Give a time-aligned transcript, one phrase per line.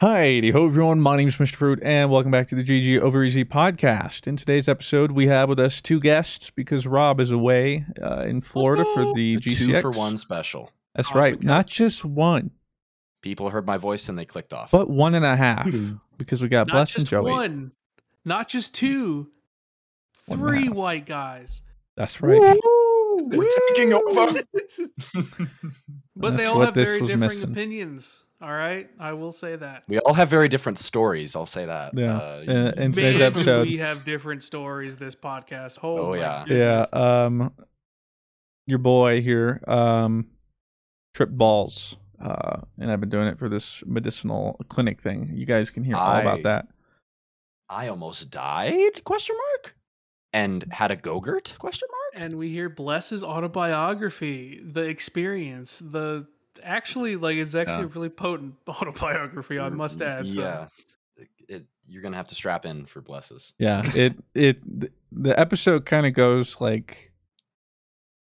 [0.00, 0.98] Hi, ho everyone.
[1.00, 1.56] My name is Mr.
[1.56, 4.26] Fruit, and welcome back to the GG Over Easy podcast.
[4.26, 8.40] In today's episode, we have with us two guests because Rob is away uh, in
[8.40, 9.56] Florida for the A GCX.
[9.66, 10.70] two for one special.
[10.94, 11.34] That's Cosmic right.
[11.34, 11.42] Couch.
[11.44, 12.52] Not just one,
[13.20, 14.70] People heard my voice and they clicked off.
[14.70, 15.68] but one and a half
[16.16, 17.30] because we got Not Bless and Joey.
[17.30, 17.72] one,
[18.24, 19.28] not just two,
[20.24, 21.62] One and a three white guys.
[21.98, 22.40] That's right.
[23.28, 24.40] They're taking over.
[26.16, 27.50] but they all have very was differing missing.
[27.50, 28.24] opinions.
[28.42, 29.82] All right, I will say that.
[29.86, 31.36] we all have very different stories.
[31.36, 31.92] I'll say that.
[31.94, 32.16] Yeah.
[32.16, 34.96] Uh, Uh, in today's episode, we have different stories.
[34.96, 35.78] This podcast.
[35.82, 36.44] Oh, Oh, my yeah.
[36.48, 37.52] yeah, um,
[38.66, 40.26] your boy here, um,
[41.14, 45.32] tripped balls, uh, and I've been doing it for this medicinal clinic thing.
[45.34, 46.68] You guys can hear all I- about that.
[47.68, 49.04] I almost died?
[49.04, 49.76] Question mark.
[50.32, 51.58] And had a gogurt?
[51.58, 52.00] Question mark.
[52.24, 56.26] and we hear Bless's autobiography, the experience, the
[56.62, 57.84] actually like it's actually Yeah.
[57.84, 59.58] a really potent autobiography.
[59.58, 60.28] I must mm, add.
[60.28, 60.40] So.
[60.40, 60.66] Yeah.
[61.48, 63.52] It, you're gonna have to strap in for Bless's.
[63.58, 64.60] Yeah, it it
[65.12, 67.12] the episode kind of goes like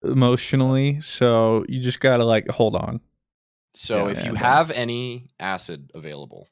[0.03, 3.01] emotionally, so you just gotta like hold on.
[3.73, 6.47] So Yeah, if you yeah, have any acid available,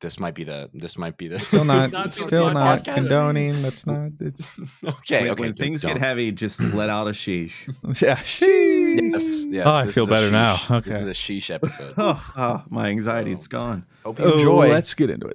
[0.00, 0.70] this might be the.
[0.74, 1.40] This might be the.
[1.40, 3.62] Still not, Not still the not condoning.
[3.62, 4.10] That's not.
[4.20, 5.22] It's okay.
[5.22, 5.40] when, okay.
[5.40, 5.94] when things don't.
[5.94, 7.66] get heavy, just let out a sheesh.
[8.02, 8.16] yeah.
[8.16, 8.73] Sheesh.
[8.98, 9.44] Yes.
[9.46, 9.66] Yes.
[9.66, 10.54] Oh, I feel is a better now.
[10.56, 11.94] sheesh- This is a sheesh episode.
[11.98, 13.34] Oh, oh, my anxiety, Oh.
[13.34, 13.84] it's gone.
[14.04, 14.68] Hope you Oh, enjoy.
[14.68, 15.28] let's get into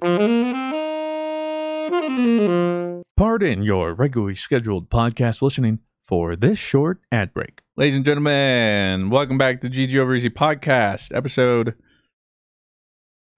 [3.16, 7.60] Pardon your regularly scheduled podcast listening for this short ad break.
[7.76, 11.74] Ladies and gentlemen, welcome back to GG Over Easy podcast, episode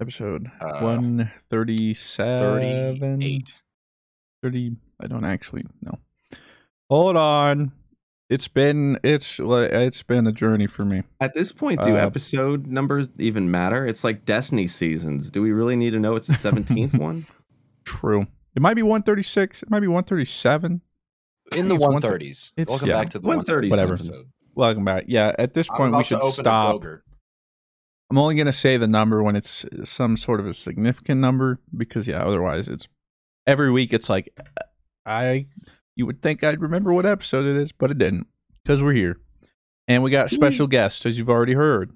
[0.01, 3.55] episode Uh, 137 Thirty-eight.
[4.43, 5.99] 30 I don't actually know.
[6.91, 7.73] Hold on.
[8.33, 11.03] It's been it's it's been a journey for me.
[11.21, 13.85] At this point, do Uh, episode numbers even matter?
[13.85, 15.31] It's like Destiny seasons.
[15.31, 17.27] Do we really need to know it's the 17th one?
[17.85, 18.27] True.
[18.57, 20.81] It might be 136, it might be 137.
[21.57, 22.53] In the It's one one thir- thirties.
[22.57, 22.95] it's- Welcome yeah.
[22.95, 23.95] back to the one thirties Whatever.
[23.95, 24.27] episode.
[24.55, 25.05] Welcome back.
[25.09, 26.83] Yeah, at this point we should open stop.
[26.83, 31.61] I'm only going to say the number when it's some sort of a significant number
[31.77, 32.89] because yeah, otherwise it's
[33.47, 34.35] every week it's like
[35.05, 35.49] I
[35.97, 38.27] you would think I'd remember what episode it is, but it didn't
[38.63, 39.19] because we're here.
[39.89, 41.93] And we got special guests as you've already heard.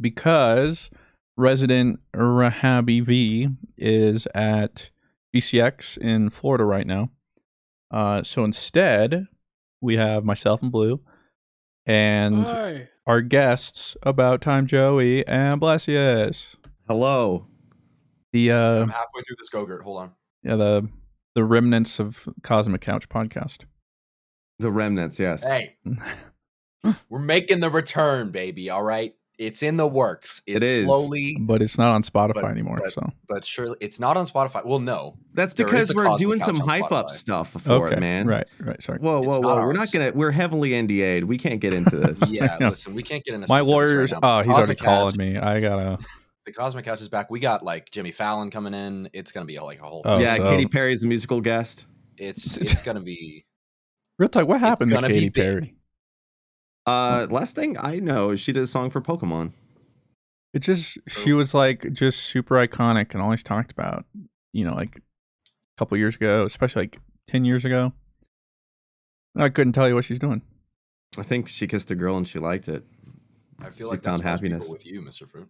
[0.00, 0.90] Because
[1.36, 4.90] resident Rahabi V is at
[5.34, 7.10] BCX in Florida right now.
[7.90, 9.26] Uh, so instead,
[9.80, 11.00] we have myself and Blue
[11.86, 12.88] and Hi.
[13.06, 16.54] our guests about time Joey and Blessius.
[16.88, 17.46] Hello.
[18.32, 19.82] The uh I'm halfway through this Gogurt.
[19.82, 20.12] Hold on.
[20.42, 20.88] yeah, the
[21.34, 23.58] the remnants of Cosmic Couch podcast.
[24.58, 25.42] The remnants, yes.
[25.46, 25.76] Hey,
[27.08, 28.68] we're making the return, baby.
[28.70, 30.42] All right, it's in the works.
[30.46, 30.84] It's It is.
[30.84, 34.26] slowly, but it's not on Spotify But- anymore, but- so but surely it's not on
[34.26, 34.64] Spotify.
[34.66, 38.00] Well, no, That's because we're Cosmic doing Couch some hype up stuff for okay, it,
[38.00, 38.26] man.
[38.26, 38.98] right, right, sorry.
[38.98, 39.64] Whoa, It's whoa, not whoa.
[39.64, 41.24] We're not gonna we're heavily NDA'd.
[41.24, 42.20] We can't get into this.
[42.28, 42.56] yeah.
[42.60, 42.68] Yeah.
[42.70, 43.48] Listen, we can't get into this.
[43.50, 44.12] My specifics lawyers.
[44.12, 45.38] Right now, oh, but he's already Cosmic calling me.
[45.38, 45.98] I gotta.
[46.50, 47.30] The Cosmic Couch is back.
[47.30, 49.08] We got like Jimmy Fallon coming in.
[49.12, 50.02] It's gonna be like a whole.
[50.04, 51.86] Oh, yeah, so- Katy Perry's a musical guest.
[52.16, 53.44] It's it's gonna be.
[54.18, 54.48] Real talk.
[54.48, 55.30] What happened to gonna Katy.
[55.30, 55.76] Perry?
[56.86, 59.52] Uh last thing I know is she did a song for Pokemon.
[60.52, 64.04] It just she was like just super iconic and always talked about.
[64.52, 65.00] You know, like a
[65.78, 67.92] couple years ago, especially like ten years ago.
[69.36, 70.42] I couldn't tell you what she's doing.
[71.16, 72.82] I think she kissed a girl and she liked it.
[73.60, 74.68] I feel She like found that's happiness.
[74.68, 75.48] with you, Mister Fruit.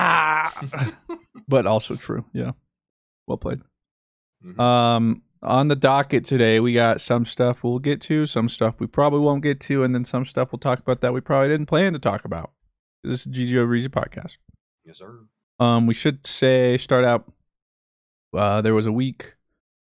[0.00, 0.64] Ah,
[1.48, 2.24] but also true.
[2.32, 2.52] Yeah,
[3.26, 3.60] well played.
[4.44, 4.58] Mhm.
[4.58, 8.86] Um, on the docket today, we got some stuff we'll get to, some stuff we
[8.86, 11.66] probably won't get to, and then some stuff we'll talk about that we probably didn't
[11.66, 12.52] plan to talk about.
[13.04, 14.36] This is GG Over Easy podcast.
[14.84, 15.20] yes, sir.
[15.58, 17.30] Um, we should say start out.
[18.34, 19.34] Uh, there was a week.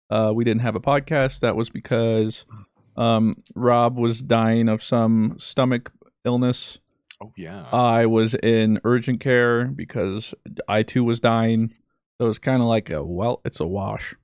[0.10, 1.42] Uh, we didn't have a podcast.
[1.42, 2.46] That was because
[2.96, 5.92] um Rob was dying of some stomach
[6.26, 6.80] illness.
[7.22, 7.66] Oh yeah.
[7.72, 10.34] I was in urgent care because
[10.68, 11.74] I too was dying.
[12.20, 14.16] So it was kind of like a well, it's a wash.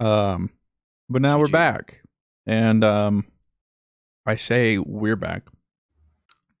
[0.00, 0.50] Um,
[1.08, 1.52] but now we're GG.
[1.52, 2.02] back,
[2.46, 3.26] and um,
[4.26, 5.44] I say we're back,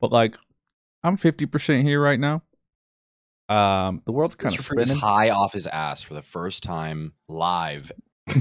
[0.00, 0.36] but like
[1.02, 2.42] I'm fifty percent here right now.
[3.48, 4.58] Um, the world's kind Mr.
[4.60, 7.92] of Fruit is high off his ass for the first time live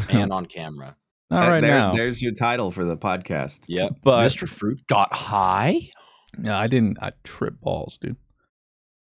[0.09, 0.95] and on camera.
[1.29, 3.65] Not right there- now, There's your title for the podcast.
[3.67, 3.97] Yep.
[4.03, 4.47] but Mr.
[4.47, 5.89] Fruit got high.
[6.41, 6.97] Yeah, I didn't.
[7.01, 8.17] I trip balls, dude.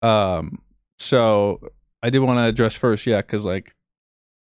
[0.03, 0.63] Um,
[0.99, 1.61] so
[2.03, 3.75] I did want to address first, yeah, because like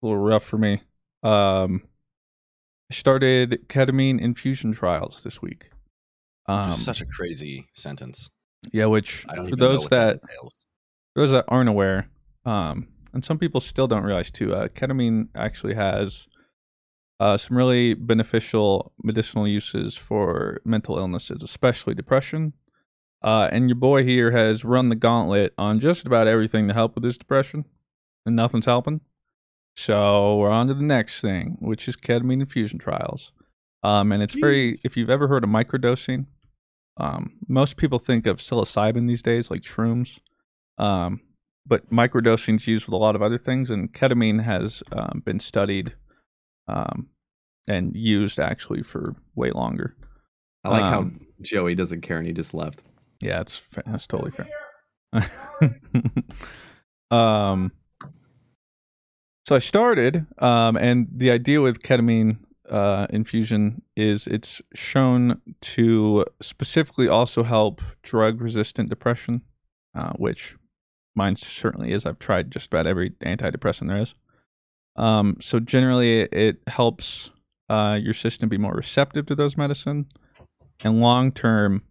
[0.01, 0.81] a little rough for me.
[1.23, 1.83] Um,
[2.91, 5.71] I started ketamine infusion trials this week.
[6.47, 8.29] Um, such a crazy sentence.
[8.71, 10.19] yeah, which for those what that
[11.15, 12.09] those that aren't aware,
[12.45, 16.27] um, and some people still don't realize too, uh, ketamine actually has
[17.19, 22.53] uh, some really beneficial medicinal uses for mental illnesses, especially depression.
[23.21, 26.95] Uh, and your boy here has run the gauntlet on just about everything to help
[26.95, 27.65] with his depression,
[28.25, 29.01] and nothing's helping.
[29.75, 33.31] So we're on to the next thing, which is ketamine infusion trials.
[33.83, 36.25] Um, and it's very, if you've ever heard of microdosing,
[36.97, 40.19] um, most people think of psilocybin these days, like shrooms.
[40.77, 41.21] Um,
[41.65, 45.39] but microdosing is used with a lot of other things, and ketamine has um, been
[45.39, 45.93] studied
[46.67, 47.07] um,
[47.67, 49.95] and used actually for way longer.
[50.63, 52.83] I like Um, how Joey doesn't care and he just left.
[53.21, 54.47] Yeah, it's that's totally fair.
[57.11, 57.71] um,
[59.47, 62.39] so I started, um, and the idea with ketamine
[62.69, 69.41] uh, infusion is it's shown to specifically also help drug-resistant depression,
[69.93, 70.55] uh, which
[71.15, 72.05] mine certainly is.
[72.05, 74.15] I've tried just about every antidepressant there is.
[74.95, 77.31] Um, so generally, it helps
[77.69, 80.07] uh, your system be more receptive to those medicine,
[80.83, 81.83] and long term,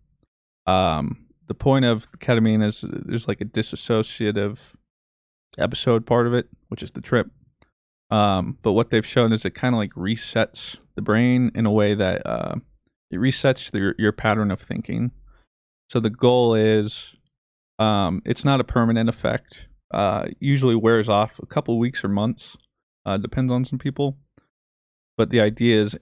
[0.67, 4.75] um, the point of ketamine is there's like a dissociative
[5.59, 7.31] episode part of it, which is the trip.
[8.11, 11.71] Um, but what they've shown is it kind of like resets the brain in a
[11.71, 12.57] way that uh,
[13.11, 15.11] it resets the, your pattern of thinking.
[15.91, 17.15] So the goal is
[17.79, 19.67] um, it's not a permanent effect.
[19.93, 22.57] Uh, usually wears off a couple weeks or months.
[23.07, 24.17] Uh, depends on some people.
[25.17, 25.97] But the idea is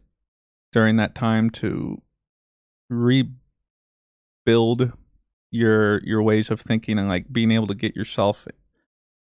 [0.72, 2.00] during that time to
[2.88, 3.32] rebuild
[5.50, 8.48] your your ways of thinking and like being able to get yourself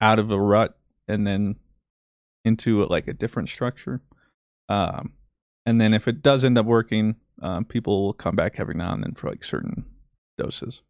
[0.02, 0.78] out of a rut
[1.08, 1.56] and then
[2.44, 4.02] into like a different structure.
[4.70, 5.14] Um,
[5.66, 8.94] and then if it does end up working, um, people will come back every now
[8.94, 9.86] and then for like certain
[10.38, 10.82] doses.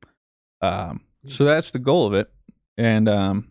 [0.61, 2.31] Um, so that's the goal of it.
[2.77, 3.49] And um,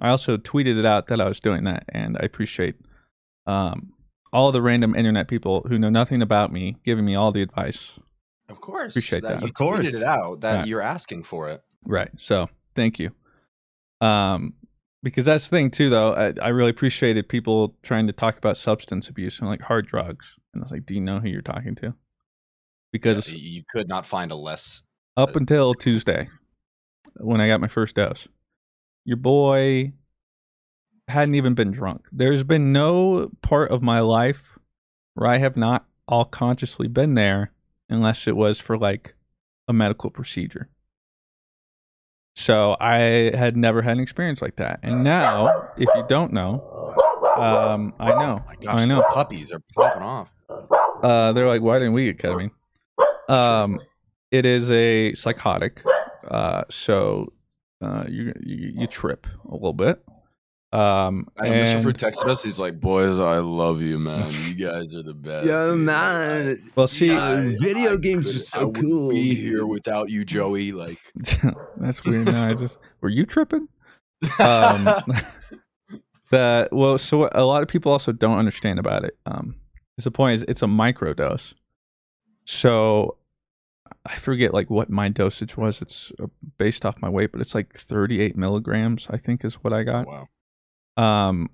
[0.00, 2.76] I also tweeted it out that I was doing that, and I appreciate
[3.46, 3.92] um,
[4.32, 7.92] all the random internet people who know nothing about me giving me all the advice.
[8.48, 8.94] Of course.
[8.94, 9.40] Appreciate that.
[9.40, 9.80] You Of course.
[9.88, 10.64] tweeted it out that Yeah.
[10.64, 11.62] you're asking for it.
[11.84, 12.10] Right.
[12.18, 13.10] So thank you.
[14.00, 14.54] Um,
[15.02, 16.12] because that's the thing too, though.
[16.14, 20.26] I, I really appreciated people trying to talk about substance abuse and like hard drugs.
[20.54, 21.94] And I was like, do you know who you're talking to?
[22.92, 24.82] Because Yeah, you could not find a less.
[25.16, 26.28] up until Tuesday,
[27.16, 28.28] when I got my first dose,
[29.08, 29.90] your boy
[31.08, 32.06] hadn't even been drunk.
[32.12, 34.58] There's been no part of my life
[35.14, 37.52] where I have not all consciously been there
[37.88, 39.14] unless it was for like
[39.66, 40.68] a medical procedure.
[42.36, 44.80] So I had never had an experience like that.
[44.82, 46.94] And now, if you don't know,
[47.38, 48.44] um, I know.
[48.46, 49.02] Oh gosh, I know.
[49.14, 50.28] puppies are popping off.
[51.02, 52.50] Uh, they're like, why didn't we get ketamine?
[53.30, 53.80] Um,
[54.30, 55.82] it is a psychotic.
[56.30, 57.32] Uh, so
[57.80, 60.02] uh, you, you you trip a little bit.
[60.70, 61.74] Um, I know Mr.
[61.74, 62.42] and, Fruit texted us.
[62.42, 64.30] He's like, "Boys, I love you, man.
[64.46, 65.78] You guys are the best." dude.
[65.78, 66.70] Man.
[66.76, 69.10] Well, see, I- video I games are so I wouldn't cool.
[69.10, 70.72] Be here without you, Joey.
[70.72, 70.98] Like,
[71.78, 72.26] that's weird.
[72.26, 73.68] No, I just were you tripping?
[74.38, 74.84] Um,
[76.30, 79.16] the well, so a lot of people also don't understand about it.
[79.24, 79.54] Um,
[79.96, 81.54] is the point is it's a micro dose.
[82.44, 83.16] So
[84.08, 85.82] I forget like what my dosage was.
[85.82, 86.26] It's uh,
[86.56, 89.06] based off my weight, but it's like 38 milligrams.
[89.10, 90.06] I think is what I got.
[90.06, 90.28] wow.
[90.96, 91.50] Um,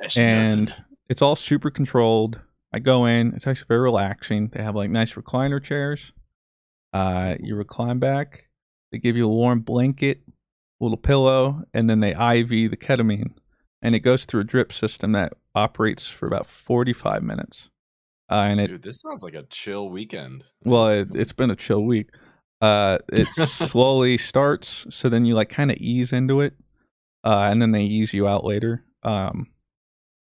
[0.00, 0.84] That's and nothing.
[1.08, 2.40] it's all super controlled.
[2.72, 3.34] I go in.
[3.34, 4.48] It's actually very relaxing.
[4.48, 6.12] They have like nice recliner chairs.
[6.92, 8.48] Uh, you recline back.
[8.90, 13.32] They give you a warm blanket, a little pillow, and then they IV the ketamine,
[13.82, 17.68] and it goes through a drip system that operates for about forty-five minutes.
[18.30, 20.44] Uh, and it dude, this sounds like a chill weekend.
[20.64, 22.10] well, it, it's been a chill week.
[22.60, 26.54] Uh, it slowly starts, so then you like kind of ease into it,
[27.24, 28.84] uh, and then they ease you out later.
[29.02, 29.48] Um,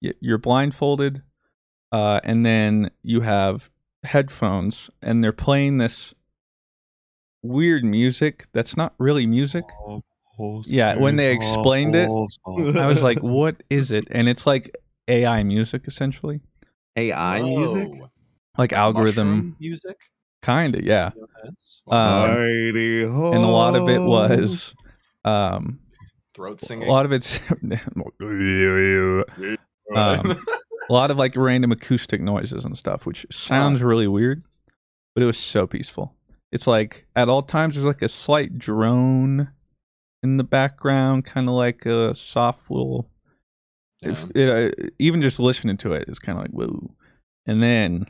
[0.00, 1.22] you're blindfolded,
[1.90, 3.70] uh, and then you have
[4.04, 6.14] headphones, and they're playing this
[7.42, 9.64] weird music that's not really music.
[10.66, 12.10] Yeah, when they explained it,
[12.46, 14.76] I was like, "What is it?" And it's like
[15.08, 16.40] AI music, essentially,
[16.97, 17.88] AI music.
[18.59, 19.97] Like algorithm, Mushroom music.
[20.43, 20.83] kind of.
[20.83, 21.11] Yeah.
[21.88, 24.75] Um, and a lot of it was
[25.25, 25.79] um
[26.35, 26.88] Throat singing.
[26.88, 27.41] a lot of it's
[29.95, 30.45] um,
[30.88, 34.43] a lot of like random acoustic noises and stuff which sounds really weird
[35.15, 36.15] but it was so peaceful
[36.53, 39.50] it's like at all times there's like a slight drone
[40.23, 43.09] in the background kind of like a soft little
[44.03, 46.91] if, uh, even just listening to it is kind of like whoa
[47.47, 48.07] and then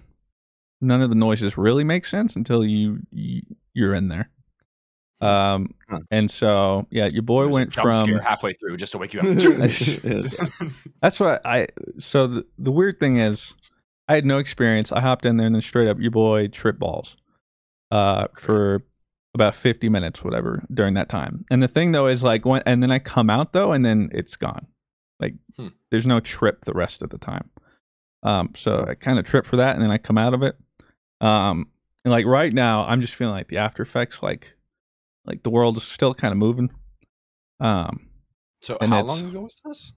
[0.80, 3.42] none of the noises really make sense until you, you
[3.74, 4.28] you're in there
[5.20, 6.00] Um, Huh.
[6.10, 9.26] and so yeah, your boy There's went from halfway through just to wake you up.
[11.00, 11.68] That's what I.
[11.98, 13.54] So the, the weird thing is,
[14.08, 14.90] I had no experience.
[14.92, 17.16] I hopped in there and then straight up, your boy trip balls,
[17.92, 18.82] uh, for
[19.34, 21.44] about fifty minutes, whatever, during that time.
[21.50, 24.10] And the thing though is like when, and then I come out though, and then
[24.12, 24.66] it's gone.
[25.20, 25.68] Like Hmm.
[25.90, 27.50] there's no trip the rest of the time.
[28.22, 30.56] Um, so I kind of trip for that, and then I come out of it.
[31.20, 31.68] Um,
[32.04, 34.54] and like right now, I'm just feeling like the after effects, like,
[35.24, 36.70] like the world is still kind of moving.
[37.60, 38.08] Um,
[38.62, 39.92] so how long ago was this?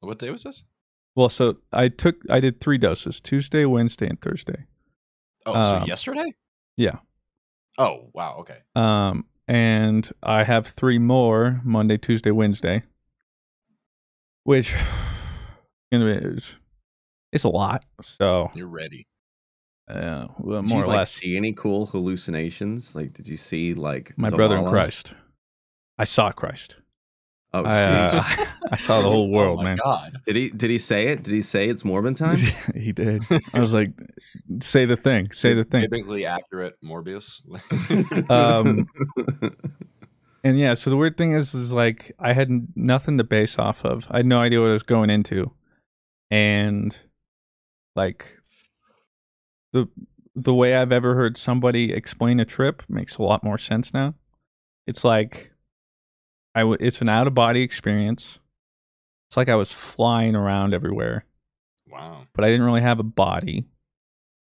[0.00, 0.64] What day was this?
[1.14, 4.66] Well, so I took I did three doses: Tuesday, Wednesday, and Thursday.
[5.46, 6.34] Oh, so Um, yesterday?
[6.76, 6.98] yeah.
[7.78, 8.36] Oh, wow.
[8.40, 8.58] Okay.
[8.74, 12.82] Um, and I have three more Monday, Tuesday, Wednesday,
[14.44, 14.74] which
[15.92, 16.54] is
[17.32, 17.84] it's a lot.
[18.02, 19.06] So You're ready.
[19.90, 22.94] uh, well, Did more you or like less, see any cool hallucinations?
[22.94, 25.12] Like, did you see like my brother in Christ.
[25.98, 26.76] I saw Christ.
[27.52, 28.22] Oh, I, uh.
[28.72, 29.78] I saw the whole world, oh my man.
[29.82, 30.16] God.
[30.26, 30.50] did he?
[30.50, 31.22] Did he say it?
[31.22, 32.36] Did he say it's Morbin time?
[32.74, 33.22] he did.
[33.52, 33.90] I was like,
[34.60, 35.82] say the thing, say the thing.
[35.82, 37.42] Biblically accurate Morbius.
[38.28, 38.86] Um,
[40.44, 43.82] and yeah, so the weird thing is, is like I had nothing to base off
[43.82, 44.06] of.
[44.10, 45.52] I had no idea what I was going into,
[46.30, 46.94] and
[47.96, 48.38] like
[49.72, 49.88] the
[50.36, 54.14] the way I've ever heard somebody explain a trip makes a lot more sense now.
[54.86, 55.52] It's like
[56.54, 58.38] I w- it's an out of body experience.
[59.28, 61.24] It's like I was flying around everywhere,
[61.90, 62.26] wow.
[62.34, 63.64] but I didn't really have a body.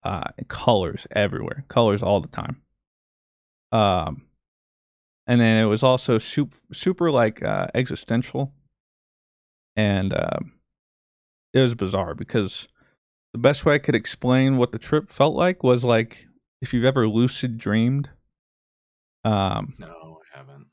[0.03, 2.61] Uh, colors everywhere, colors all the time.
[3.71, 4.24] Um,
[5.27, 8.53] and then it was also super, super like uh, existential,
[9.75, 10.53] and um,
[11.53, 12.67] it was bizarre because
[13.33, 16.27] the best way I could explain what the trip felt like was like
[16.61, 18.09] if you've ever lucid dreamed.
[19.23, 20.67] Um, No, I haven't.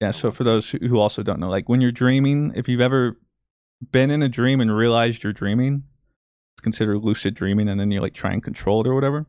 [0.00, 0.10] yeah.
[0.10, 3.18] So for those who who also don't know, like when you're dreaming, if you've ever
[3.92, 5.84] been in a dream and realized you're dreaming,
[6.54, 9.26] it's considered lucid dreaming, and then you like try and control it or whatever.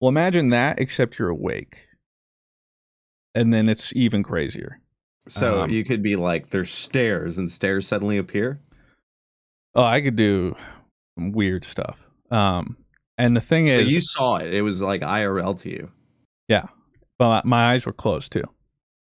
[0.00, 1.86] Well, imagine that, except you're awake,
[3.36, 4.80] and then it's even crazier.
[5.28, 8.60] so Um, you could be like, there's stairs, and stairs suddenly appear.
[9.74, 10.56] Oh, I could do
[11.18, 11.98] some weird stuff.
[12.30, 12.76] Um,
[13.18, 14.52] and the thing But is, you saw it.
[14.54, 15.90] It was like IRL to you.
[16.48, 16.66] yeah,
[17.18, 18.44] but my eyes were closed too.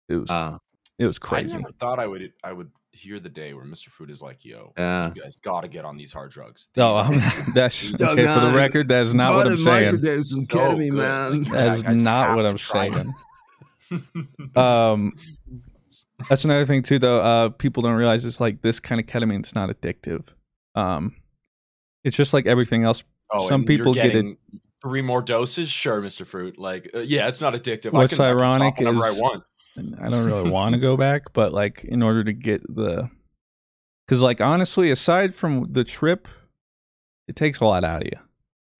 [0.08, 0.58] It was Uh,
[0.98, 1.54] it was crazy.
[1.54, 3.88] I never thought I would I would hear the day where Mr.
[3.88, 6.68] Fruit is like, yo, uh, you guys gotta get on these hard drugs.
[6.76, 8.24] No, These I'm, that's these okay.
[8.26, 9.94] are For the record, that is not what I'm saying.
[9.94, 10.06] so
[10.42, 11.52] ketamine, good.
[11.52, 11.52] Like,
[11.84, 13.12] That is not what I'm saying.
[14.56, 15.12] Um,
[16.28, 17.20] that's another thing too, though.
[17.20, 19.40] Uh, people don't realize it's like this kind of ketamine.
[19.40, 20.26] It's not addictive.
[20.74, 21.16] Um,
[22.04, 23.02] it's just like everything else.
[23.32, 24.36] oh, some people get it-
[24.82, 26.26] Three more doses, sure, Mr.
[26.26, 26.58] Fruit.
[26.58, 27.92] Like, uh, yeah, it's not addictive.
[27.92, 29.44] What's I can, I can ironic is- I want.
[29.76, 33.08] I don't really want to go back, but like in order to get the,
[34.06, 36.26] because like honestly, aside from the trip,
[37.28, 38.18] it takes a lot out of you.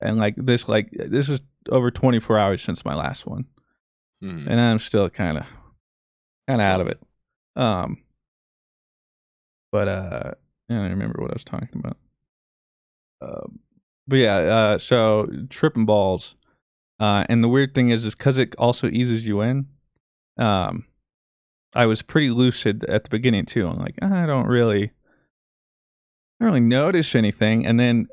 [0.00, 1.40] And like this, like this is
[1.71, 3.45] over 24 hours since my last one.
[4.22, 4.46] Mhm.
[4.48, 5.46] and I'm still kind of
[6.46, 7.00] kind of out of it.
[7.56, 8.02] Um,
[9.72, 10.32] but uh,
[10.68, 11.96] I don't remember what I was talking about.
[13.20, 13.46] Uh,
[14.08, 16.34] but yeah, uh, so tripping balls,
[16.98, 19.66] uh, and the weird thing is, is because it also eases you in.
[20.38, 20.86] Um,
[21.74, 23.68] I was pretty lucid at the beginning too.
[23.68, 24.84] I'm like, I don't really,
[26.40, 28.08] I don't really notice anything, and then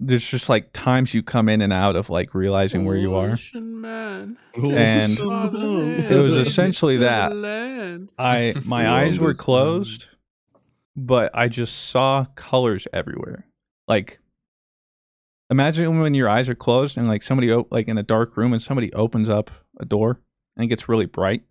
[0.00, 3.36] there's just like times you come in and out of like realizing where you are.
[3.54, 4.38] Man.
[4.56, 5.18] And
[6.10, 7.34] it was essentially that.
[7.34, 8.12] land.
[8.18, 10.06] I my eyes were closed,
[10.96, 13.46] but I just saw colors everywhere.
[13.88, 14.20] Like
[15.50, 18.52] imagine when your eyes are closed and like somebody op- like in a dark room
[18.52, 19.50] and somebody opens up
[19.80, 20.20] a door
[20.56, 21.42] and it gets really bright.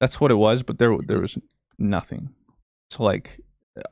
[0.00, 1.38] That's what it was, but there there was
[1.78, 2.30] nothing.
[2.90, 3.40] So like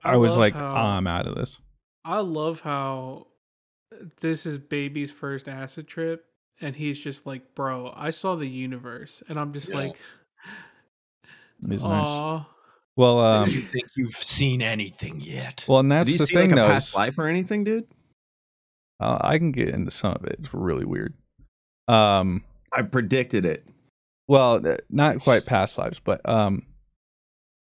[0.04, 1.58] I, I was like how- ah, I'm out of this.
[2.04, 3.26] I love how
[4.20, 6.26] this is baby's first acid trip,
[6.60, 9.76] and he's just like, "Bro, I saw the universe," and I'm just Yeah.
[9.76, 9.96] like,
[11.68, 11.82] It's nice.
[11.82, 12.48] "Aw."
[12.96, 15.64] Well, I um, don't think you've seen anything yet.
[15.68, 16.68] well, and that's Did you the see thing like a though.
[16.68, 17.86] past life or anything, dude?
[19.00, 20.36] uh, I can get into some of it.
[20.38, 21.12] It's really weird.
[21.88, 23.66] Um, I predicted it.
[24.28, 26.64] Well, not quite past lives, but um,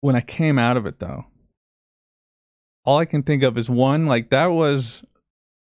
[0.02, 1.26] when I came out of it, though,
[2.86, 5.04] all I can think of is one like that was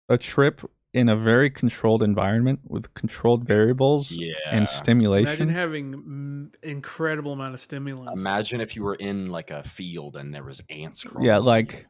[0.08, 0.62] a trip
[0.94, 4.32] in a very controlled environment with controlled variables yeah.
[4.50, 5.28] and stimulation.
[5.28, 8.22] Imagine having incredible amount of stimulants.
[8.22, 11.26] Imagine if you were in like a field and there was ants crawling.
[11.26, 11.86] yeah, like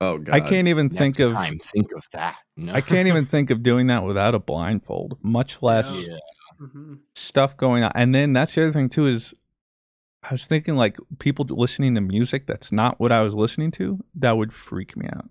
[0.00, 0.34] Oh god.
[0.34, 0.96] I can't even you.
[0.96, 2.36] think Next of time, think of that.
[2.56, 2.74] No.
[2.74, 6.18] I can't even think of doing that without a blindfold, much less Yeah.
[6.60, 6.98] Mhm.
[7.14, 7.92] stuff going on.
[7.94, 9.32] And then that's the other thing too is
[10.24, 14.00] I was thinking like people listening to music that's not what I was listening to,
[14.16, 15.30] that would freak me out.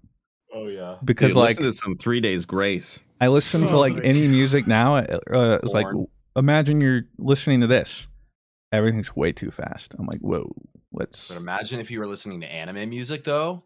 [0.53, 0.97] Oh yeah.
[1.03, 3.01] Because Dude, like listen to some Three Days Grace.
[3.19, 4.97] I listen to like any music now.
[4.97, 5.87] Uh, uh, it's like
[6.35, 8.07] imagine you're listening to this.
[8.71, 9.95] Everything's way too fast.
[9.97, 10.51] I'm like, whoa,
[10.91, 11.27] let's.
[11.27, 13.63] But imagine if you were listening to anime music though.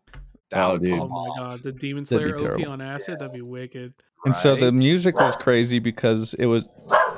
[0.52, 1.00] That Oh, would dude.
[1.00, 2.70] Oh my god, the Demon That'd Slayer OP terrible.
[2.72, 3.94] on acid, that'd be wicked.
[4.26, 6.64] And so the music was crazy because it was,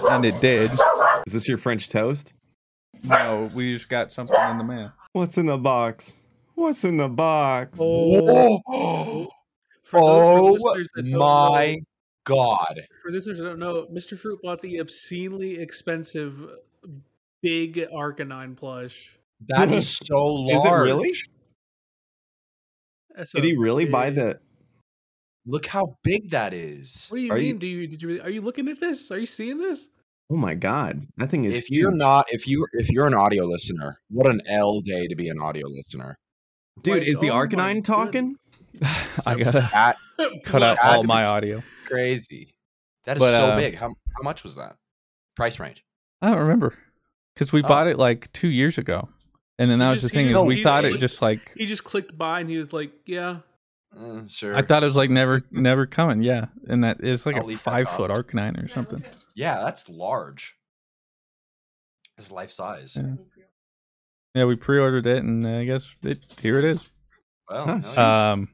[0.10, 0.72] and it did.
[1.28, 2.34] Is this your French toast?
[3.04, 4.92] No, we just got something in the mail.
[5.14, 6.18] What's in the box?
[6.56, 7.78] What's in the box?
[7.82, 9.28] Oh,
[9.92, 10.58] Whoa!
[10.58, 11.80] for, those, for Oh listeners that my know,
[12.26, 12.82] god!
[13.04, 14.18] for listeners that don't know, Mr.
[14.18, 16.46] Fruit bought the obscenely expensive
[17.42, 19.16] big Arcanine plush.
[19.48, 20.58] That is so large.
[20.58, 21.12] Is it really?
[23.16, 24.40] That's Did he really buy big- the?
[25.46, 27.08] Look how big that is.
[27.10, 27.46] What do you Are mean?
[27.48, 29.10] you- Do you did you are you looking at this?
[29.12, 29.90] Are you seeing this?
[30.32, 31.56] Oh my god, that thing is.
[31.58, 35.16] If you're not, if you if you're an audio listener, what an L day to
[35.16, 36.18] be an audio listener.
[36.84, 38.36] dude, like, is the oh Arcanine talking?
[39.26, 39.98] I gotta That
[40.46, 41.64] cut out all my audio.
[41.86, 42.56] crazy.
[43.06, 43.76] That is But, so uh, big.
[43.76, 44.76] How how much was that?
[45.36, 45.84] Price range.
[46.22, 46.78] I don't remember
[47.34, 47.68] because we Oh.
[47.68, 49.08] bought it like two years ago,
[49.58, 51.00] and then that He was the just- he thing is just- we he's thought it
[51.00, 53.38] just like He just clicked buy and he was like, "Yeah,
[53.98, 54.56] Uh, sure.
[54.56, 56.22] I thought it was like never never coming.
[56.24, 58.28] Yeah, and that is like I'll a five foot cost.
[58.28, 59.04] Arcanine or something.
[59.36, 60.56] yeah, that's large.
[62.18, 62.98] It's life size.
[63.00, 63.16] Yeah.
[64.36, 66.88] Yeah, we pre-ordered it, and uh, I guess it, here it is.
[67.50, 67.78] Well, Huh.
[67.80, 68.00] hell.
[68.34, 68.50] Um,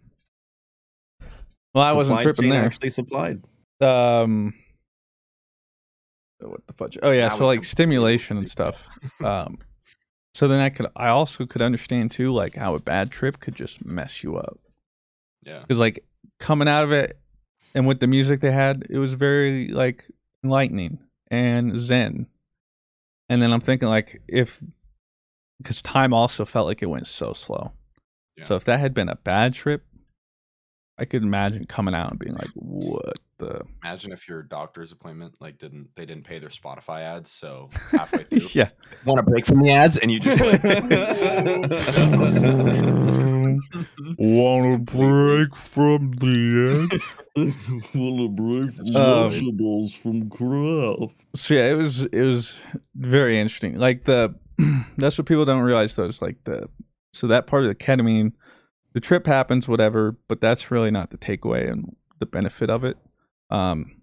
[1.76, 2.66] well, I wasn't tripping there.
[2.66, 3.44] Actually supplied.
[3.82, 4.54] Um,
[6.40, 6.98] what the fudge?
[7.04, 8.88] Oh yeah, Now so like stimulation and stuff.
[9.24, 9.60] Um,
[10.34, 13.56] so then I could, I also could understand too, like how a bad trip could
[13.56, 14.58] just mess you up.
[15.44, 15.60] yeah.
[15.62, 16.04] because like
[16.40, 17.18] coming out of it
[17.74, 20.06] and with the music they had it was very like
[20.44, 21.00] enlightening
[21.32, 22.28] and zen
[23.30, 24.62] and then i'm thinking like if
[25.62, 27.72] because time also felt like it went so slow
[28.36, 28.44] Yeah.
[28.46, 29.86] so if that had been a bad trip
[30.98, 35.36] i could imagine coming out and being like what the Imagine if your doctor's appointment
[35.42, 38.70] like didn't they didn't pay their Spotify ads, so halfway through yeah
[39.06, 40.64] want to break from the ads, and you just like
[44.18, 47.02] want to break from the
[47.94, 51.10] Wanna break Um, vegetables from crap.
[51.36, 52.58] so yeah, it was it was
[52.96, 53.78] very interesting.
[53.78, 54.34] Like the
[54.98, 56.06] that's what people don't realize though.
[56.06, 56.70] Is like the
[57.14, 58.32] so that part of the ketamine,
[58.96, 62.98] the trip happens, whatever, but that's really not the takeaway and the benefit of it.
[63.52, 64.02] Um,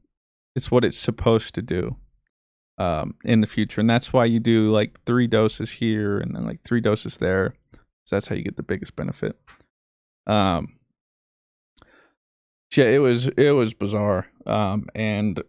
[0.54, 1.96] it's what it's supposed to do.
[2.78, 6.46] Um, in the future, and that's why you do like three doses here and then
[6.46, 7.54] like three doses there.
[8.06, 9.38] So that's how you get the biggest benefit.
[10.26, 10.78] Um,
[12.74, 14.26] yeah, it was it was bizarre.
[14.46, 15.42] Um, and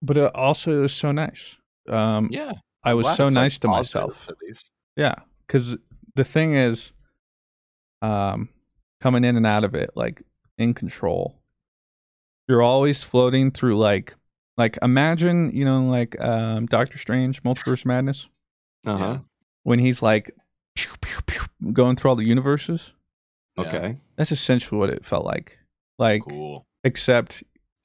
[0.00, 1.58] but it also was so nice.
[1.88, 2.52] Um, yeah.
[2.84, 4.26] I was so nice to myself.
[4.28, 4.70] At least.
[4.96, 5.76] Yeah, because
[6.14, 6.92] the thing is,
[8.02, 8.48] um,
[9.00, 10.22] coming in and out of it, like
[10.58, 11.36] in control.
[12.48, 14.14] You're always floating through like,
[14.56, 18.26] like imagine you know like um Doctor Strange, Multiverse Madness,
[18.84, 19.04] Uh huh.
[19.06, 19.18] Yeah.
[19.62, 20.30] when he's like
[20.74, 22.92] pew, pew, pew, going through all the universes.
[23.56, 23.64] Yeah.
[23.66, 23.96] Okay.
[24.16, 25.58] That's essentially what it felt like.
[25.98, 26.66] Like, Cool.
[26.84, 27.42] except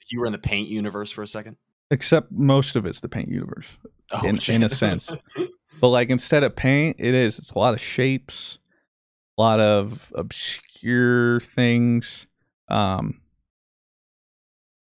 [0.10, 1.58] You were in the paint universe for a second.
[1.92, 3.68] except most of it's the paint universe.
[4.12, 5.10] Oh, In- in a sense.
[5.82, 7.38] But like instead of paint, it is.
[7.38, 8.60] It's a lot of shapes,
[9.38, 12.28] a lot of obscure things,
[12.70, 13.22] um,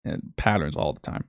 [0.04, 1.26] and patterns all the time.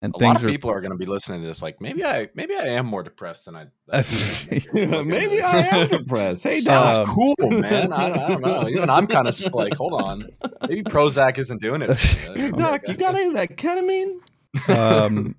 [0.00, 1.60] And a things lot of are people are going to be listening to this.
[1.60, 3.66] Like, maybe I, maybe I am more depressed than I.
[3.92, 4.02] I
[5.02, 6.44] Maybe I am depressed.
[6.44, 6.98] Hey, Doc.
[6.98, 7.92] Um, cool, man.
[7.92, 8.68] I, I don't know.
[8.68, 10.22] Even I'm kind of like, hold on.
[10.68, 12.56] Maybe Prozac isn't doing it.
[12.56, 14.20] Doc, you got any of that ketamine?
[14.68, 15.34] um,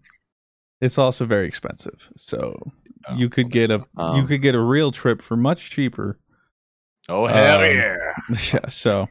[0.81, 2.11] it's also very expensive.
[2.17, 2.73] So
[3.07, 6.17] Oh, you could get a you Um, could get a real trip for much cheaper.
[7.09, 8.13] Oh hell um, yeah!
[8.53, 8.69] yeah.
[8.69, 9.07] So,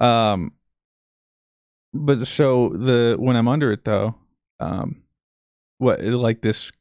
[0.00, 0.52] um,
[1.92, 4.14] but so the when I'm under it though,
[4.58, 5.02] um,
[5.78, 6.72] what like this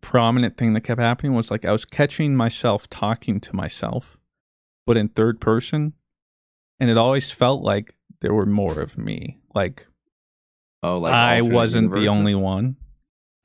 [0.00, 4.18] prominent thing that kept happening was like I was catching myself talking to myself,
[4.86, 5.94] but in third person,
[6.78, 9.38] and it always felt like there were more of me.
[9.54, 9.86] Like
[10.86, 12.76] Oh, like I wasn't the only one,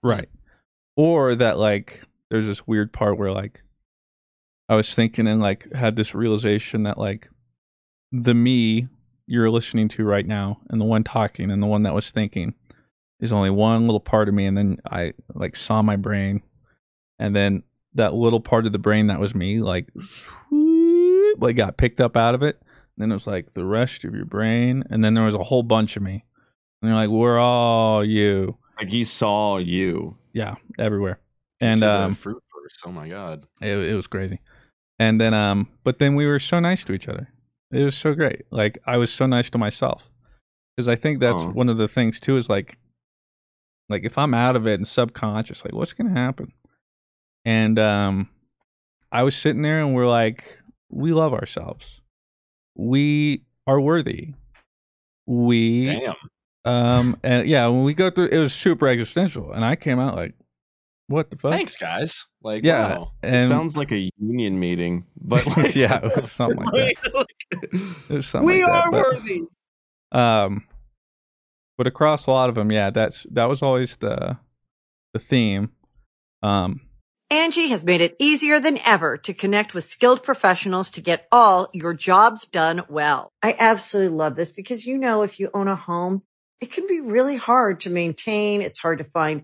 [0.03, 0.29] right?
[0.95, 3.63] Or that like there's this weird part where like
[4.71, 7.29] I was thinking and like had this realization that like
[8.13, 8.88] the me
[9.27, 12.53] you're listening to right now and the one talking and the one that was thinking
[13.19, 16.41] is only one little part of me and then I like saw my brain
[17.19, 17.63] and then
[17.95, 22.15] that little part of the brain that was me like swoop, like got picked up
[22.15, 25.15] out of it and then it was like the rest of your brain and then
[25.15, 26.23] there was a whole bunch of me
[26.81, 30.15] and you're like we're all you Like he saw you.
[30.31, 31.19] yeah, everywhere.
[31.60, 32.84] And um, fruit first.
[32.86, 33.45] Oh my god.
[33.62, 34.39] it, it was crazy.
[35.01, 37.27] And then um, but then we were so nice to each other.
[37.71, 38.43] It was so great.
[38.51, 40.11] Like I was so nice to myself
[40.75, 41.49] because I think that's Oh.
[41.49, 42.37] one of the things too.
[42.37, 42.77] Is like,
[43.89, 46.53] like if I'm out of it and subconscious, like what's gonna happen?
[47.45, 48.29] And um,
[49.11, 50.59] I was sitting there and we're like,
[50.89, 52.01] we love ourselves.
[52.75, 54.33] We are worthy.
[55.25, 56.15] We Damn.
[56.65, 60.15] um and yeah, when we go through it was super existential and I came out
[60.15, 60.35] like
[61.12, 61.52] what the fuck?
[61.52, 62.26] Thanks, guys.
[62.41, 62.95] Like, Yeah.
[62.97, 63.12] wow.
[63.21, 67.28] It And sounds like a union meeting, but like, yeah, it was something like that.
[68.24, 69.41] Something we like that, are but- worthy.
[70.12, 70.63] Um,
[71.78, 74.38] but across a lot of them, yeah, that's that was always the
[75.13, 75.71] the theme.
[76.43, 76.82] Um,
[77.30, 81.69] Angie has made it easier than ever to connect with skilled professionals to get all
[81.74, 83.32] your jobs done well.
[83.41, 86.24] I absolutely love this because, you know, if you own a home,
[86.60, 88.62] it can be really hard to maintain.
[88.62, 89.43] It's hard to find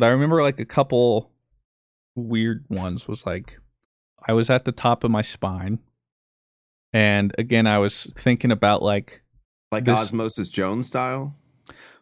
[0.00, 1.30] But I remember like a couple
[2.16, 3.58] weird ones was like
[4.26, 5.78] I was at the top of my spine,
[6.92, 9.22] and again I was thinking about like
[9.72, 11.36] Like This- Osmosis Jones style.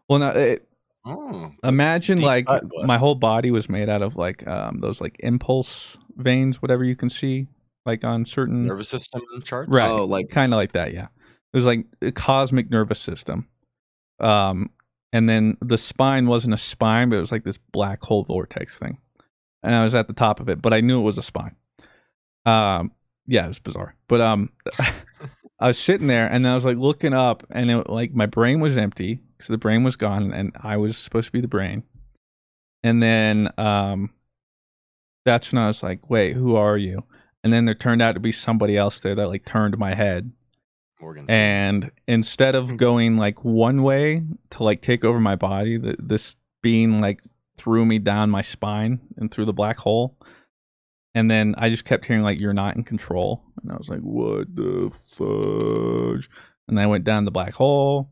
[0.09, 0.65] well, no, it,
[1.07, 1.53] Oh.
[1.65, 2.47] imagine like
[2.85, 6.97] my whole body was made out of like um those like impulse veins, whatever you
[6.97, 7.47] can see
[7.87, 9.71] like on certain Nervous system charts.
[9.71, 9.89] Right.
[9.89, 11.05] Oh, like kind of like that yeah
[11.53, 13.49] it was like a cosmic nervous system
[14.21, 14.69] um
[15.13, 18.77] and then the spine wasn't a spine but it was like this black hole vortex
[18.79, 18.99] thing.
[19.63, 21.57] And i was at the top of it but i knew it was a spine.
[22.47, 22.93] Um
[23.27, 23.95] yeah it was bizarre.
[24.09, 24.51] But um
[25.61, 28.61] i was sitting there and i was like looking up and it like my brain
[28.61, 31.83] was empty because the brain was gone and i was supposed to be the brain.
[32.83, 34.11] And then um
[35.25, 37.05] that's when i was like wait who are you?
[37.45, 40.33] And then there turned out to be somebody else there that like turned my head
[41.01, 41.27] Morgan.
[41.29, 46.37] And instead of going like one way to like take over my body th- this
[46.63, 47.23] being like
[47.57, 50.17] threw me down my spine and through the black hole
[51.15, 54.01] and then i just kept hearing like you're not in control and i was like
[54.01, 56.31] what the fudge
[56.69, 58.11] and i went down the black hole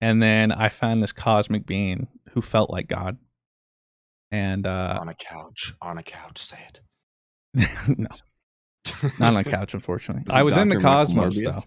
[0.00, 3.16] and then i found this cosmic being who felt like god
[4.32, 5.72] and uh on a couch.
[5.80, 6.38] On a couch.
[6.38, 6.80] Say it.
[7.96, 8.08] no
[9.18, 11.52] not on a couch unfortunately i was in the cosmos Morbius?
[11.52, 11.60] though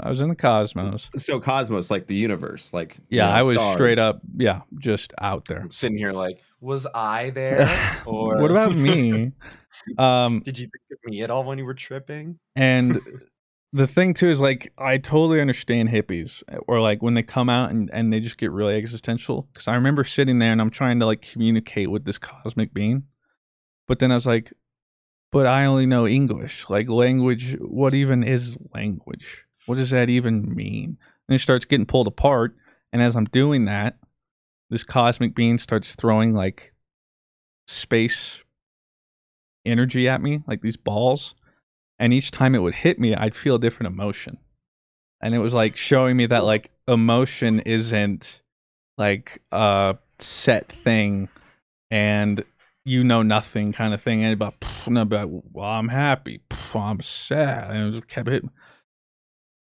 [0.00, 3.42] i was in the cosmos so cosmos, like the universe, like you Yeah, know, I
[3.42, 3.74] was stars.
[3.74, 5.60] straight up, yeah, just out there.
[5.60, 7.68] I'm sitting here like, was I there?
[8.06, 9.32] Or what about me?
[9.98, 12.38] Um, Did you think of me at all when you were tripping?
[12.56, 13.00] and
[13.72, 17.70] the thing too is like I totally understand hippies or like when they come out
[17.70, 19.48] and, and they just get really existential.
[19.52, 23.04] Because I remember sitting there and I'm trying to like communicate with this cosmic being,
[23.88, 24.52] but then I was like,
[25.30, 26.68] but I only know English.
[26.68, 29.44] Like language, what even is language?
[29.66, 30.98] What does that even mean?
[31.28, 32.56] And it starts getting pulled apart.
[32.92, 33.96] And as I'm doing that,
[34.70, 36.72] this cosmic being starts throwing like
[37.68, 38.42] space
[39.64, 41.34] energy at me, like these balls.
[41.98, 44.38] And each time it would hit me, I'd feel a different emotion.
[45.20, 48.42] And it was like showing me that like emotion isn't
[48.98, 51.28] like a set thing
[51.90, 52.44] and
[52.84, 54.24] you know nothing kind of thing.
[54.24, 54.54] And about,
[54.88, 56.40] like, well, I'm happy.
[56.74, 57.70] I'm sad.
[57.70, 58.50] And it just kept hitting.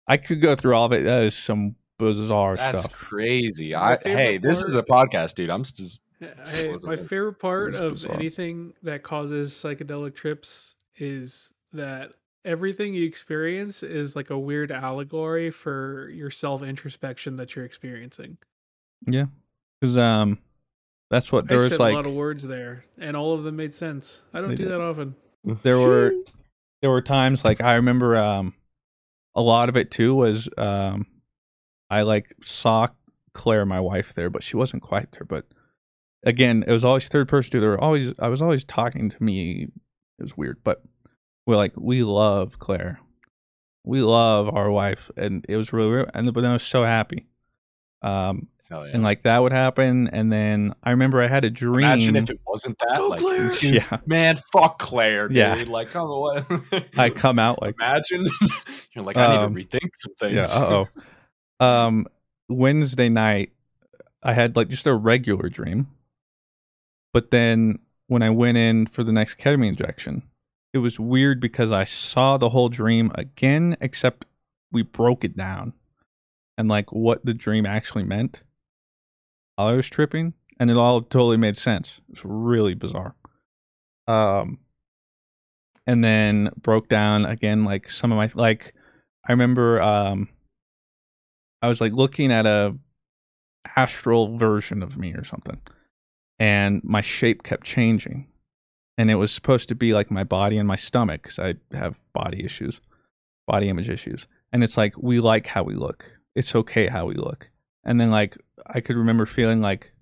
[0.06, 1.04] I could go through all of it.
[1.04, 2.92] That is some bizarre That's stuff.
[2.92, 3.74] crazy.
[3.74, 5.50] I, favorite hey, this is a podcast, dude.
[5.50, 8.14] I'm just Hey, my favorite part of bizarre.
[8.14, 12.12] anything that causes psychedelic trips is that
[12.44, 18.36] everything you experience is like a weird allegory for your self introspection that you're experiencing.
[19.06, 19.26] Yeah,
[19.80, 20.38] because um,
[21.10, 21.92] that's what I there was said like.
[21.92, 24.22] a lot of words there, and all of them made sense.
[24.32, 24.68] I don't do did.
[24.68, 25.14] that often.
[25.62, 26.12] there were
[26.82, 28.54] there were times like I remember um
[29.34, 31.06] a lot of it too was um
[31.90, 32.88] I like saw
[33.34, 35.26] Claire, my wife, there, but she wasn't quite there.
[35.26, 35.46] But
[36.24, 37.60] again, it was always third person too.
[37.60, 39.68] There were always I was always talking to me.
[40.18, 40.82] It was weird, but
[41.46, 43.00] we're like we love Claire,
[43.84, 46.10] we love our wife, and it was really weird.
[46.14, 47.26] And but I was so happy.
[48.02, 48.94] Um, Hell yeah.
[48.94, 51.84] and like that would happen, and then I remember I had a dream.
[51.84, 52.96] Imagine if it wasn't that.
[52.96, 53.52] go, like, Claire.
[53.62, 55.36] yeah, man, fuck Claire, dude.
[55.36, 55.62] Yeah.
[55.66, 56.46] Like, come on.
[56.96, 58.26] I come out like Imagine.
[58.94, 60.34] You're like, I Um, need to rethink some things.
[60.54, 60.58] Yeah.
[60.58, 60.86] Uh
[61.60, 61.66] oh.
[61.66, 62.06] um,
[62.48, 63.52] Wednesday night,
[64.22, 65.88] I had like just a regular dream,
[67.12, 70.22] but then when I went in for the next ketamine injection,
[70.72, 74.24] it was weird because I saw the whole dream again, except
[74.70, 75.74] we broke it down
[76.56, 78.42] and like what the dream actually meant.
[79.68, 82.00] I was tripping, and it all totally made sense.
[82.10, 83.14] It's really bizarre.
[84.06, 84.58] Um,
[85.86, 88.74] and then broke down again, like some of my like.
[89.26, 90.28] I remember um
[91.60, 92.76] I was like looking at a
[93.76, 95.60] astral version of me or something.
[96.38, 98.26] And my shape kept changing.
[98.98, 102.00] And it was supposed to be like my body and my stomach cuz I have
[102.12, 102.80] body issues,
[103.46, 104.26] body image issues.
[104.52, 106.18] And it's like we like how we look.
[106.34, 107.50] It's okay how we look.
[107.84, 109.92] And then like I could remember feeling like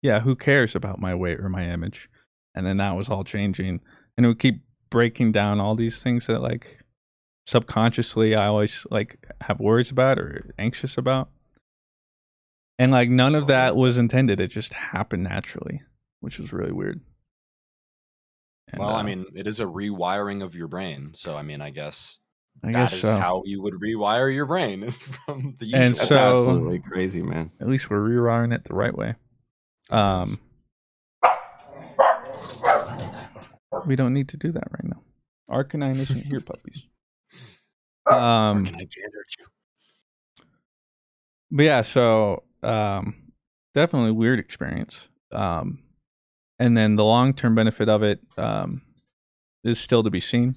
[0.00, 2.08] yeah, who cares about my weight or my image?
[2.54, 3.80] And then that was all changing
[4.16, 6.80] and it would keep breaking down all these things that like
[7.46, 11.30] subconsciously I always like have worries about or anxious about.
[12.78, 14.40] And like none of that was intended.
[14.40, 15.82] It just happened naturally,
[16.20, 17.00] which was really weird.
[18.70, 21.14] And, well, I uh, mean, it is a rewiring of your brain.
[21.14, 22.20] So, I mean, I guess
[22.62, 23.16] I that guess is so.
[23.16, 25.80] how you would rewire your brain from the usual.
[25.80, 27.50] And That's absolutely crazy, man.
[27.60, 29.14] At least we're rewiring it the right way.
[29.90, 30.38] Um,
[33.86, 35.02] we don't need to do that right now.
[35.50, 36.82] Arcanine isn't here, puppies.
[38.10, 39.44] Um, Can I can't hurt you?
[41.50, 43.14] but yeah, so um,
[43.74, 44.98] definitely weird experience.
[45.30, 45.80] Um,
[46.58, 48.80] and then the long term benefit of it um,
[49.62, 50.56] is still to be seen.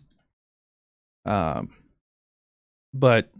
[1.25, 1.71] Um,
[2.93, 3.31] but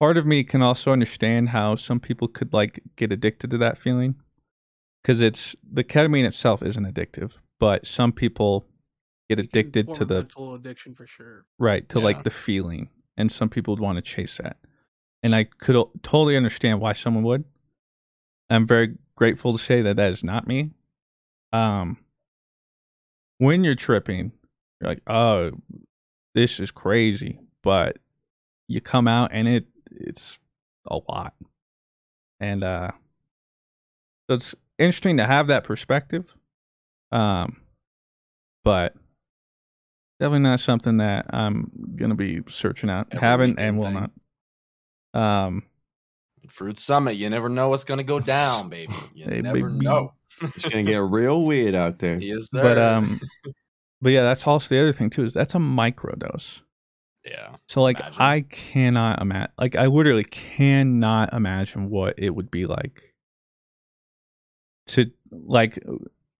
[0.00, 3.78] part of me can also understand how some people could like get addicted to that
[3.78, 4.16] feeling
[5.02, 8.66] because it's the ketamine itself isn't addictive, but some people
[9.28, 11.44] get can addicted to the mental addiction for sure.
[11.58, 12.04] right to Yeah.
[12.04, 14.56] like the feeling and some people would want to chase that
[15.22, 17.44] and i could totally understand why someone would
[18.50, 20.70] i'm very grateful to say that that is not me
[21.52, 21.96] um
[23.38, 24.32] when you're tripping
[24.80, 25.52] you're like oh
[26.34, 27.98] this is crazy but
[28.72, 30.38] you come out and it it's
[30.86, 31.34] a lot
[32.40, 32.90] and uh
[34.28, 36.24] so it's interesting to have that perspective
[37.12, 37.56] um
[38.64, 38.94] but
[40.20, 43.08] definitely not something that I'm gonna be searching out.
[43.10, 44.10] Every Haven't and will thing.
[45.14, 45.46] not.
[45.46, 45.64] Um,
[46.48, 48.94] Fruit Summit, you never know what's gonna go down, baby.
[49.14, 49.84] You Hey, never baby.
[49.84, 50.14] know.
[50.40, 52.18] It's gonna get real weird out there.
[52.20, 53.20] Yes, but um,
[54.00, 56.60] but yeah, that's also the other thing too is that's a microdose.
[57.24, 58.20] Yeah, So like Imagine.
[58.22, 63.14] I cannot imagine, like I literally cannot imagine what it would be like
[64.88, 65.78] to like.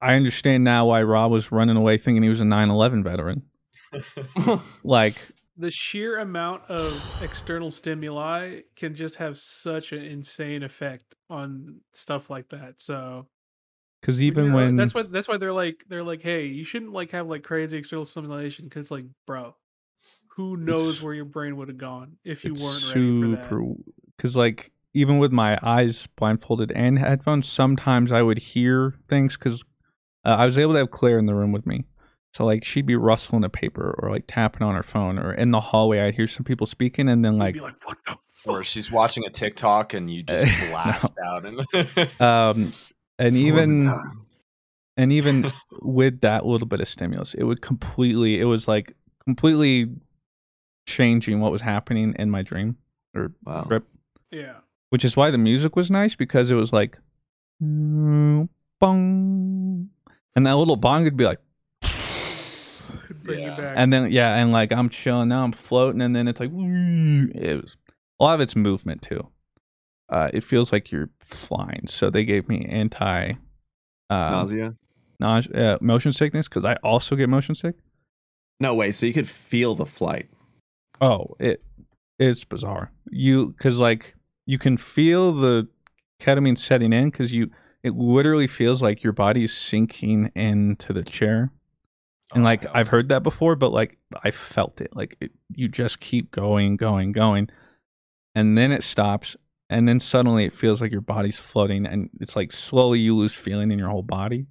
[0.01, 3.43] I understand now why Rob was running away thinking he was a 9/11 veteran.
[4.83, 5.17] Like
[5.57, 12.31] The sheer amount of external stimuli can just have such an insane effect on stuff
[12.31, 12.81] like that.
[12.81, 13.29] So
[14.01, 16.93] because even you're- when that's why that's why they're like they're like, hey, you shouldn't
[16.93, 19.55] like have like crazy external stimulation because like, bro,
[20.37, 23.45] who knows where your brain would have gone if you weren't ready for that.
[23.45, 23.75] super
[24.17, 29.63] because like even with my eyes blindfolded and headphones sometimes i would hear things because
[30.25, 31.85] uh, i was able to have claire in the room with me
[32.33, 35.51] so like she'd be rustling a paper or like tapping on her phone or in
[35.51, 38.17] the hallway i'd hear some people speaking and then like be like, what the
[38.47, 40.67] or she's watching a TikTok and you just No.
[40.69, 41.61] blast out and
[42.21, 42.73] um
[43.19, 43.93] and It's even
[44.97, 49.89] and even with that little bit of stimulus it would completely it was like completely
[50.87, 52.77] changing what was happening in my dream
[53.15, 53.63] or Wow.
[53.63, 53.85] trip
[54.31, 54.57] Yeah.
[54.91, 56.99] which is why the music was nice because it was like
[57.63, 58.49] "Mm,
[58.81, 59.91] bong
[60.35, 61.41] and that little bong would be like
[63.25, 63.51] Bring Yeah.
[63.57, 63.75] you back.
[63.77, 67.63] and then yeah and like i'm chilling now i'm floating and then it's like it
[67.63, 67.77] was
[68.19, 69.29] a lot of it's movement too
[70.09, 73.33] uh it feels like you're flying so they gave me anti
[74.11, 74.75] uh, Nausea?
[75.21, 77.77] nausea, uh, motion sickness because I also get motion sick.
[78.61, 78.91] No way.
[78.91, 80.29] So you could feel the flight.
[81.01, 81.63] Oh, it
[82.19, 82.93] it's bizarre.
[83.11, 84.15] You because like
[84.47, 85.69] you can feel the
[86.21, 87.51] ketamine setting in because you
[87.83, 91.51] it literally feels like your body's sinking into the chair.
[92.35, 94.95] And like I've heard that before, but like I felt it.
[94.95, 97.49] Like it, you just keep going, going, going,
[98.35, 99.37] and then it stops,
[99.69, 103.35] and then suddenly it feels like your body's floating, and it's like slowly you lose
[103.35, 104.47] feeling in your whole body.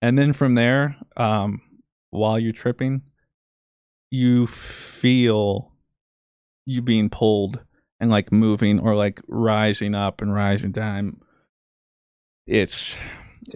[0.00, 1.60] And then from there, um,
[2.10, 3.02] while you're tripping,
[4.14, 5.72] you feel
[6.66, 7.58] you being pulled
[8.00, 11.16] and like moving or like rising up and rising down.
[12.46, 12.94] It's,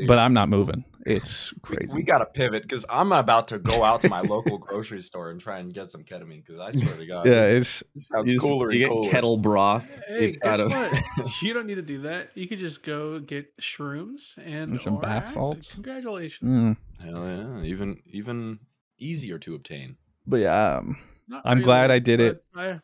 [0.07, 0.85] but I'm not moving.
[1.07, 1.91] It's crazy.
[1.93, 5.31] we got to pivot because I'm about to go out to my local grocery store
[5.31, 8.31] and try and get some ketamine because I swear to God, yeah, it's this sounds
[8.31, 9.11] You, just- cooler you get cooler.
[9.11, 10.03] kettle broth.
[10.09, 10.75] Hey, It's guess got a-
[11.23, 11.31] what?
[11.43, 12.31] you don't need to do that.
[12.35, 15.35] You could just go get shrooms and And some bath acid.
[15.35, 15.73] salts.
[15.73, 16.61] Congratulations.
[16.61, 16.77] mm.
[17.01, 18.59] Hell yeah, even even
[18.99, 19.97] easier to obtain.
[20.29, 20.97] But yeah, um,
[21.29, 22.81] Not I'm glad I did it I,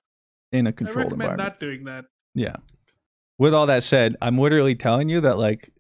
[0.53, 1.39] in a controlled recommend environment.
[1.39, 2.07] not doing that.
[2.35, 2.57] Yeah.
[3.39, 5.71] With all that said, I'm literally telling you that like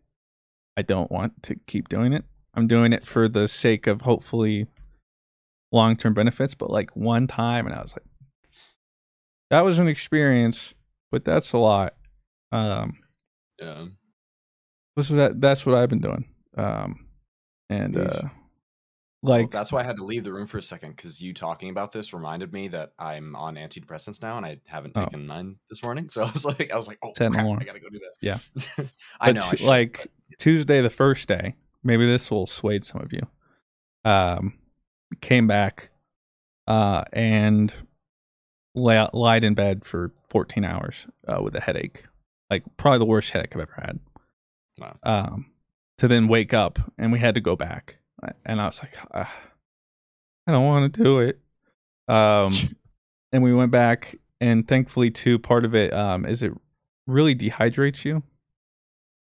[0.76, 2.24] I don't want to keep doing it.
[2.54, 4.66] I'm doing it for the sake of hopefully
[5.72, 6.54] long term benefits.
[6.54, 8.04] But like one time, and I was like,
[9.50, 10.74] that was an experience,
[11.10, 11.94] but that's a lot.
[12.52, 12.98] Um,
[13.60, 13.86] Yeah,
[14.96, 15.40] this is that.
[15.40, 16.26] That's what I've been doing.
[16.56, 17.06] Um,
[17.70, 18.30] and Yeesh.
[19.24, 21.20] Uh, Well, like that's why I had to leave the room for a second because
[21.20, 25.04] you talking about this reminded me that I'm on antidepressants now and I haven't Oh.
[25.04, 26.08] taken mine this morning.
[26.10, 27.32] So I was like, I was like, oh, crap.
[27.32, 28.12] I gotta go do that.
[28.20, 28.38] Yeah.
[29.20, 29.40] I but know.
[29.46, 29.98] I t- should, like
[30.30, 33.26] but- Tuesday, the first day, maybe this will sway some of you.
[34.04, 34.54] Um,
[35.20, 35.90] came back,
[36.66, 37.72] uh, and
[38.74, 42.04] lay, lied in bed for 14 hours uh, with a headache,
[42.50, 44.00] like probably the worst headache I've ever had.
[44.78, 44.96] Wow.
[45.02, 45.46] Um,
[45.98, 47.98] to then wake up and we had to go back,
[48.44, 49.32] and I was like, ah,
[50.46, 51.40] I don't want to do it.
[52.08, 52.52] Um,
[53.32, 56.52] and we went back, and thankfully, too, part of it um is it
[57.06, 58.22] really dehydrates you.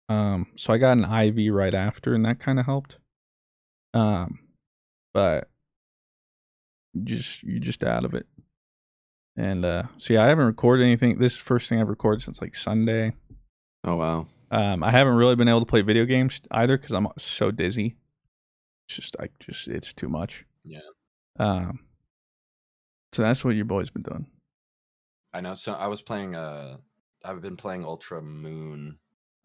[0.09, 2.97] Um, so I got an IV right after, and that kind of helped.
[3.93, 4.39] Um,
[5.13, 5.49] but
[7.03, 8.25] just you're just out of it.
[9.37, 11.17] And uh, so yeah, I haven't recorded anything.
[11.19, 13.13] This is the first thing I've recorded since like Sunday.
[13.85, 14.27] Oh wow.
[14.51, 17.95] Um, I haven't really been able to play video games either because I'm so dizzy.
[18.89, 20.45] It's just I just it's too much.
[20.65, 20.79] Yeah.
[21.37, 21.81] Um.
[23.13, 24.25] So that's what your boy's been doing.
[25.31, 25.53] I know.
[25.53, 26.35] So I was playing.
[26.35, 26.77] Uh,
[27.23, 28.97] I've been playing Ultra Moon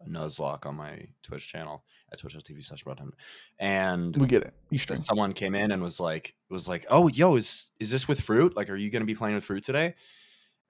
[0.09, 3.13] Nuzlocke on my Twitch channel at twitch.tv slash Broadham.
[3.59, 4.53] And We get it.
[4.71, 4.97] You stream.
[4.97, 8.55] someone came in and was like, was like, oh, yo, is is this with fruit?
[8.55, 9.93] Like, are you gonna be playing with fruit today?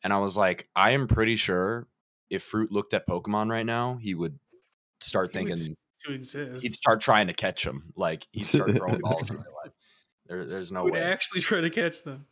[0.04, 1.88] And I was like, I am pretty sure
[2.30, 4.38] if fruit looked at Pokemon right now, he would
[5.00, 5.70] start He thinking s-
[6.08, 6.62] To exist.
[6.62, 7.91] he'd start trying to catch them.
[7.96, 9.74] Like he'd start throwing balls in my life.
[10.28, 11.02] There, there's no would way.
[11.02, 12.26] actually try to catch them.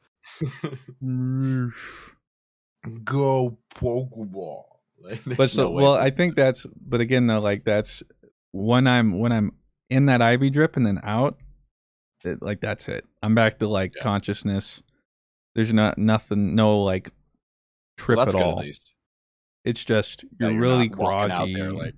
[3.04, 4.64] Go Pokeball.
[5.04, 8.04] Like, but there's so no well i think that's but again though like that's
[8.54, 9.52] when i'm when i'm
[9.90, 11.38] in that iv drip and then out
[12.24, 14.02] it, like that's it i'm back to like Yeah.
[14.02, 14.82] consciousness
[15.56, 17.12] there's not nothing no like
[17.98, 18.94] trip Well, that's at good all at least.
[19.66, 21.96] it's just Yeah, you're, you're really not out groggy there, like-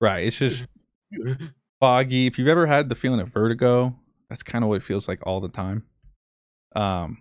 [0.00, 0.64] right it's just
[1.80, 3.94] foggy if you've ever had the feeling of vertigo
[4.28, 5.82] that's kind of what it feels like all the time
[6.76, 7.18] um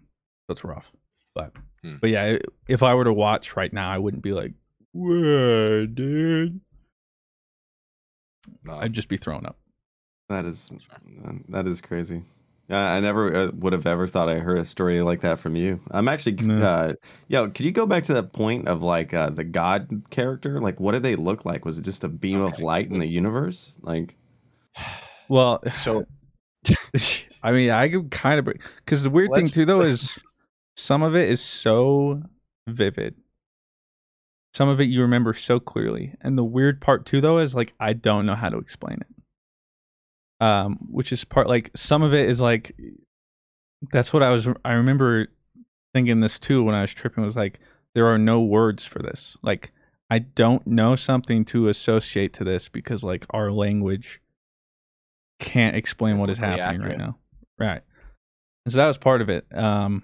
[0.48, 0.92] so it's rough
[1.36, 1.96] but Hmm.
[2.00, 4.54] but yeah if i were to watch right now i wouldn't be like
[4.92, 6.62] whoa dude
[8.64, 9.58] No, I'd just be thrown up.
[10.30, 10.72] That is
[11.50, 12.24] that is crazy.
[12.72, 15.58] Uh, I never uh, would have ever thought I heard a story like that from
[15.58, 15.82] you.
[15.92, 16.66] I'm actually, No.
[16.66, 16.94] uh,
[17.28, 20.62] yo, could you go back to that point of like uh, the God character?
[20.62, 21.66] Like, what did they look like?
[21.66, 23.78] Was it just a beam of light in the universe?
[23.82, 24.16] Like,
[25.30, 26.06] Well, So
[27.44, 28.54] I mean, I could kind of
[28.86, 30.18] because the weird thing too, though, is
[30.76, 32.22] some of it is so
[32.68, 33.16] vivid.
[34.54, 37.74] Some of it you remember so clearly, and the weird part too, though, is like
[37.80, 39.08] I don't know how to explain it.
[40.42, 42.76] Um, which is part like some of it is like
[43.94, 44.48] that's what I was.
[44.66, 45.28] I remember
[45.94, 47.24] thinking this too when I was tripping.
[47.24, 47.60] Was like
[47.94, 49.38] there are no words for this.
[49.44, 49.72] Like
[50.10, 54.20] I don't know something to associate to this because like our language
[55.40, 57.18] can't explain what is happening right now.
[57.60, 57.82] Right.
[58.66, 59.46] And so that was part of it.
[59.56, 60.04] Um,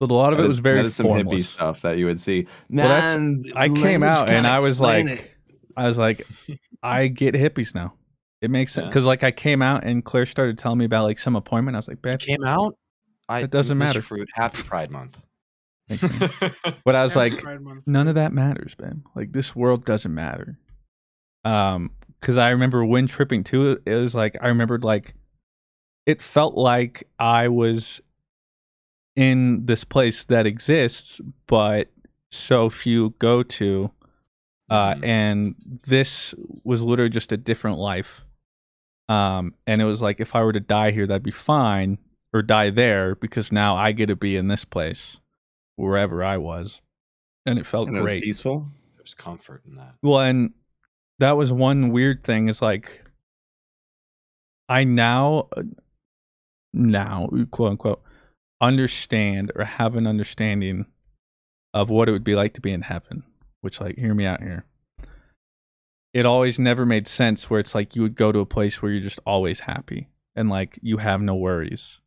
[0.00, 1.98] but a lot of that it is- was very that is some hippie stuff that
[1.98, 2.46] you would see.
[2.70, 5.34] Well, that's- I came out and I was like, it.
[5.76, 6.26] I was like,
[6.82, 7.94] I get hippies now.
[8.40, 8.88] It makes sense Yeah.
[8.90, 11.76] because like I came out and Claire started telling me about like some appointment.
[11.76, 12.76] I was like, it Beth, came out.
[13.28, 13.78] I, It doesn't Mr.
[13.78, 14.02] matter.
[14.02, 15.20] Fruit, happy Pride Month.
[16.84, 19.02] But I was Happy like, none of that matters, man.
[19.14, 20.58] Like this world doesn't matter.
[21.44, 23.80] Um, because I remember when tripping too.
[23.86, 25.14] It was like I remembered like
[26.06, 28.00] it felt like I was
[29.16, 31.88] in this place that exists, but
[32.30, 33.90] so few go to.
[34.70, 35.04] Uh, Mhm.
[35.04, 35.54] and
[35.86, 36.34] this
[36.64, 38.22] was literally just a different life.
[39.08, 41.98] Um, and it was like if I were to die here, that'd be fine,
[42.32, 45.18] or die there because now I get to be in this place,
[45.76, 46.80] wherever I was,
[47.46, 48.22] and it felt And it was great.
[48.22, 48.68] peaceful.
[48.96, 49.94] There's comfort in that.
[50.02, 50.52] Well, and
[51.18, 53.04] that was one weird thing is like
[54.68, 55.62] I now uh,
[56.72, 58.02] now quote unquote
[58.60, 60.86] understand or have an understanding
[61.72, 63.22] of what it would be like to be in heaven,
[63.60, 64.64] which like hear me out here.
[66.18, 68.90] It always never made sense where it's like you would go to a place where
[68.90, 72.00] you're just always happy and like you have no worries.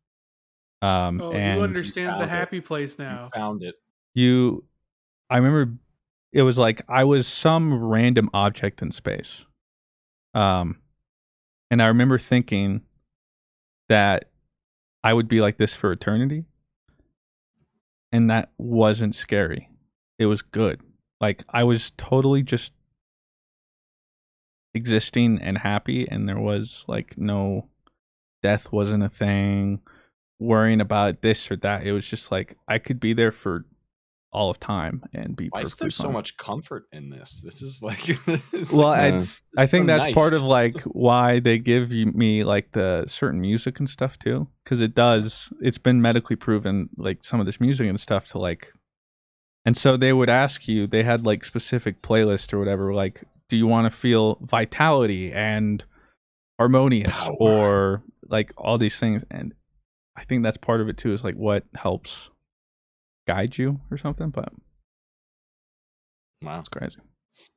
[0.82, 2.28] Um Oh, and you understand the found it.
[2.30, 3.30] happy place You now.
[3.34, 3.74] found it.
[4.14, 4.64] you
[5.30, 5.72] i remember
[6.32, 9.46] it was like i was some random object in space
[10.34, 10.76] um
[11.70, 12.82] and i remember thinking
[13.88, 14.30] that
[15.02, 16.44] i would be like this for eternity
[18.12, 19.70] and that wasn't scary
[20.18, 20.80] it was good
[21.20, 22.72] like i was totally just
[24.74, 27.68] existing and happy and there was like no
[28.42, 29.80] death wasn't a thing
[30.40, 33.64] worrying about this or that it was just like i could be there for
[34.32, 37.42] all of time and be Why is perfectly there so much comfort in this?
[37.42, 38.00] This is like,
[38.50, 39.24] this well like- i Yeah.
[39.58, 43.78] I think so that's part of like why they give me like the certain music
[43.78, 45.52] and stuff too, because it does.
[45.60, 48.72] It's been medically proven, like some of this music and stuff, to like.
[49.66, 50.86] And so they would ask you.
[50.86, 52.94] They had like specific playlists or whatever.
[52.94, 55.84] Like, do you want to feel vitality and
[56.58, 57.36] harmonious, Power.
[57.38, 59.24] or like all these things?
[59.30, 59.52] And
[60.16, 61.12] I think that's part of it too.
[61.12, 62.30] Is like what helps
[63.28, 64.30] guide you or something.
[64.30, 64.48] But
[66.40, 66.60] Wow.
[66.60, 66.96] it's crazy.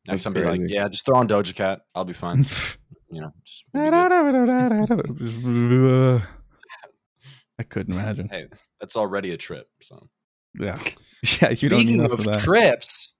[0.05, 0.73] Next That's time, like, crazy.
[0.73, 1.79] yeah, just throw on Doja Cat.
[1.95, 2.39] I'll be fine.
[3.09, 3.85] you know, just we'll
[5.17, 6.21] be good.
[7.57, 8.27] I couldn't imagine.
[8.27, 8.47] hey,
[8.81, 9.69] that's already a trip.
[9.81, 10.09] So
[10.59, 10.75] Yeah.
[11.41, 12.39] Yeah, you don't need speaking enough of of that.
[12.41, 13.13] trips,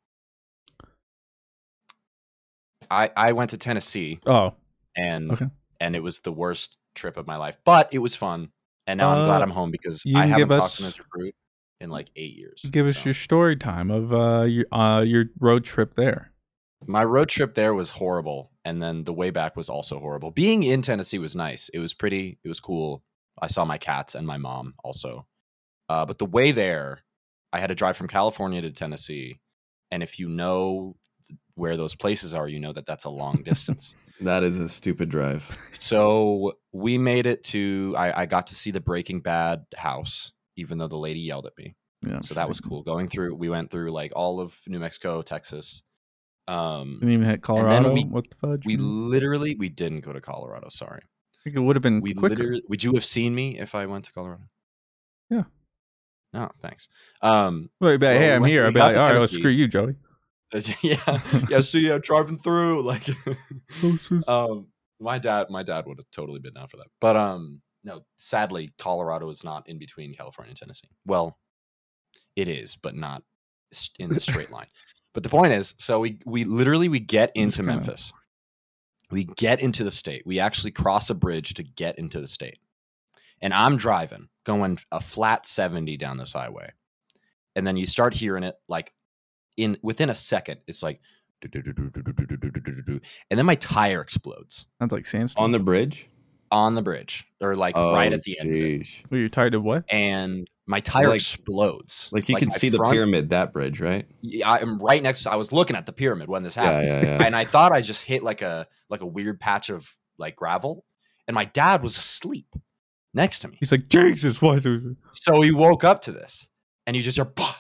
[2.91, 4.53] I I went to Tennessee oh,
[4.95, 5.47] and Okay.
[5.79, 8.49] and it was the worst trip of my life, but it was fun.
[8.88, 11.01] And now I'm glad Uh, I'm home because I haven't talked to us- Mr.
[11.11, 11.36] Fruit
[11.81, 12.63] in like eight years.
[12.71, 16.31] give us your story time of uh your uh your road trip there.
[16.88, 20.29] My road trip there was horrible, and then the way back was also horrible.
[20.31, 21.69] Being in Tennessee was nice.
[21.69, 22.38] It was pretty.
[22.43, 23.03] It was cool.
[23.41, 25.25] I saw my cats and my mom also.
[25.89, 26.99] Uh, but the way there,
[27.51, 29.39] I had to drive from California to Tennessee,
[29.91, 30.95] and if you know
[31.55, 33.95] where those places are, you know that that's a long distance.
[34.21, 35.57] That is a stupid drive.
[35.73, 37.93] So we made it to.
[37.97, 41.57] I, I got to see the Breaking Bad house, even though the lady yelled at
[41.57, 41.76] me.
[42.01, 42.21] Yeah.
[42.21, 42.82] So that was cool.
[42.82, 45.84] Going through, we went through like all of New Mexico, Texas.
[46.47, 47.91] Um, Didn't even hit Colorado.
[47.91, 48.65] we- what the fudge?
[48.65, 50.69] we literally we didn't go to Colorado.
[50.69, 52.36] Sorry, I think it would have been we quicker.
[52.36, 52.63] literally.
[52.69, 54.43] Would you have seen me if I went to Colorado?
[55.30, 55.43] Yeah.
[56.32, 56.88] No, thanks.
[57.21, 58.65] Um, be like, Well, hey, I'm here.
[58.65, 59.95] I'd be like, all right, well, screw you, Joey.
[60.82, 61.62] yeah, yeah.
[61.62, 63.08] See, yeah, driving through like.
[64.28, 64.68] um,
[64.99, 68.01] my dad, my dad would have totally been down for that, but um, no.
[68.18, 70.89] Sadly, Colorado is not in between California and Tennessee.
[71.06, 71.38] Well,
[72.36, 73.24] it is, but not
[73.99, 74.68] in the straight line.
[75.14, 78.12] But the point is, so we we literally we get into Memphis.
[79.12, 80.24] We get into the state.
[80.26, 82.60] We actually cross a bridge to get into the state.
[83.41, 86.72] And I'm driving, going a flat 70 down this highway.
[87.56, 88.93] And then you start hearing it like
[89.58, 91.01] in within a second, it's like
[93.30, 95.43] and then my tire explodes Sounds like sandstorm.
[95.45, 96.10] On the bridge?
[96.51, 98.49] on the bridge or like right Oh, at the end.
[98.49, 98.82] of it.
[98.82, 99.12] jeez.
[99.12, 99.84] Were you tired of what?
[99.89, 102.10] And my tire Like- explodes.
[102.14, 104.08] Like you can my see the pyramid, that bridge, right?
[104.22, 105.24] Yeah, I'm right next.
[105.24, 106.88] To, I was looking at the pyramid when this happened.
[106.88, 107.24] yeah, yeah.
[107.26, 110.86] and I thought I just hit like a like a weird patch of like gravel,
[111.28, 112.47] and my dad was asleep
[113.14, 113.58] next to me.
[113.60, 114.64] He's like, Jesus, what?
[115.12, 116.47] So he woke up to this,
[116.86, 117.56] and you just hear, bah!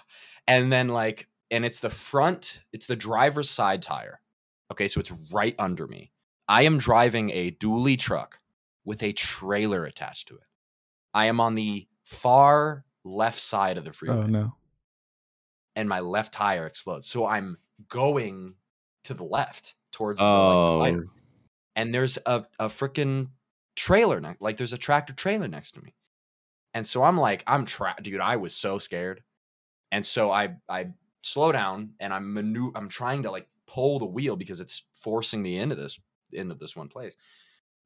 [0.47, 4.19] and then like, and it's the front, it's the driver's side tire.
[4.71, 6.11] Okay, so it's right under me.
[6.47, 8.39] I am driving a dually truck
[8.83, 10.43] with a trailer attached to it.
[11.13, 14.53] I am on the far left side of the oh, freeway Oh no.
[15.75, 17.07] and my left tire explodes.
[17.07, 17.57] So I'm
[17.89, 18.55] going
[19.05, 21.09] to the left towards the, Oh, like, divider.
[21.75, 23.29] and there's a, a freaking
[23.75, 25.95] trailer, ne- like there's a tractor trailer next to me.
[26.73, 28.19] And so I'm like, I'm trapped, dude.
[28.19, 29.23] I was so scared.
[29.91, 30.87] And so I I
[31.25, 35.41] slow down and I'm manu- I'm trying to like pull the wheel because it's forcing
[35.41, 35.99] me into this
[36.31, 37.15] into this one place.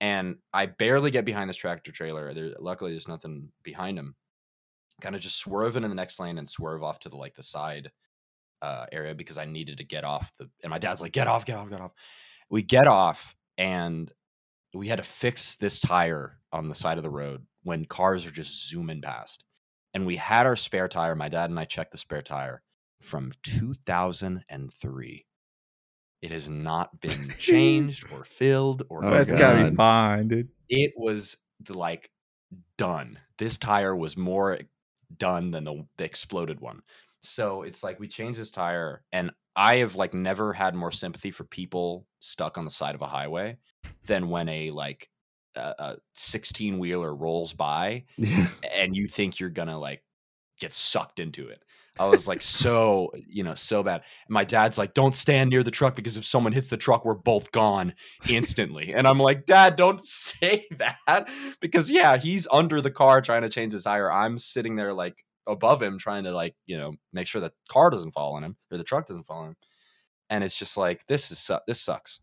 [0.01, 2.33] And I barely get behind this tractor trailer.
[2.33, 4.15] There, luckily, there's nothing behind him.
[5.01, 7.43] Kind of just swerve into the next lane and swerve off to the like the
[7.43, 7.91] side
[8.61, 10.49] uh, area because I needed to get off the.
[10.63, 11.91] And my dad's like, "Get off, get off, get off."
[12.49, 14.11] We get off, and
[14.73, 18.31] we had to fix this tire on the side of the road when cars are
[18.31, 19.45] just zooming past.
[19.93, 21.15] And we had our spare tire.
[21.15, 22.61] My dad and I checked the spare tire
[23.01, 25.25] from 2003.
[26.21, 29.37] It has not been changed or filled or Oh, That's anything.
[29.39, 30.49] gotta be fine, dude.
[30.67, 31.37] it was
[31.69, 32.09] like
[32.77, 33.19] done.
[33.37, 34.59] This tire was more
[35.15, 36.81] done than the, the exploded one.
[37.21, 41.31] So it's like we changed this tire, and I have like never had more sympathy
[41.31, 43.57] for people stuck on the side of a highway
[44.07, 45.09] than when a like
[45.55, 48.05] a, a 16 wheeler rolls by
[48.73, 50.01] and you think you're gonna like
[50.59, 51.63] get sucked into it.
[51.99, 54.03] I was like so, you know, so bad.
[54.27, 57.03] And my dad's like, "Don't stand near the truck because if someone hits the truck,
[57.03, 57.93] we're both gone
[58.29, 61.29] instantly." and I'm like, "Dad, don't say that."
[61.59, 64.11] Because yeah, he's under the car trying to change his tire.
[64.11, 67.89] I'm sitting there like above him trying to like, you know, make sure the car
[67.89, 69.57] doesn't fall on him or the truck doesn't fall on him.
[70.29, 72.19] And it's just like this is su- this sucks.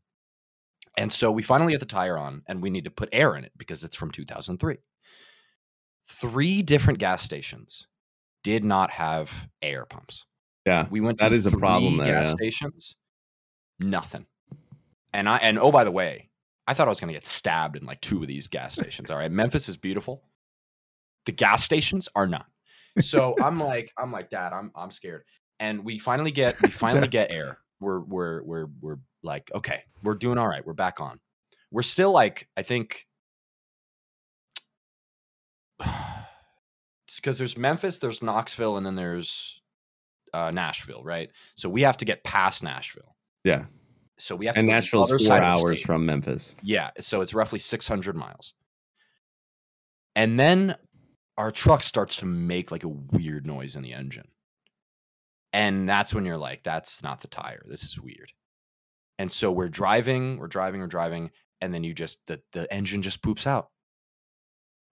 [0.97, 3.45] And so we finally get the tire on and we need to put air in
[3.45, 4.79] it because it's from 2003
[6.09, 7.87] three different gas stations
[8.47, 10.24] did not have air pumps.
[10.64, 10.86] Yeah.
[10.88, 12.34] We went to That is a problem there, gas yeah.
[12.34, 12.94] stations,
[13.80, 14.24] nothing.
[15.12, 16.30] And I and oh by the way,
[16.68, 19.11] I thought I was going to get stabbed in like two of these gas stations.
[19.11, 20.22] All right, Memphis is beautiful.
[21.24, 22.47] The gas stations are not.
[23.01, 25.24] So I'm like I'm like dad, I'm I'm scared.
[25.59, 27.59] And we finally get we finally get air.
[27.80, 30.64] We're we're we're we're like okay, we're doing all right.
[30.64, 31.18] We're back on.
[31.72, 33.05] We're still like I think
[37.14, 39.61] because there's Memphis, there's Knoxville, and then there's
[40.32, 41.30] uh, Nashville, right?
[41.54, 43.16] So we have to get past Nashville.
[43.44, 43.66] Yeah.
[44.18, 46.57] So we have And to the Nashville's four side of the hours from Memphis.
[46.62, 48.54] Yeah, so it's roughly 600 miles.
[50.14, 50.76] And then
[51.36, 54.28] our truck starts to make like a weird noise in the engine.
[55.52, 57.62] And that's when you're like, that's not the tire.
[57.66, 58.32] This is weird.
[59.18, 61.30] And so we're driving, we're driving, we're driving,
[61.61, 63.70] and then you just the the engine just poops out.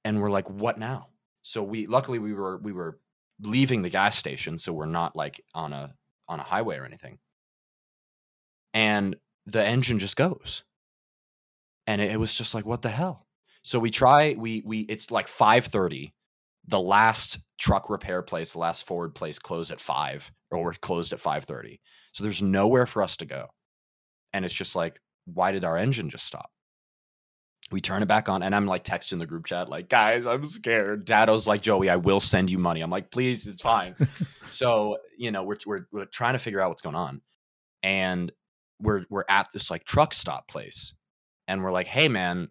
[0.05, 1.09] And we're like, what now?
[1.45, 2.99] So we luckily we were we were
[3.41, 5.95] leaving the gas station, so we're not like on a
[6.27, 7.19] on a highway or anything.
[8.73, 9.17] And
[9.47, 10.65] the engine just goes.
[11.87, 13.27] And it, it was just like what the hell?
[13.63, 16.13] So we try we we it's like 5.30
[16.67, 21.13] the last truck repair place the last ford place closed at 5 or we're closed
[21.13, 21.79] at 5.30
[22.13, 23.49] so there's nowhere for us to go.
[24.33, 26.51] And it's just like why did our engine just stop
[27.71, 30.45] we turn it back on and i'm like texting the group chat like guys i'm
[30.45, 31.07] scared.
[31.07, 32.81] Dado's like joey i will send you money.
[32.81, 33.95] I'm like please it's fine.
[34.51, 37.23] So you know we're, we're we're trying to figure out what's going on
[37.83, 38.31] and
[38.81, 40.95] we're we're at this like truck stop place
[41.49, 42.51] and we're like hey man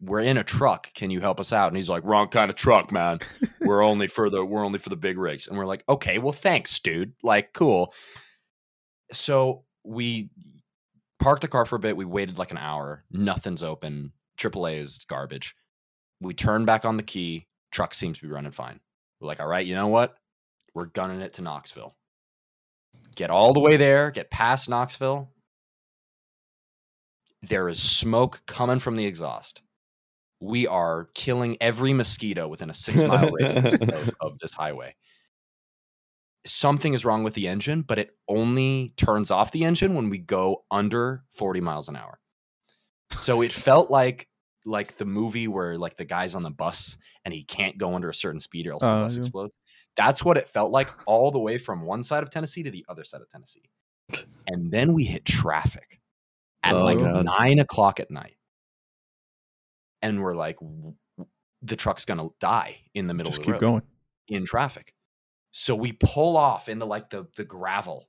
[0.00, 0.92] we're in a truck.
[0.94, 1.68] Can you help us out?
[1.68, 3.18] And he's like wrong kind of truck man.
[3.60, 5.48] We're only for the we're only for the big rigs.
[5.48, 7.14] And we're like okay well thanks dude.
[7.22, 7.92] Like cool.
[9.12, 10.30] So we
[11.18, 11.96] parked the car for a bit.
[11.96, 13.04] We waited like an hour.
[13.10, 15.54] Nothing's open aaa is garbage
[16.20, 18.80] we turn back on the key truck seems to be running fine
[19.20, 20.16] we're like all right you know what
[20.74, 21.94] we're gunning it to knoxville
[23.16, 25.30] get all the way there get past knoxville
[27.42, 29.62] there is smoke coming from the exhaust.
[30.40, 34.94] We are killing every mosquito within a six mile radius of, of this highway.
[36.46, 40.18] Something is wrong with the engine, but it only turns off the engine when we
[40.18, 42.20] go under 40 miles an hour.
[43.10, 44.28] So it felt like
[44.64, 48.10] like the movie where like the guy's on the bus and he can't go under
[48.10, 49.20] a certain speed or else the Oh, bus yeah.
[49.20, 49.58] explodes.
[49.96, 52.84] That's what it felt like all the way from one side of Tennessee to the
[52.88, 53.70] other side of Tennessee.
[54.46, 56.00] And then we hit traffic
[56.62, 57.24] at Oh, like God.
[57.24, 58.36] nine o'clock at night.
[60.02, 61.30] And we're like, w- w-
[61.62, 63.82] the truck's gonna die in the middle Just of the keep road going.
[64.28, 64.92] in traffic.
[65.50, 68.08] So we pull off into like the the gravel.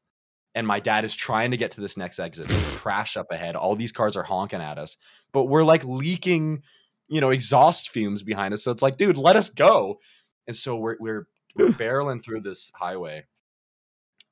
[0.59, 2.49] And my dad is trying to get to this next exit.
[2.49, 3.55] Crash up ahead.
[3.55, 4.97] All these cars are honking at us,
[5.31, 6.63] but we're like leaking,
[7.07, 8.61] you know, exhaust fumes behind us.
[8.61, 10.01] So it's like, dude, let us go.
[10.47, 13.23] And so we're we're we're barreling through this highway.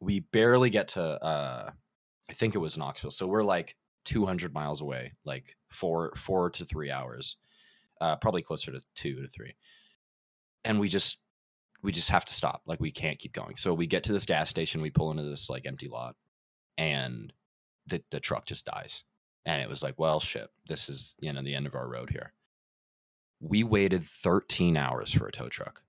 [0.01, 1.69] We barely get to uh
[2.30, 3.11] I think it was Knoxville.
[3.11, 7.38] So we're like 200 miles away, like 4 4 to 3 hours.
[8.01, 9.55] Uh probably closer to 2 to 3.
[10.65, 11.19] And we just
[11.88, 12.63] we just have to stop.
[12.65, 13.55] Like we can't keep going.
[13.55, 16.17] So we get to this gas station, we pull into this like empty lot,
[16.77, 17.31] and
[17.88, 19.05] the the truck just dies.
[19.45, 22.09] And it was like, well, shit, this is you know the end of our road
[22.09, 22.33] here.
[23.39, 25.81] We waited 13 hours for a tow truck.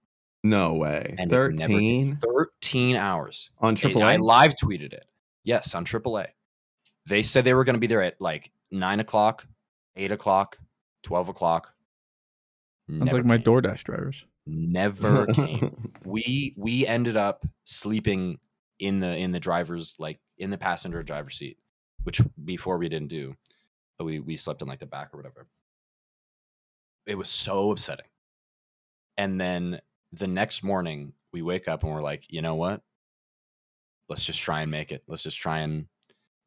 [0.44, 1.16] No way.
[1.18, 2.16] And it never came.
[2.16, 2.18] 13
[2.62, 3.50] 13 hours.
[3.58, 4.02] on It- AAA?
[4.04, 5.06] I live tweeted it.
[5.42, 6.28] Yes, on AAA.
[7.06, 9.48] They said they were going to be there at like nine o'clock,
[9.96, 10.58] eight o'clock,
[11.02, 11.74] twelve o'clock.
[12.88, 13.46] Sounds Never like my came.
[13.46, 14.24] DoorDash drivers.
[14.48, 15.92] Never came.
[16.04, 18.38] we we ended up sleeping
[18.78, 21.58] in the in the driver's like in the passenger driver seat
[22.04, 23.34] which before we didn't do
[23.98, 25.48] but We we slept in like the back or whatever.
[27.06, 28.06] It was so upsetting.
[29.16, 29.80] And then
[30.12, 32.82] the next morning we wake up and we're like, you know what?
[34.08, 35.02] Let's just try and make it.
[35.06, 35.86] Let's just try and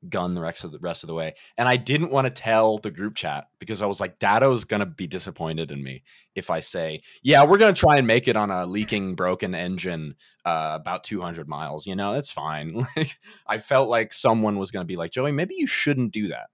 [0.09, 1.35] gun the rest of the rest of the way.
[1.57, 4.85] And I didn't want to tell the group chat because I was like, Dado's gonna
[4.85, 6.03] be disappointed in me
[6.35, 10.15] if I say, yeah, we're gonna try and make it on a leaking, broken engine,
[10.45, 11.85] uh, about 200 miles.
[11.85, 12.87] You know, that's fine.
[12.95, 16.47] Like, I felt like someone was gonna be like, Joey, maybe you shouldn't do that.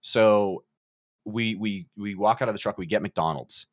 [0.00, 0.64] So
[1.24, 3.66] we we we walk out of the truck, we get McDonald's,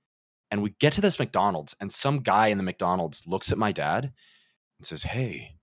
[0.49, 3.71] and we get to this McDonald's, and some guy in the McDonald's looks at my
[3.71, 4.13] dad
[4.79, 5.57] and says, Hey,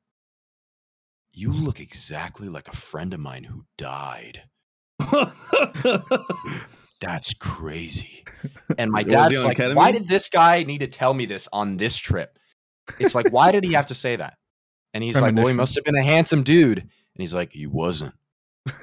[1.38, 4.42] you look exactly like a friend of mine who died.
[7.00, 8.24] That's crazy.
[8.76, 11.96] And my dad's like, why did this guy need to tell me this on this
[11.96, 12.38] trip?
[13.00, 14.34] It's like, why did he have to say that?
[14.94, 16.78] And he's like, well, he must have been a handsome dude.
[16.78, 18.14] And he's like, he wasn't.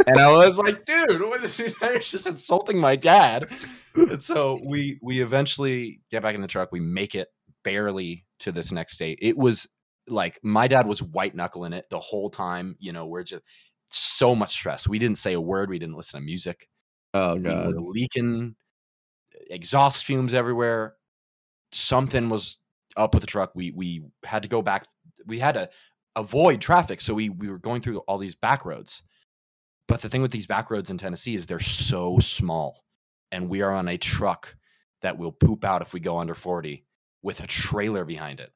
[0.05, 1.67] And I was like, dude, what is he?
[1.81, 3.47] You're just insulting my dad.
[3.95, 6.73] And so we we eventually get back in the truck.
[6.73, 7.29] We make it
[7.63, 9.19] barely to this next state.
[9.21, 9.67] It was
[10.07, 12.75] like my dad was white knuckling it the whole time.
[12.79, 13.43] You know, we're just
[13.89, 14.87] so much stress.
[14.87, 15.69] We didn't say a word.
[15.69, 16.67] We didn't listen to music.
[17.13, 17.75] oh We god.
[17.75, 18.55] were leaking
[19.49, 20.95] exhaust fumes everywhere.
[21.71, 22.57] Something was
[22.97, 23.51] up with the truck.
[23.55, 24.85] We we had to go back.
[25.25, 25.69] We had to
[26.15, 29.03] avoid traffic, so we we were going through all these back roads.
[29.87, 32.83] But the thing with these back roads in Tennessee is they're so small,
[33.31, 34.55] and we are on a truck
[35.01, 36.85] that will poop out if we go under forty
[37.21, 38.51] with a trailer behind it,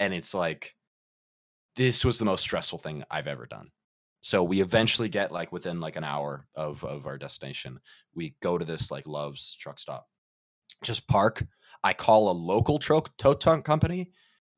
[0.00, 0.75] and it's like
[1.76, 3.70] this was the most stressful thing I've ever done.
[4.22, 7.78] So we eventually get like within like an hour of of our destination.
[8.14, 10.08] We go to this like Love's truck stop.
[10.82, 11.44] Just park.
[11.84, 14.10] I call a local truck tow truck company.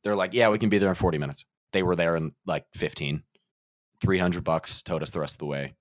[0.03, 2.65] They're like, "Yeah, we can be there in 40 minutes." They were there in like
[2.75, 3.25] 15.
[4.01, 5.75] 300 bucks towed us the rest of the way.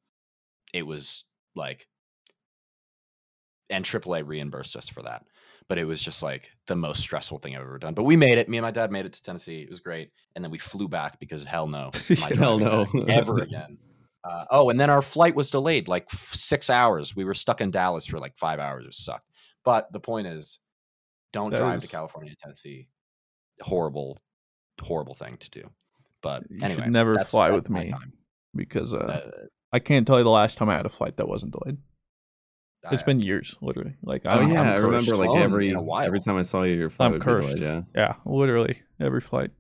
[0.74, 1.24] It was
[1.56, 1.88] like
[3.70, 5.26] and AAA reimbursed us for that.
[5.70, 7.94] But it was just like the most stressful thing I've ever done.
[7.94, 8.48] But we made it.
[8.48, 9.62] Me and my dad made it to Tennessee.
[9.62, 10.12] It was great.
[10.36, 11.92] And then we flew back because hell no,
[12.36, 12.86] Hell no.
[13.10, 13.78] ever again.
[14.24, 17.16] Uh, oh, and then our flight was delayed like f- six hours.
[17.16, 18.86] We were stuck in Dallas for like five hours.
[18.86, 19.30] It sucked.
[19.66, 20.60] But the point is,
[21.34, 22.88] don't That drive to California, Tennessee.
[23.62, 24.18] Horrible,
[24.82, 25.70] horrible thing to do.
[26.22, 27.90] But You anyway, never fly with me.
[27.90, 28.14] time.
[28.56, 29.32] because uh, Uh,
[29.74, 31.78] I can't tell you the last time I had a flight that wasn't delayed.
[32.92, 33.96] It's I- been years, literally.
[34.04, 36.64] Like Oh I'm, yeah, I'm I remember like Flown every in every time I saw
[36.64, 37.56] you, your flight I'm would cursed.
[37.58, 37.82] delayed, Yeah.
[37.96, 39.52] Yeah, literally every flight.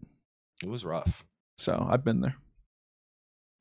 [0.63, 1.23] it was rough.
[1.57, 2.35] So I've been there.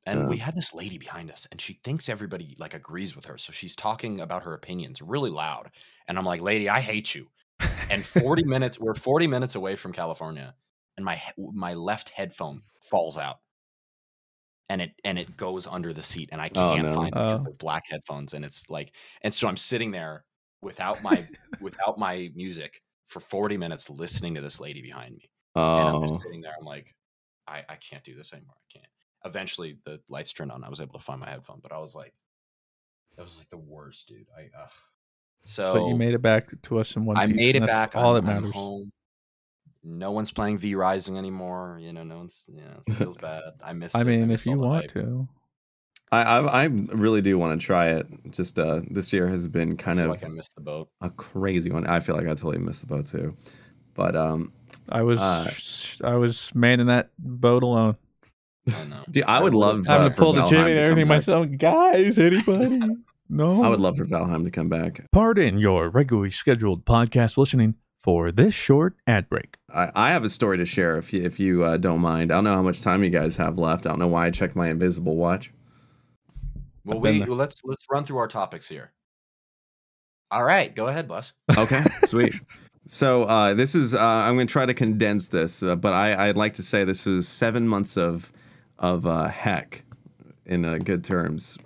[0.09, 0.27] And Yeah.
[0.29, 3.39] we had this lady behind us, and she thinks everybody like agrees with her.
[3.39, 5.71] So she's talking about her opinions really loud.
[6.07, 7.27] And I'm like, lady, I hate you.
[7.91, 10.55] And 40 minutes, we're 40 minutes away from California,
[10.97, 13.39] and my my left headphone falls out.
[14.69, 16.95] And it and it goes under the seat, and I Oh, can't no.
[16.95, 17.45] find it because Oh.
[17.45, 18.35] they're black headphones.
[18.35, 18.93] And it's like,
[19.23, 20.25] and so I'm sitting there
[20.61, 21.29] without my
[21.61, 25.31] without my music for 40 minutes listening to this lady behind me.
[25.55, 26.53] And I'm Oh, just sitting there.
[26.59, 26.95] I'm like,
[27.47, 28.57] I, I can't do this anymore.
[28.59, 28.91] I can't.
[29.25, 30.65] Eventually, the lights turned on.
[30.65, 32.13] I was able to find my headphone, but I was like,
[33.17, 34.27] that was like the worst, dude.
[34.37, 34.71] I ugh.
[35.45, 37.37] so But you made it back to us in one I piece.
[37.37, 37.95] made it back.
[37.95, 38.55] All I'm, that I'm matters.
[38.55, 38.91] home.
[39.89, 41.79] No one's playing V Rising anymore.
[41.81, 42.43] You know, no one's.
[42.49, 43.43] You know, it feels bad.
[43.65, 43.95] I miss.
[43.95, 44.93] I mean, missed if you want hype.
[44.95, 45.29] to,
[46.11, 48.07] I, I I really do want to try it.
[48.31, 50.89] Just uh, this year has been I kind feel of like I missed the boat.
[51.01, 51.87] a crazy one.
[51.87, 53.37] I feel like I totally missed the boat too.
[53.95, 54.53] But um,
[54.89, 55.51] I was Uh,
[56.05, 57.97] I was manning that boat alone.
[58.69, 59.05] I know.
[59.09, 61.47] dude, I would love Having uh, to pull the Valheim jimmy and everything myself.
[61.57, 62.81] Guys, anybody?
[63.29, 63.63] no.
[63.65, 65.07] I would love for Valheim to come back.
[65.13, 67.77] Pardon your regularly scheduled podcast listening
[68.07, 69.57] for this short ad break.
[69.75, 72.31] I, I have a story to share if you if you uh, don't mind.
[72.31, 73.85] I don't know how much time you guys have left.
[73.85, 75.53] I don't know why I checked my invisible watch.
[76.85, 77.27] Well, we there.
[77.27, 78.93] well, let's let's run through our topics here.
[80.31, 81.33] All right, go ahead, Bless.
[81.59, 82.35] Okay, sweet.
[82.87, 86.29] So uh, this is uh, I'm going to try to condense this, uh, but I,
[86.29, 88.33] I'd like to say this is seven months of
[88.79, 89.83] of uh, heck
[90.45, 91.59] in uh, good terms.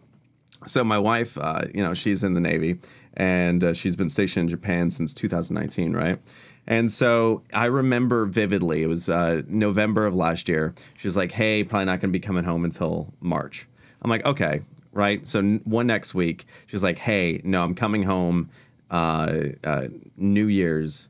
[0.67, 2.79] So my wife, uh, you know, she's in the Navy,
[3.15, 6.19] and uh, she's been stationed in Japan since 2019, right?
[6.67, 8.83] And so I remember vividly.
[8.83, 10.75] It was uh, November of last year.
[10.97, 13.67] She was like, "Hey, probably not going to be coming home until March."
[14.03, 18.03] I'm like, "Okay, right." So n- one next week, she's like, "Hey, no, I'm coming
[18.03, 18.51] home
[18.91, 21.09] uh, uh, New Year's.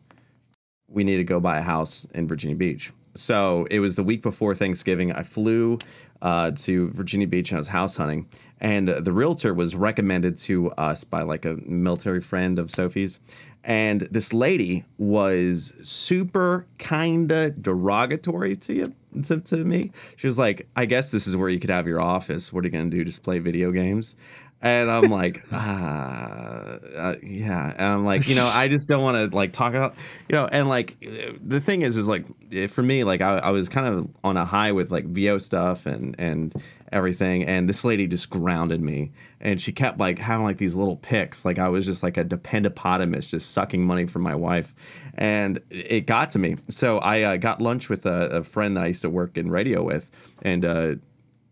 [0.88, 4.22] We need to go buy a house in Virginia Beach." So it was the week
[4.22, 5.12] before Thanksgiving.
[5.12, 5.78] I flew
[6.22, 8.26] uh, to Virginia Beach and I was house hunting.
[8.60, 13.18] And the realtor was recommended to us by like a military friend of Sophie's.
[13.64, 18.94] And this lady was super kinda derogatory to you
[19.24, 19.90] to, to me.
[20.16, 22.52] She was like, I guess this is where you could have your office.
[22.52, 23.04] What are you gonna do?
[23.04, 24.16] Just play video games?
[24.62, 27.72] And I'm like, ah, uh, yeah.
[27.76, 29.94] And I'm like, you know, I just don't want to like talk about,
[30.28, 30.98] you know, and like
[31.42, 34.36] the thing is, is like eh, for me, like I, I was kind of on
[34.36, 36.54] a high with like VO stuff and and
[36.92, 40.96] everything, and this lady just grounded me, and she kept like having like these little
[40.96, 44.74] picks, like I was just like a dependopotamus, just sucking money from my wife,
[45.14, 46.56] and it got to me.
[46.68, 49.50] So I uh, got lunch with a, a friend that I used to work in
[49.50, 50.10] radio with,
[50.42, 50.64] and.
[50.64, 50.94] uh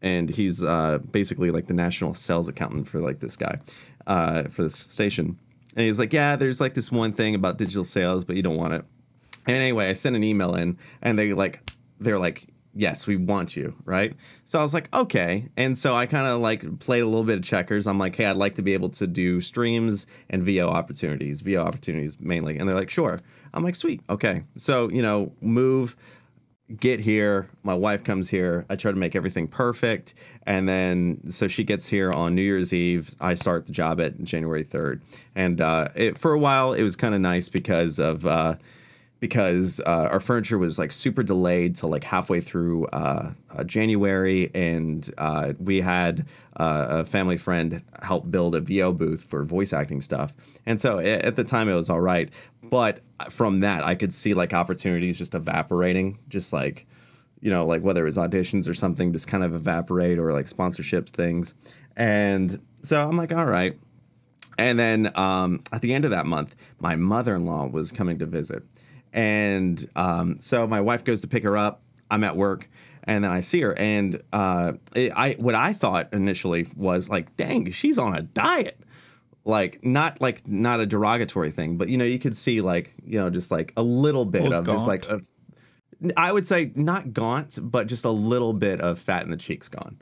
[0.02, 3.58] and he's uh, basically like the national sales accountant for like this guy
[4.06, 5.38] uh, for this station.
[5.76, 8.56] And he's like, yeah, there's like this one thing about digital sales, but you don't
[8.56, 8.84] want it.
[9.46, 11.60] And anyway, I sent an email in, and they like,
[12.00, 14.14] they're like, yes, we want you, right?
[14.44, 15.48] So I was like, okay.
[15.56, 17.86] And so I kind of like played a little bit of checkers.
[17.86, 21.62] I'm like, hey, I'd like to be able to do streams and VO opportunities, VO
[21.62, 22.58] opportunities mainly.
[22.58, 23.18] And they're like, sure.
[23.54, 24.44] I'm like, sweet, okay.
[24.56, 25.96] So you know, move
[26.76, 30.12] get here my wife comes here i try to make everything perfect
[30.42, 34.22] and then so she gets here on new year's eve i start the job at
[34.22, 35.00] january 3rd
[35.34, 38.54] and uh, it, for a while it was kind of nice because of uh,
[39.20, 44.50] because uh, our furniture was like super delayed till like halfway through uh, uh, January,
[44.54, 49.72] and uh, we had uh, a family friend help build a VO booth for voice
[49.72, 50.34] acting stuff.
[50.66, 52.30] And so a- at the time it was all right,
[52.62, 56.86] but from that I could see like opportunities just evaporating, just like
[57.40, 60.46] you know like whether it was auditions or something just kind of evaporate or like
[60.46, 61.54] sponsorships things.
[61.96, 63.76] And so I'm like, all right.
[64.56, 68.18] And then um, at the end of that month, my mother in law was coming
[68.18, 68.64] to visit.
[69.12, 71.82] And um, so my wife goes to pick her up.
[72.10, 72.68] I'm at work,
[73.04, 77.36] and then I see her, and uh, it, I what I thought initially was like,
[77.36, 78.80] "Dang, she's on a diet."
[79.44, 83.18] Like not like not a derogatory thing, but you know you could see like you
[83.18, 85.24] know just like a little bit of just like gaunt.
[86.02, 89.36] a, I would say not gaunt, but just a little bit of fat in the
[89.36, 89.98] cheeks gone.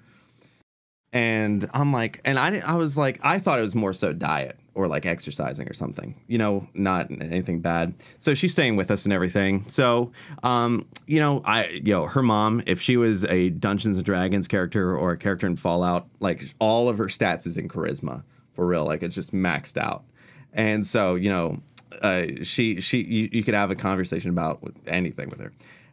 [1.12, 4.12] And I'm like, and I didn't, I was like, I thought it was more so
[4.12, 7.94] diet or like exercising or something, you know, not anything bad.
[8.18, 9.66] So she's staying with us and everything.
[9.68, 10.12] So,
[10.42, 14.46] um, you know, I, you know, her mom, if she was a Dungeons and Dragons
[14.46, 18.22] character or a character in Fallout, like all of her stats is in charisma
[18.52, 18.84] for real.
[18.84, 20.04] Like it's just maxed out.
[20.52, 21.58] And so, you know,
[22.02, 25.52] uh, she, she, you, you could have a conversation about anything with her.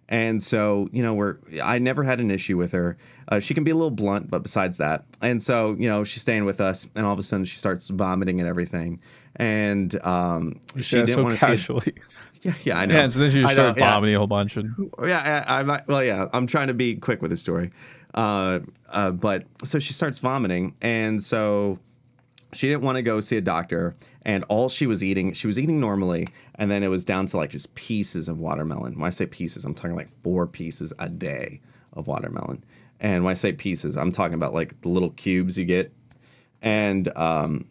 [0.10, 2.98] And so, you know, we're I never had an issue with her.
[3.30, 6.22] Uh, she can be a little blunt, but besides that, and so you know, she's
[6.22, 9.00] staying with us, and all of a sudden she starts vomiting and everything,
[9.38, 11.40] and um, she Yeah, didn't so want to.
[11.40, 11.94] See, casually.
[12.42, 12.96] yeah, yeah, I know.
[12.96, 13.92] Yeah, and so then she just I started yeah.
[13.94, 14.58] vomiting a whole bunch.
[14.58, 16.28] And Yeah, I, I'm well, yeah.
[16.34, 17.72] I'm trying to be quick with the story,
[18.14, 21.80] uh, uh, but so she starts vomiting, and so
[22.54, 25.60] she didn't want to go see a doctor, and all she was eating, she was
[25.60, 28.98] eating normally, and then it was down to like just pieces of watermelon.
[28.98, 31.62] When I say pieces, I'm talking like four pieces a day
[31.94, 32.64] of watermelon,
[33.00, 35.94] and when I say pieces, I'm talking about like the little cubes you get,
[36.62, 37.66] and um,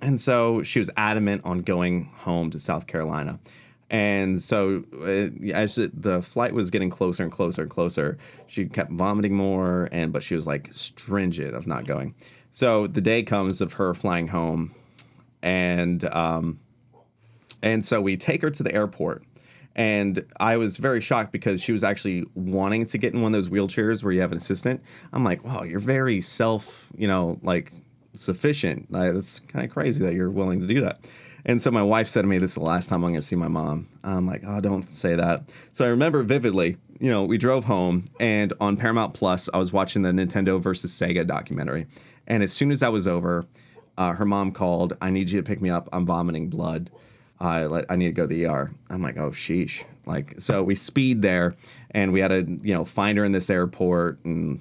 [0.00, 3.38] and so she was adamant on going home to South Carolina.
[3.90, 8.92] And so, uh, as the- flight was getting closer and closer and closer, she kept
[8.92, 12.14] vomiting more, and but she was like stringent of not going.
[12.50, 14.72] So the day comes of her flying home,
[15.42, 16.58] and um,
[17.62, 19.24] and so we take her to the airport.
[19.74, 23.38] And I was very shocked because she was actually wanting to get in one of
[23.38, 24.82] those wheelchairs where you have an assistant.
[25.12, 27.72] I'm like, wow, you're very self, you know, like
[28.16, 28.90] sufficient.
[28.90, 31.08] Like, that's kind of crazy that you're willing to do that.
[31.44, 33.26] And so my wife said to me, "This is the last time I'm going to
[33.26, 36.76] see my mom." I'm like, "Oh, don't say that." So I remember vividly.
[37.00, 40.90] You know, we drove home, and on Paramount Plus, I was watching the Nintendo versus
[40.92, 41.86] Sega documentary.
[42.26, 43.46] And as soon as that was over,
[43.96, 44.96] uh, her mom called.
[45.00, 45.88] I need you to pick me up.
[45.92, 46.90] I'm vomiting blood.
[47.40, 48.70] I I need to go to the ER.
[48.90, 49.84] I'm like, oh sheesh.
[50.06, 51.54] Like so we speed there
[51.90, 54.60] and we had to, you know, find her in this airport and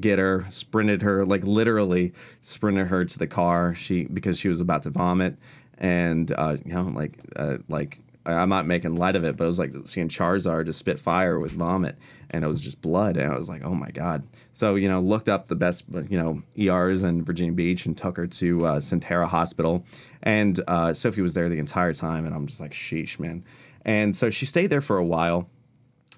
[0.00, 3.74] get her, sprinted her, like literally sprinted her to the car.
[3.74, 5.36] She because she was about to vomit.
[5.78, 9.48] And uh, you know, like uh, like I'm not making light of it, but it
[9.48, 11.96] was like seeing Charizard just spit fire with vomit,
[12.30, 14.26] and it was just blood, and I was like, oh my god.
[14.52, 18.16] So you know, looked up the best you know ERs in Virginia Beach and took
[18.16, 18.80] her to uh,
[19.26, 19.84] Hospital,
[20.22, 23.44] and uh, Sophie was there the entire time, and I'm just like, sheesh, man.
[23.84, 25.48] And so she stayed there for a while,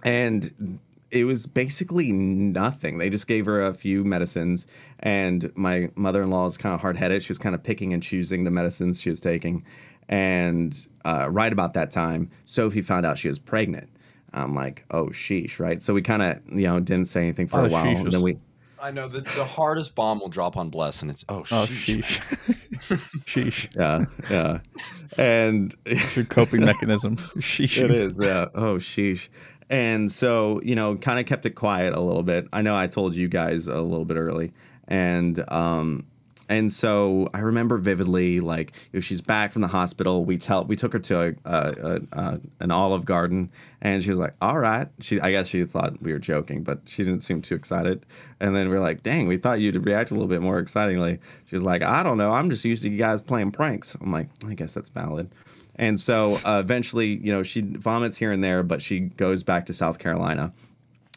[0.03, 0.81] and
[1.11, 2.99] it was basically nothing.
[2.99, 4.67] They just gave her a few medicines,
[5.01, 7.23] and my mother in law is kind of hard headed.
[7.23, 9.65] She was kind of picking and choosing the medicines she was taking.
[10.09, 13.89] And uh, right about that time, Sophie found out she was pregnant.
[14.33, 15.81] I'm like, oh, sheesh, right?
[15.81, 17.85] So we kind of, you know, didn't say anything for Oh, a while.
[17.85, 18.39] sheesh And then we,
[18.81, 22.21] I know the, the hardest bomb will drop on Bless, and it's oh, oh, sheesh.
[22.73, 23.77] sheesh, sheesh.
[23.77, 24.61] yeah, yeah.
[25.17, 27.17] And It's your coping mechanism.
[27.39, 27.83] Sheesh.
[27.83, 28.47] It is, yeah.
[28.55, 29.29] Oh, sheesh.
[29.71, 32.49] And so, you know, kind of kept it quiet a little bit.
[32.53, 34.53] I know I told you guys a little bit early,
[34.87, 36.07] and um,
[36.49, 40.25] and so I remember vividly, like know, she's back from the hospital.
[40.25, 43.51] We tell we took her to a, a, a, a an Olive Garden,
[43.83, 46.81] and she was like, "All right." She I guess she thought we were joking, but
[46.87, 48.07] she didn't seem too excited.
[48.41, 51.19] And then we are like, "Dang, we thought you'd react a little bit more excitingly."
[51.47, 52.33] She was like, "I don't know.
[52.33, 55.31] I'm just used to you guys playing pranks." I'm like, "I guess that's valid."
[55.79, 59.67] And so uh, eventually, you know, she vomits here and there, but she goes back
[59.67, 60.53] to South Carolina,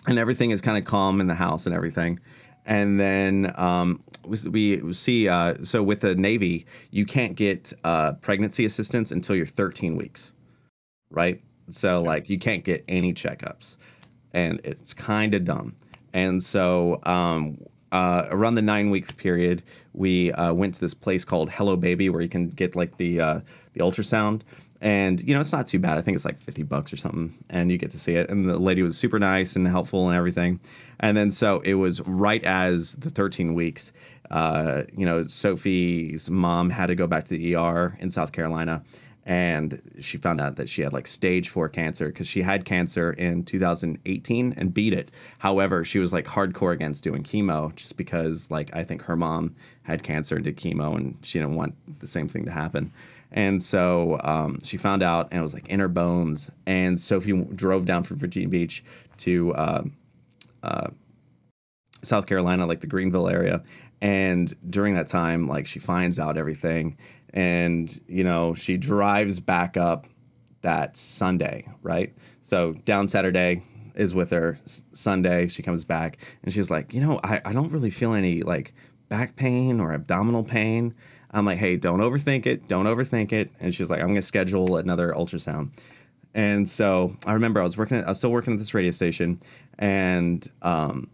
[0.07, 2.19] and everything is kind of calm in the house and everything.
[2.65, 8.13] And then um, we, we see uh, so with the navy you can't get uh,
[8.13, 10.31] pregnancy assistance until you're 13 weeks
[11.11, 11.41] right?
[11.69, 13.77] So like you can't get any checkups.
[14.33, 15.75] And it's kind of dumb.
[16.13, 17.57] And so um,
[17.91, 22.09] uh, around the nine week period we uh, went to this place called hello baby
[22.09, 23.39] where you can get like the uh,
[23.73, 24.41] the ultrasound.
[24.81, 25.97] And you know it's not too bad.
[25.97, 28.29] I think it's like 50 bucks or something and you get to see it.
[28.29, 30.59] And the lady was super nice and helpful and everything.
[30.99, 33.93] And then so it was right as the 13 weeks
[34.31, 38.81] uh, you know sophie's mom had to go back to the er in south carolina
[39.25, 43.13] and she found out that she had like stage four cancer because she had cancer
[43.13, 45.11] in 2018 and beat it.
[45.37, 49.55] However she was like hardcore against doing chemo just because like i think her mom
[49.83, 52.91] had cancer and did chemo and she didn't want the same thing to happen
[53.31, 56.51] and so um, she found out, and it was like in her bones.
[56.65, 58.83] And Sophie drove down from Virginia Beach
[59.17, 59.83] to uh,
[60.63, 60.89] uh,
[62.01, 63.63] South Carolina, like the Greenville area.
[64.01, 66.97] And during that time, like she finds out everything,
[67.33, 70.07] and you know she drives back up
[70.61, 72.13] that Sunday, right?
[72.41, 73.63] So down Saturday
[73.95, 74.59] is with her.
[74.65, 78.41] Sunday she comes back, and she's like, you know, I, I don't really feel any
[78.41, 78.73] like
[79.07, 80.95] back pain or abdominal pain.
[81.31, 82.67] I'm like, hey, don't overthink it.
[82.67, 83.51] Don't overthink it.
[83.59, 85.71] And she's like, I'm going to schedule another ultrasound.
[86.33, 88.91] And so I remember I was working, at, I was still working at this radio
[88.91, 89.41] station,
[89.79, 91.09] and um,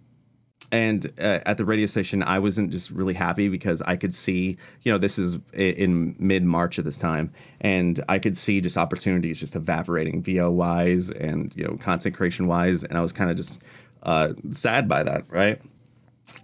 [0.72, 4.57] and uh, at the radio station, I wasn't just really happy because I could see,
[4.82, 8.78] you know, this is in mid March at this time, and I could see just
[8.78, 13.32] opportunities just evaporating VO wise and you know content creation wise, and I was kind
[13.32, 13.63] of just
[14.03, 15.59] uh, sad by that, right?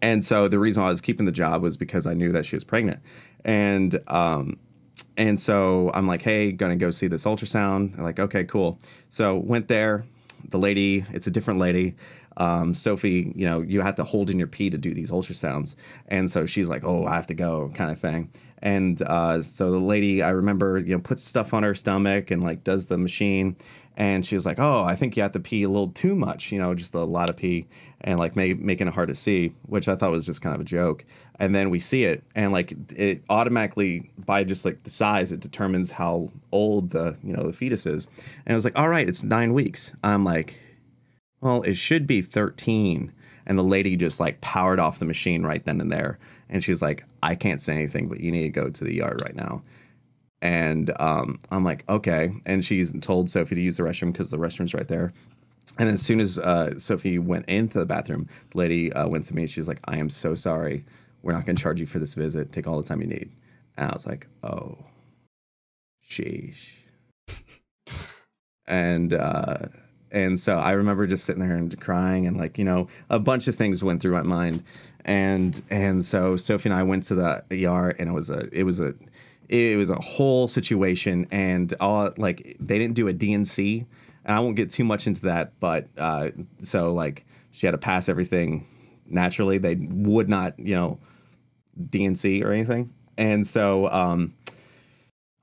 [0.02, 2.56] And so the reason I was keeping the job was because I knew that she
[2.56, 3.02] was pregnant,
[3.46, 4.60] and um,
[5.18, 7.98] and so I'm like, hey, gonna go see this ultrasound.
[7.98, 8.80] I'm like, okay, cool.
[9.10, 10.06] So went there.
[10.50, 11.96] The lady, it's a different lady.
[12.36, 15.76] Um, Sophie, you know, you have to hold in your pee to do these ultrasounds,
[16.08, 18.30] and so she's like, oh, I have to go, kind of thing.
[18.64, 22.42] And uh, so the lady, I remember, you know, puts stuff on her stomach and
[22.42, 23.58] like does the machine,
[23.98, 26.52] and she was like, "Oh, I think you have to pee a little too much,
[26.52, 27.68] you know, just a lot of pee,
[28.02, 30.66] and like making it hard to see," which I thought was just kind of a
[30.66, 31.06] joke.
[31.40, 35.40] And then we see it, and like it automatically by just like the size, it
[35.40, 38.08] determines how old the you know the fetus is.
[38.46, 40.60] And I was like, "All right, it's nine weeks." I'm like,
[41.42, 43.12] "Well, it should be 13."
[43.46, 46.18] And the lady just like powered off the machine right then and there,
[46.50, 49.22] and she's like, "I can't say anything, but you need to go to the yard
[49.22, 49.64] right now."
[50.44, 52.34] And um, I'm like, okay.
[52.46, 55.14] And she's told Sophie to use the restroom because the restroom's right there.
[55.80, 59.36] And as soon as uh, Sophie went into the bathroom, the lady uh, went to
[59.36, 59.48] me.
[59.48, 60.84] She's like, I am so sorry.
[61.22, 62.52] We're not going to charge you for this visit.
[62.52, 63.32] Take all the time you need.
[63.78, 64.78] And I was like, oh,
[66.08, 66.72] sheesh.
[68.68, 69.60] and uh,
[70.12, 73.48] and so I remember just sitting there and crying, and like you know, a bunch
[73.48, 74.64] of things went through my mind,
[75.06, 78.64] and and so Sophie and I went to the ER, and it was a it
[78.64, 78.94] was a
[79.54, 83.86] it was a whole situation, and all like they didn't do a D&C,
[84.26, 86.32] and I won't get too much into that, but uh,
[86.64, 88.68] so like she had to pass everything
[89.06, 89.60] naturally.
[89.60, 91.00] They would not, you know,
[91.90, 94.34] D&C or anything, and so um,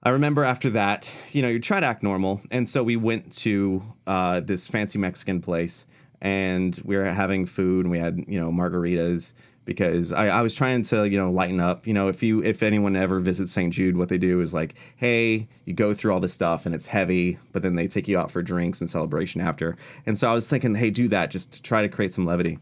[0.02, 3.30] I remember after that, you know, you try to act normal, and so we went
[3.38, 5.86] to uh, this fancy Mexican place,
[6.20, 9.34] and we were having food, and we had you know margaritas
[9.70, 11.86] because I, I was trying to you know lighten up.
[11.86, 13.72] You know, if you if anyone ever visits St.
[13.72, 16.88] Jude, what they do is like, hey, you go through all this stuff and it's
[16.88, 19.76] heavy, but then they take you out for drinks and celebration after.
[20.06, 22.58] And so I was thinking, hey, do that just to try to create some levity.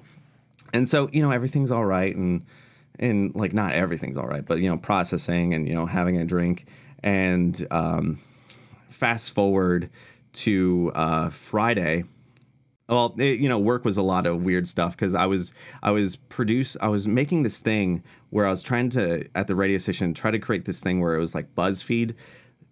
[0.75, 2.45] And so you know everything's all right and
[2.99, 6.27] and like not everything's all right, but you know processing and you know having a
[6.27, 6.67] drink
[7.03, 8.19] and um,
[8.91, 9.89] fast forward
[10.35, 12.05] to uh, Friday
[12.89, 15.91] well it, you know work was a lot of weird stuff because i was i
[15.91, 19.79] was produce i was making this thing where i was trying to at the radio
[19.79, 22.15] station try to create this thing where it was like buzzfeed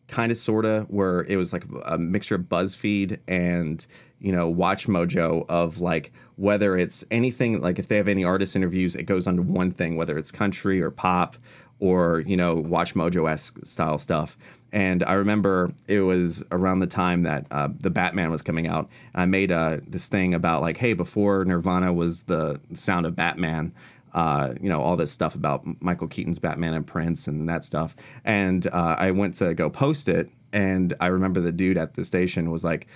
[0.09, 3.87] kind of sorta where it was like a mixture of buzzfeed and
[4.21, 8.55] you know watch mojo of like whether it's anything like if they have any artist
[8.55, 11.37] interviews it goes under one thing whether it's country or pop
[11.79, 14.39] or you know watch mojo esque style stuff
[14.73, 18.91] and I remember it was around the time that uh, the Batman was coming out.
[19.15, 23.73] I made uh, this thing about like, hey, before Nirvana was the sound of Batman,
[24.13, 27.95] uh, you know, all this stuff about Michael Keaton's Batman and Prince and that stuff.
[28.25, 32.05] And uh, I went to go post it, and I remember the dude at the
[32.05, 32.87] station was like,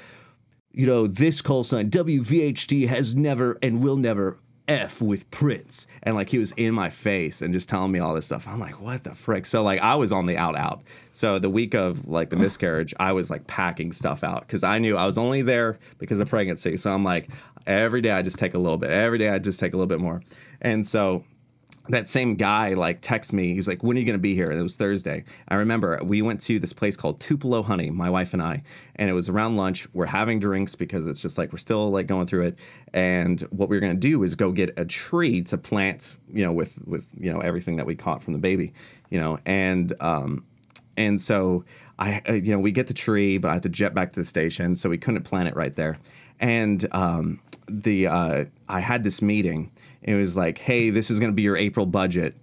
[0.72, 4.38] you know, this call sign WVHD has never and will never
[4.70, 5.88] F with Prince.
[6.04, 8.46] And like he was in my face and just telling me all this stuff.
[8.46, 9.44] I'm like, what the frick?
[9.44, 10.82] So like I was on the out out.
[11.12, 14.78] So the week of like the miscarriage, I was like packing stuff out because I
[14.78, 16.76] knew I was only there because of pregnancy.
[16.76, 17.28] So I'm like,
[17.66, 18.90] every day I just take a little bit.
[18.90, 20.22] Every day I just take a little bit more.
[20.62, 21.24] And so
[21.90, 23.54] that same guy like texts me.
[23.54, 25.24] He's like, "When are you going to be here?" And it was Thursday.
[25.48, 28.62] I remember we went to this place called Tupelo Honey, my wife and I,
[28.96, 29.86] and it was around lunch.
[29.92, 32.58] We're having drinks because it's just like we're still like going through it.
[32.92, 36.44] And what we are going to do is go get a tree to plant, you
[36.44, 38.72] know, with with you know everything that we caught from the baby,
[39.10, 40.44] you know, and um,
[40.96, 41.64] and so
[41.98, 44.20] I, uh, you know, we get the tree, but I had to jet back to
[44.20, 45.98] the station, so we couldn't plant it right there.
[46.40, 49.70] And um, the uh, I had this meeting
[50.02, 52.36] it was like, hey, this is going to be your April budget.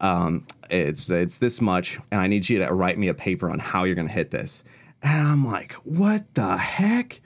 [0.00, 3.58] Um, it's it's this much, and I need you to write me a paper on
[3.58, 4.62] how you're going to hit this.
[5.02, 7.20] And I'm like, what the heck?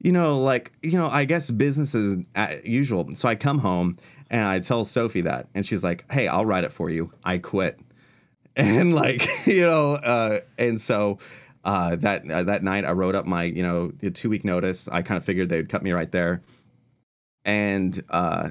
[0.00, 2.16] You know, like you know, I guess business is
[2.64, 3.14] usual.
[3.14, 3.96] So I come home
[4.30, 7.12] and I tell Sophie that, and she's like, hey, I'll write it for you.
[7.24, 7.78] I quit.
[8.58, 11.18] And like you know, uh, and so.
[11.62, 14.86] Uh, that uh, that night, I wrote up my you know two week notice.
[14.86, 16.42] I kind of figured they'd cut me right there,
[17.44, 18.50] and uh,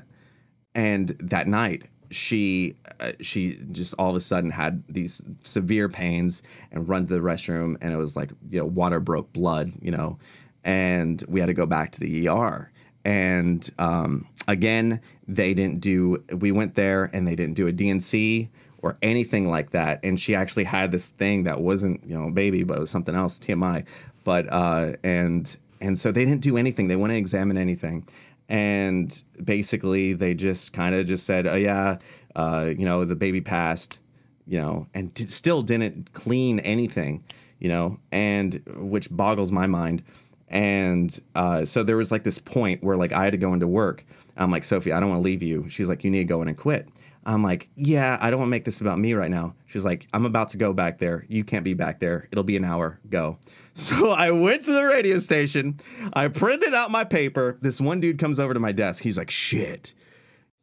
[0.76, 6.44] and that night she uh, she just all of a sudden had these severe pains
[6.72, 9.92] and run to the restroom and it was like you know water broke blood you
[9.92, 10.18] know.
[10.64, 12.72] And we had to go back to the ER
[13.04, 18.50] and um, again they didn't do we went there and they didn't do a D&C
[18.80, 20.00] or anything like that.
[20.04, 23.16] And she actually had this thing that wasn't you know baby but it was something
[23.16, 23.86] else TMI
[24.24, 26.88] but uh, and and so they didn't do anything.
[26.88, 28.08] They wouldn't examine anything
[28.50, 31.98] and basically they just kind of just said, "Oh yeah,
[32.36, 34.00] uh, you know, the baby passed,"
[34.48, 37.24] you know, and d- still didn't clean anything,
[37.60, 40.04] you know, and which boggles my mind.
[40.50, 43.68] And uh, so there was like this point where like I had to go into
[43.68, 44.06] work.
[44.38, 45.68] I'm like, Sophie, I don't want to leave you.
[45.70, 46.88] She's like, you need to go in and quit.
[47.26, 49.56] I'm like, yeah, I don't want to make this about me right now.
[49.66, 51.26] She's like, I'm about to go back there.
[51.28, 52.28] You can't be back there.
[52.32, 53.00] It'll be an hour.
[53.10, 53.40] Go.
[53.78, 55.82] So I went to the radio station.
[56.14, 57.58] I printed out my paper.
[57.62, 59.04] This one dude comes over to my desk.
[59.04, 59.94] He's like, shit,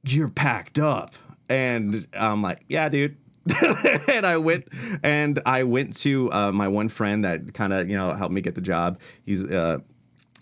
[0.03, 1.15] you're packed up.
[1.47, 3.19] And I'm like, yeah, dude.
[4.09, 4.69] and I went
[5.03, 8.41] and I went to uh, my one friend that kind of, you know, helped me
[8.41, 8.99] get the job.
[9.27, 9.79] He's, uh,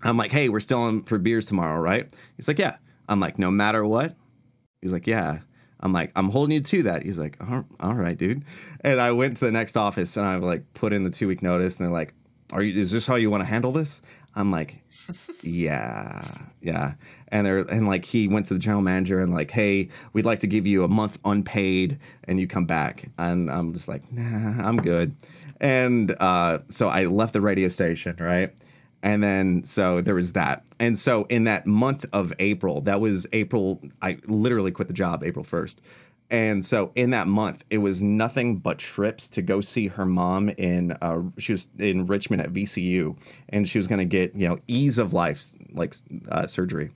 [0.02, 2.08] I'm like, hey, we're still in for beers tomorrow, right?
[2.36, 2.76] He's like, yeah.
[3.08, 4.14] I'm like, no matter what.
[4.80, 5.40] He's like, yeah.
[5.80, 7.02] I'm like, I'm holding you to that.
[7.02, 7.36] He's like,
[7.80, 8.44] all right, dude.
[8.82, 11.42] And I went to the next office and I like put in the two week
[11.42, 12.14] notice and they're like,
[12.52, 14.02] are you, is this how you want to handle this?
[14.34, 14.82] I'm like,
[15.42, 16.22] yeah,
[16.62, 16.94] yeah.
[17.28, 20.40] And they're, and like he went to the general manager and like, hey, we'd like
[20.40, 23.08] to give you a month unpaid and you come back.
[23.18, 25.14] And I'm just like, nah, I'm good.
[25.60, 28.52] And uh, so I left the radio station, right?
[29.02, 30.64] And then so there was that.
[30.78, 35.24] And so in that month of April, that was April, I literally quit the job
[35.24, 35.76] April 1st.
[36.30, 40.48] And so in that month, it was nothing but trips to go see her mom
[40.50, 43.16] in uh, she was in Richmond at VCU,
[43.48, 45.94] and she was going to get you know ease of life like
[46.30, 46.90] uh, surgery.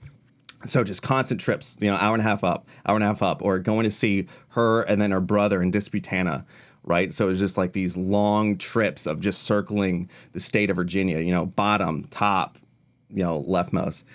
[0.65, 3.21] So just constant trips, you know, hour and a half up, hour and a half
[3.21, 6.45] up, or going to see her and then her brother in Disputanta,
[6.83, 7.11] right?
[7.11, 11.19] So it was just like these long trips of just circling the state of Virginia,
[11.19, 12.57] you know, bottom, top,
[13.09, 14.05] you know, leftmost,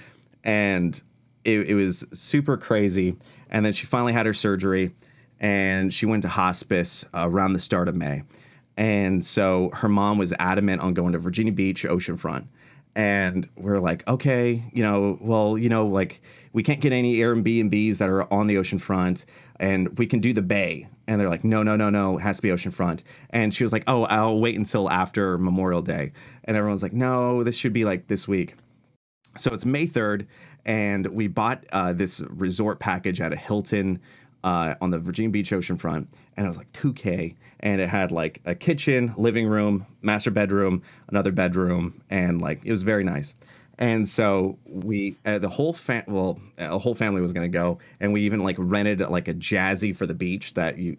[0.45, 1.01] and
[1.45, 3.17] it, it was super crazy.
[3.51, 4.93] And then she finally had her surgery
[5.41, 8.23] and she went to hospice around the start of May.
[8.77, 12.47] And so her mom was adamant on going to Virginia Beach oceanfront.
[12.97, 16.23] And we're like, okay, you know, well, you know, like
[16.53, 19.27] we can't get any Airbnbs that are on the oceanfront,
[19.61, 20.89] and we can do the bay.
[21.07, 23.03] And they're like, no, no, no, no, it has to be oceanfront.
[23.31, 26.13] And she was like, oh, I'll wait until after Memorial Day.
[26.45, 28.55] And everyone's like, no, this should be like this week.
[29.37, 30.27] So it's May 3rd,
[30.65, 34.01] and we bought uh, this resort package at a Hilton
[34.45, 38.41] uh, on the Virginia Beach oceanfront, and it was like 2K, and it had like
[38.45, 43.35] a kitchen, living room, master bedroom, another bedroom, and like it was very nice.
[43.79, 48.13] And so we, uh, the whole fam, well, a whole family was gonna go, and
[48.13, 50.97] we even like rented like a jazzy for the beach that you.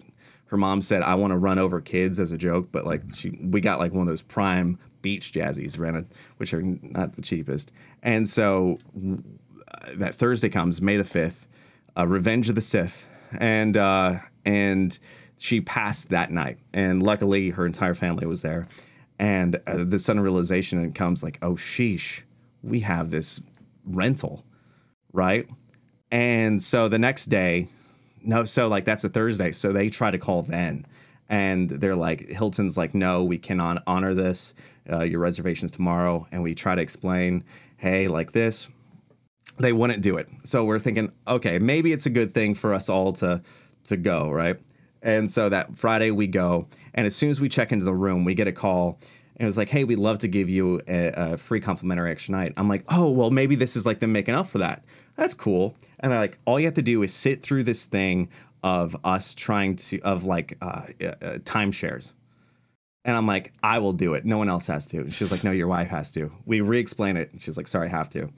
[0.48, 3.40] Her mom said, "I want to run over kids" as a joke, but like she,
[3.42, 7.72] we got like one of those prime beach jazzies rented, which are not the cheapest.
[8.04, 11.48] And so uh, that Thursday comes, May the fifth,
[11.98, 13.06] uh, Revenge of the Sith
[13.40, 14.98] and uh, and
[15.38, 16.60] she passed that night.
[16.74, 18.68] And luckily, her entire family was there.
[19.20, 22.22] And uh, the sudden realization comes like, oh sheesh,
[22.64, 23.42] we have this
[23.86, 24.44] rental,
[25.14, 25.48] right?
[26.12, 27.68] And so the next day,
[28.24, 28.46] no.
[28.46, 29.52] So like that's a Thursday.
[29.52, 30.86] So they try to call then,
[31.30, 34.54] and they're like, Hilton's like, no, we cannot honor this.
[34.92, 37.44] Uh, your reservation's tomorrow, and we try to explain,
[37.78, 38.70] hey, like this.
[39.62, 40.28] They wouldn't do it.
[40.44, 43.42] So we're thinking, okay, maybe it's a good thing for us all to
[43.86, 44.58] to go, right?
[45.02, 48.26] And so that Friday we go, and as soon as we check into the room,
[48.26, 49.00] we get a call.
[49.36, 52.34] And it was like, hey, we'd love to give you a, a free complimentary extra
[52.34, 52.54] night.
[52.58, 54.84] I'm like, oh, well, maybe this is like them making up for that.
[55.16, 55.76] That's cool.
[56.00, 58.30] And they're like, all you have to do is sit through this thing
[58.64, 62.14] of us trying to, of like uh, uh, uh, timeshares.
[63.04, 64.26] And I'm like, I will do it.
[64.26, 65.00] No one else has to.
[65.00, 66.32] And she's like, no, your wife has to.
[66.46, 67.32] We re explain it.
[67.32, 68.30] And she's like, sorry, I have to.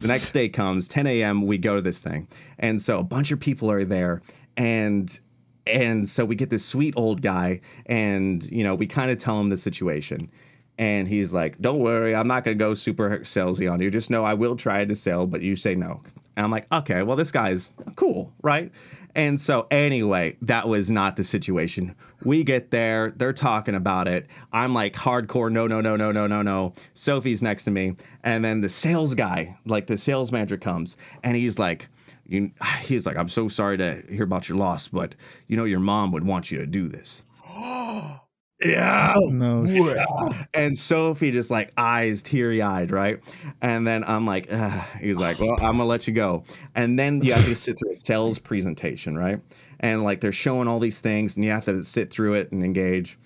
[0.00, 2.28] The next day comes, 10 a.m., we go to this thing.
[2.60, 4.22] And so a bunch of people are there.
[4.56, 5.18] And
[5.66, 9.38] and so we get this sweet old guy, and you know, we kind of tell
[9.38, 10.30] him the situation.
[10.78, 13.90] And he's like, Don't worry, I'm not gonna go super salesy on you.
[13.90, 16.00] Just know I will try to sell, but you say no.
[16.38, 18.70] And I'm like, okay, well, this guy's cool, right?
[19.14, 21.94] And so, anyway, that was not the situation.
[22.24, 24.26] We get there, they're talking about it.
[24.52, 26.72] I'm like, hardcore, no, no, no, no, no, no, no.
[26.94, 27.94] Sophie's next to me.
[28.22, 31.88] And then the sales guy, like the sales manager comes, and he's like,
[32.26, 32.50] you,
[32.82, 35.14] he's like, I'm so sorry to hear about your loss, but
[35.46, 37.24] you know, your mom would want you to do this.
[38.62, 39.12] yeah.
[39.14, 39.66] Oh, no.
[39.66, 40.06] shit.
[40.54, 43.20] And Sophie just like eyes teary eyed, right?
[43.60, 44.84] And then I'm like, Ugh.
[45.00, 46.44] he's like, well, I'm gonna let you go.
[46.74, 49.40] And then you have to sit through a sales presentation, right?
[49.80, 52.64] And like they're showing all these things, and you have to sit through it and
[52.64, 53.18] engage.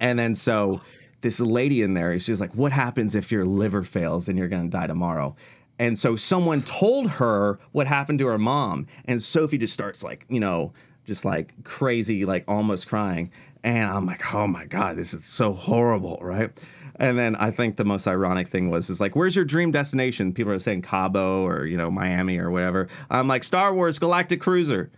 [0.00, 0.80] And then so
[1.20, 4.48] this lady in there is just like, what happens if your liver fails and you're
[4.48, 5.36] gonna die tomorrow?
[5.78, 10.24] And so someone told her what happened to her mom, and Sophie just starts like,
[10.28, 10.72] you know,
[11.04, 13.30] just like crazy, like almost crying.
[13.64, 16.50] And I'm like, oh my God, this is so horrible, right?
[16.96, 20.32] And then I think the most ironic thing was is like, where's your dream destination?
[20.32, 22.88] People are saying Cabo or you know Miami or whatever.
[23.10, 24.90] I'm like Star Wars Galactic Cruiser,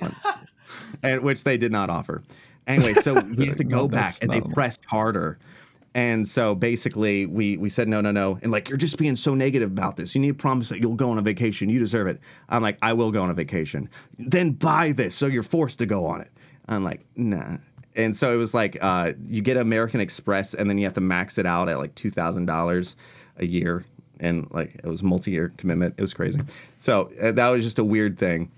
[1.02, 2.22] and which they did not offer.
[2.66, 5.38] Anyway, so we have to No, go back, and they pressed harder.
[5.92, 9.34] And so basically, we we said no, no, no, and like you're just being so
[9.34, 10.14] negative about this.
[10.14, 11.68] You need to promise that you'll go on a vacation.
[11.68, 12.20] You deserve it.
[12.48, 13.88] I'm like, I will go on a vacation.
[14.18, 16.30] Then buy this, so you're forced to go on it.
[16.68, 17.56] I'm like, nah.
[17.96, 21.00] And so it was like uh, you get American Express, and then you have to
[21.00, 22.96] max it out at like two thousand dollars
[23.38, 23.84] a year,
[24.20, 25.94] and like it was multi-year commitment.
[25.98, 26.40] It was crazy.
[26.76, 28.50] So uh, that was just a weird thing.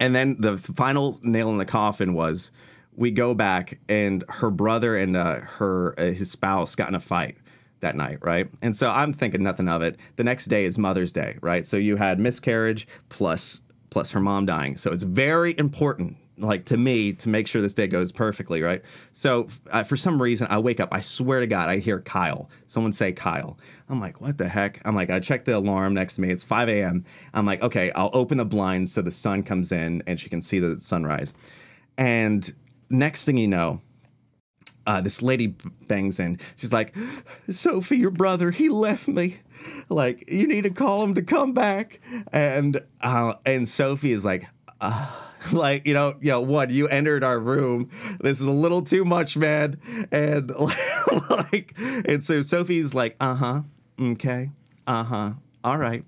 [0.00, 2.50] And then the final nail in the coffin was
[2.96, 7.00] we go back and her brother and uh, her uh, his spouse got in a
[7.00, 7.36] fight
[7.80, 8.48] that night, right?
[8.62, 9.98] And so I'm thinking nothing of it.
[10.16, 11.66] The next day is Mother's Day, right?
[11.66, 14.76] So you had miscarriage plus plus her mom dying.
[14.76, 18.82] So it's very important like to me to make sure this day goes perfectly, right?
[19.12, 22.50] So uh, for some reason I wake up, I swear to god I hear Kyle.
[22.66, 23.58] Someone say Kyle.
[23.88, 26.30] I'm like, "What the heck?" I'm like, I check the alarm next to me.
[26.30, 27.04] It's 5 a.m.
[27.34, 30.40] I'm like, "Okay, I'll open the blinds so the sun comes in and she can
[30.40, 31.34] see the sunrise."
[31.96, 32.52] And
[32.90, 33.80] next thing you know,
[34.86, 35.54] uh, this lady
[35.86, 36.38] bangs in.
[36.56, 36.94] She's like,
[37.50, 39.38] Sophie, your brother, he left me.
[39.88, 42.00] Like, you need to call him to come back.
[42.32, 44.46] And uh, and Sophie is like,
[44.80, 45.10] uh,
[45.52, 46.70] like you know, you know, what?
[46.70, 47.90] You entered our room.
[48.20, 49.78] This is a little too much, man.
[50.10, 50.50] And
[51.30, 53.62] like, and so Sophie's like, uh huh,
[54.00, 54.50] okay,
[54.86, 55.32] uh huh.
[55.64, 56.04] All right.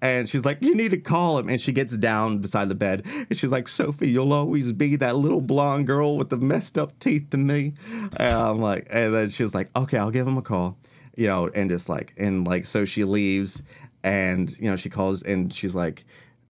[0.00, 1.50] And she's like, You need to call him.
[1.50, 3.02] And she gets down beside the bed.
[3.04, 6.98] And she's like, Sophie, you'll always be that little blonde girl with the messed up
[7.00, 7.74] teeth to me.
[8.16, 10.78] And I'm like, and then she's like, Okay, I'll give him a call.
[11.16, 13.62] You know, and just like, and like, so she leaves
[14.02, 16.06] and, you know, she calls and she's like,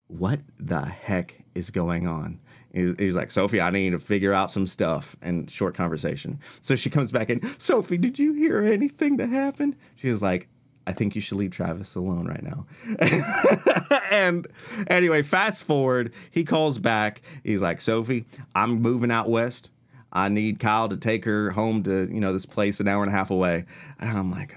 [0.07, 2.41] What the heck is going on?
[2.73, 5.15] He's, like, Sophie, I need to figure out some stuff.
[5.23, 6.41] And short conversation.
[6.61, 9.77] So she comes back in, Sophie, did you hear anything that happened?
[9.95, 10.49] She was like,
[10.87, 12.67] I think you should leave Travis alone right now.
[14.11, 14.47] and
[14.89, 17.23] anyway, fast forward, he calls back.
[17.43, 19.71] He's like, Sophie, I'm moving out west.
[20.13, 23.11] I need Kyle to take her home to, you know, this place an hour and
[23.11, 23.65] a half away.
[23.99, 24.57] And I'm like,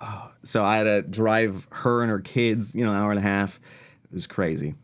[0.00, 0.30] oh.
[0.42, 3.22] so I had to drive her and her kids, you know, an hour and a
[3.22, 3.58] half.
[4.04, 4.74] It was crazy.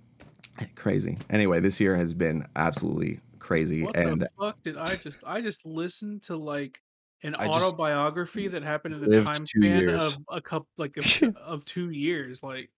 [0.75, 1.19] Crazy.
[1.31, 3.85] Anyway, this year has been absolutely crazy.
[3.85, 5.19] What and the fuck did I just?
[5.27, 6.81] I just listened to like
[7.23, 10.15] an I autobiography that happened in the time span years.
[10.15, 12.43] of a couple, like a, of two years.
[12.43, 12.71] Like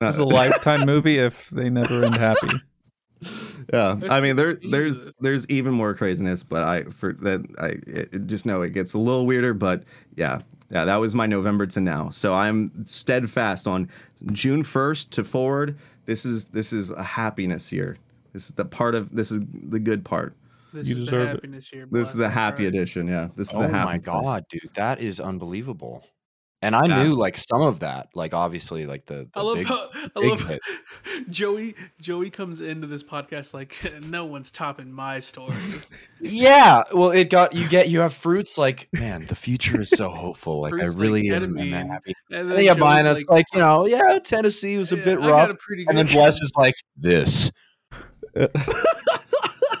[0.00, 2.48] uh, It was a lifetime movie if they never end happy.
[3.72, 8.12] yeah i mean there there's there's even more craziness but i for that i it,
[8.12, 9.84] it just know it gets a little weirder but
[10.16, 10.40] yeah
[10.70, 13.88] yeah that was my november to now so i'm steadfast on
[14.32, 17.96] june 1st to forward this is this is a happiness year
[18.32, 20.34] this is the part of this is the good part
[20.72, 21.32] this You is the deserve it.
[21.34, 21.86] happiness here.
[21.90, 22.74] this is the happy heart.
[22.74, 24.24] edition yeah this is Oh the my happy part.
[24.24, 26.04] god, dude, that is unbelievable.
[26.64, 27.02] And I Yeah.
[27.04, 30.08] knew like some of that, like obviously like the, the I love big, how I
[30.20, 30.60] big love hit.
[31.30, 31.74] Joey.
[32.00, 33.76] Joey comes into this podcast like
[34.08, 35.54] no one's topping my story.
[36.26, 40.08] Yeah, well, it got you get you have fruits like man, the future is so
[40.08, 40.62] hopeful.
[40.62, 41.86] Like Fruits I like really am, am ketamine.
[41.86, 42.14] happy.
[42.30, 45.20] And And yeah, Joey's Brian, it's like you know, yeah, Tennessee was a "Yeah, bit
[45.20, 47.50] rough, a pretty and then Bless is like this.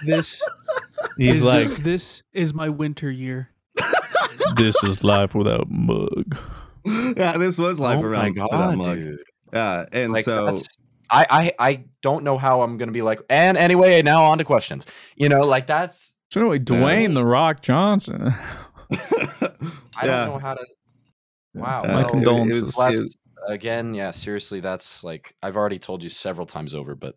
[0.04, 0.42] this.
[1.16, 3.48] He's is like, the- this is my winter year.
[4.56, 6.36] this is life without mug.
[7.16, 8.96] yeah, this was life oh around my without god, mug.
[8.98, 9.18] dude!
[9.52, 10.54] Yeah, and Like so
[11.10, 13.20] I, I I don't know how I'm gonna be like.
[13.30, 14.86] And anyway, now on to questions.
[15.16, 18.34] You know, like that's So anyway, Dwayne the Rock Johnson.
[18.92, 18.96] I
[20.02, 20.24] Yeah.
[20.26, 20.64] don't know how to.
[21.54, 21.82] Wow.
[21.84, 22.76] Uh, My well, it- it condolences.
[22.76, 23.16] was
[23.48, 27.16] again, yeah, seriously, that's like I've already told you several times over, but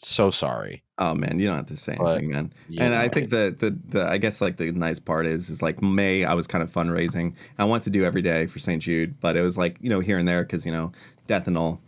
[0.00, 0.82] so sorry.
[0.98, 2.52] oh man, you don't have to say But, anything, man.
[2.68, 5.60] you and I think the, the the I guess like the nice part is is
[5.62, 7.34] like May I was kind of fundraising.
[7.58, 8.82] I wanted to do every day for St.
[8.82, 10.92] Jude, but it was like you know here and there because you know
[11.26, 11.80] death and all,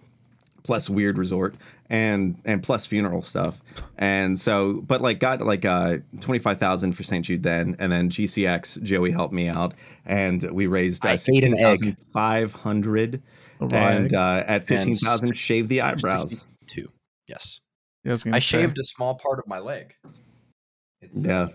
[0.65, 1.55] plus weird resort
[1.89, 3.61] and and plus funeral stuff.
[3.99, 7.25] And so, but like got like uh twenty five thousand for St.
[7.25, 9.75] Jude then, and then GCX Joey helped me out,
[10.07, 13.23] and we raised uh, sixteen thousand five hundred.
[13.61, 16.47] And uh, at fifteen thousand, shave the eyebrows.
[16.67, 16.91] Two.
[17.27, 17.61] Yes.
[18.05, 19.95] Yeah, I, was I shaved a small part of my leg.
[21.03, 21.43] It's, Yeah.
[21.43, 21.49] uh,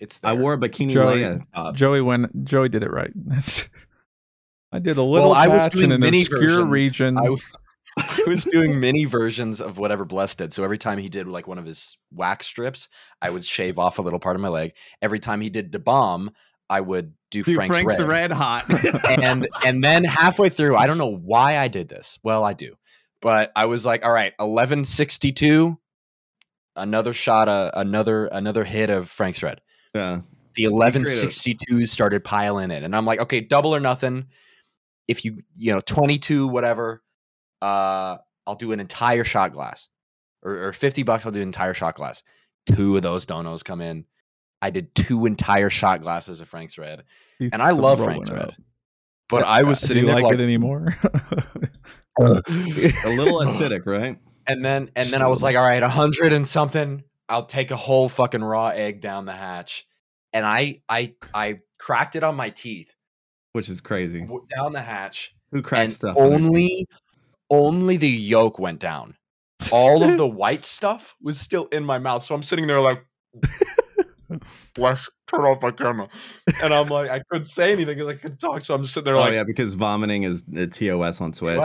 [0.00, 1.74] it's I wore a bikini Joey- Leia top.
[1.76, 2.44] Joey went.
[2.44, 3.12] Joey did it right.
[4.72, 6.70] I did a little Well, I was doing in an mini obscure versions.
[6.70, 7.16] region.
[7.18, 7.38] I, w-
[7.98, 10.52] I was doing mini versions of whatever Bless did.
[10.52, 12.88] So every time he did like one of his wax strips,
[13.22, 14.72] I would shave off a little part of my leg.
[15.00, 16.32] Every time he did the bomb,
[16.68, 18.08] I would do Dude, Frank's, Frank's red.
[18.08, 18.64] red hot.
[19.08, 22.18] and and then halfway through, I don't know why I did this.
[22.24, 22.74] Well, I do,
[23.22, 25.78] but I was like, all right, eleven sixty two,
[26.76, 29.60] another shot, uh, another another hit of Frank's red.
[29.94, 30.20] yeah.
[30.54, 34.26] The eleven sixty twos started piling in, and I'm like, okay, double or nothing.
[35.08, 37.02] If you you know twenty two whatever,
[37.60, 39.88] uh, I'll do an entire shot glass,
[40.44, 41.26] or, or fifty bucks.
[41.26, 42.22] I'll do an entire shot glass.
[42.72, 44.04] Two of those donos come in.
[44.62, 47.02] I did two entire shot glasses of Frank's red,
[47.40, 48.40] You and I love Frank's red.
[48.42, 48.54] out.
[49.28, 50.96] But I was Do sitting you there like like, it anymore?
[52.20, 52.28] a
[53.08, 54.18] little acidic, right?
[54.46, 57.04] And then and then I was like, all right, a hundred and something.
[57.28, 59.86] I'll take a whole fucking raw egg down the hatch,
[60.32, 62.94] and I I I cracked it on my teeth
[63.52, 64.26] Which is crazy.
[64.54, 66.16] down the hatch, Who cracks and stuff?
[66.18, 66.48] on their teeth?
[66.48, 66.86] only
[67.50, 69.16] only the yolk went down.
[69.72, 73.04] All of the white stuff was still in my mouth, so I'm sitting there like.
[74.74, 76.08] Bless, turn off my camera.
[76.62, 78.62] And I'm like, I couldn't say anything because I couldn't talk.
[78.64, 81.60] So I'm just sitting there Oh like, yeah, because vomiting is a TOS on Twitch.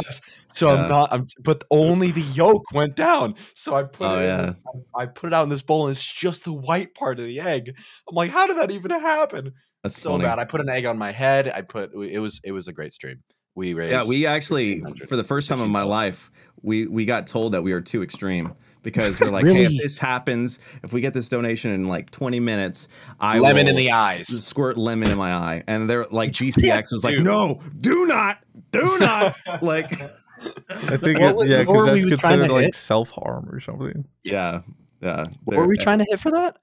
[0.53, 0.83] So Yeah.
[0.83, 1.13] I'm not.
[1.13, 3.35] I'm, but only the yolk went down.
[3.55, 4.23] So I put Oh, it.
[4.23, 4.39] yeah.
[4.39, 4.57] In this,
[4.95, 7.39] I put it out in this bowl, and it's just the white part of the
[7.39, 7.73] egg.
[8.09, 9.51] I'm like, how did that even happen?
[9.83, 10.23] That's So funny.
[10.25, 10.39] bad.
[10.39, 11.47] I put an egg on my head.
[11.53, 11.91] I put.
[11.93, 12.41] It was.
[12.43, 13.23] It was a great stream.
[13.55, 13.91] We raised.
[13.93, 16.31] Yeah, we actually, for the first time in my life,
[16.61, 18.53] we we got told that we were too extreme
[18.83, 22.39] because we're like, hey, if this happens, if we get this donation in like 20
[22.39, 22.87] minutes,
[23.19, 24.27] I Lemon will in the s- eyes.
[24.45, 27.25] squirt lemon in my eye, and they're like, GCX was like, Dude.
[27.25, 28.39] no, do not,
[28.71, 33.49] do not, like, I think it, was- yeah, because that's we considered like self harm
[33.51, 34.05] or something.
[34.23, 34.61] yeah,
[35.01, 35.25] yeah.
[35.43, 36.57] What were we trying to hit for that?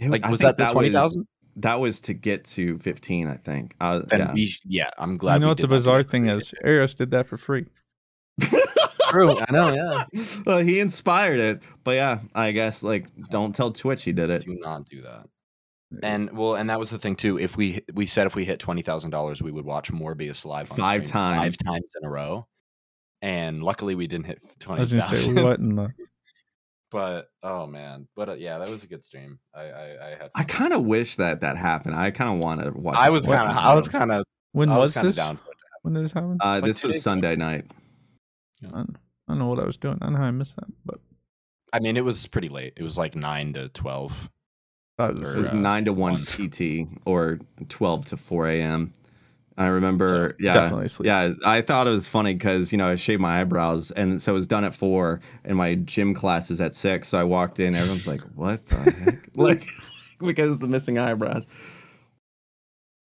[0.00, 0.08] to?
[0.10, 1.26] Like, was that the twenty thousand?
[1.58, 3.76] That was to get to 15, I think.
[3.80, 4.32] Uh, Then yeah.
[4.32, 5.34] we, yeah, I'm glad.
[5.34, 6.52] you know we what the did not bizarre thing is?
[6.66, 7.66] Arios did that for free.
[9.14, 9.34] True.
[9.38, 9.72] I know.
[10.12, 10.24] Yeah.
[10.46, 14.44] well, he inspired it, but yeah, I guess like don't tell Twitch he did it.
[14.44, 15.26] do not do that.
[16.02, 17.38] And well, and that was the thing too.
[17.38, 20.70] If we we said if we hit twenty thousand dollars, we would watch Morbius live
[20.72, 21.56] on Five stream times.
[21.56, 22.46] five times in a row.
[23.22, 25.42] And luckily, we didn't hit I twenty was gonna say thousand.
[25.44, 25.92] what in the
[26.90, 29.38] but oh man, but uh, yeah, that was a good stream.
[29.54, 30.30] I I, I had.
[30.34, 31.96] I kind of wish that that happened.
[31.96, 32.96] I kind of want to watch.
[32.96, 33.56] I was kind of.
[33.56, 34.24] I was kind of.
[34.52, 35.16] when I was was kind of this?
[35.16, 35.56] down for it.
[35.82, 36.38] When did this happen?
[36.40, 37.10] Uh, It's like this two was days ago.
[37.10, 37.66] Sunday night.
[38.64, 38.96] I, don't,
[39.28, 39.98] I don't know what I was doing.
[40.00, 41.00] I don't know how I missed that, but
[41.72, 42.74] I mean, it was pretty late.
[42.76, 44.30] It was like nine to twelve.
[44.98, 46.22] I was It was uh, nine to one one.
[46.22, 47.38] PT or
[47.68, 48.92] twelve to four a.m.
[49.56, 50.44] I remember, So,
[51.04, 51.32] yeah, yeah.
[51.46, 54.34] I thought it was funny because you know I shaved my eyebrows, and so it
[54.34, 57.08] was done at four, and my gym class is at six.
[57.08, 59.64] So I walked in, everyone's like, "What the heck?" like
[60.20, 61.46] because of the missing eyebrows.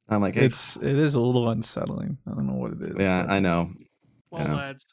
[0.10, 2.18] I'm like, hey, it's it is a little unsettling.
[2.28, 2.96] I don't know what it is.
[3.00, 3.72] yeah, but- I know.
[4.32, 4.56] Well, Yeah.
[4.56, 4.86] lads,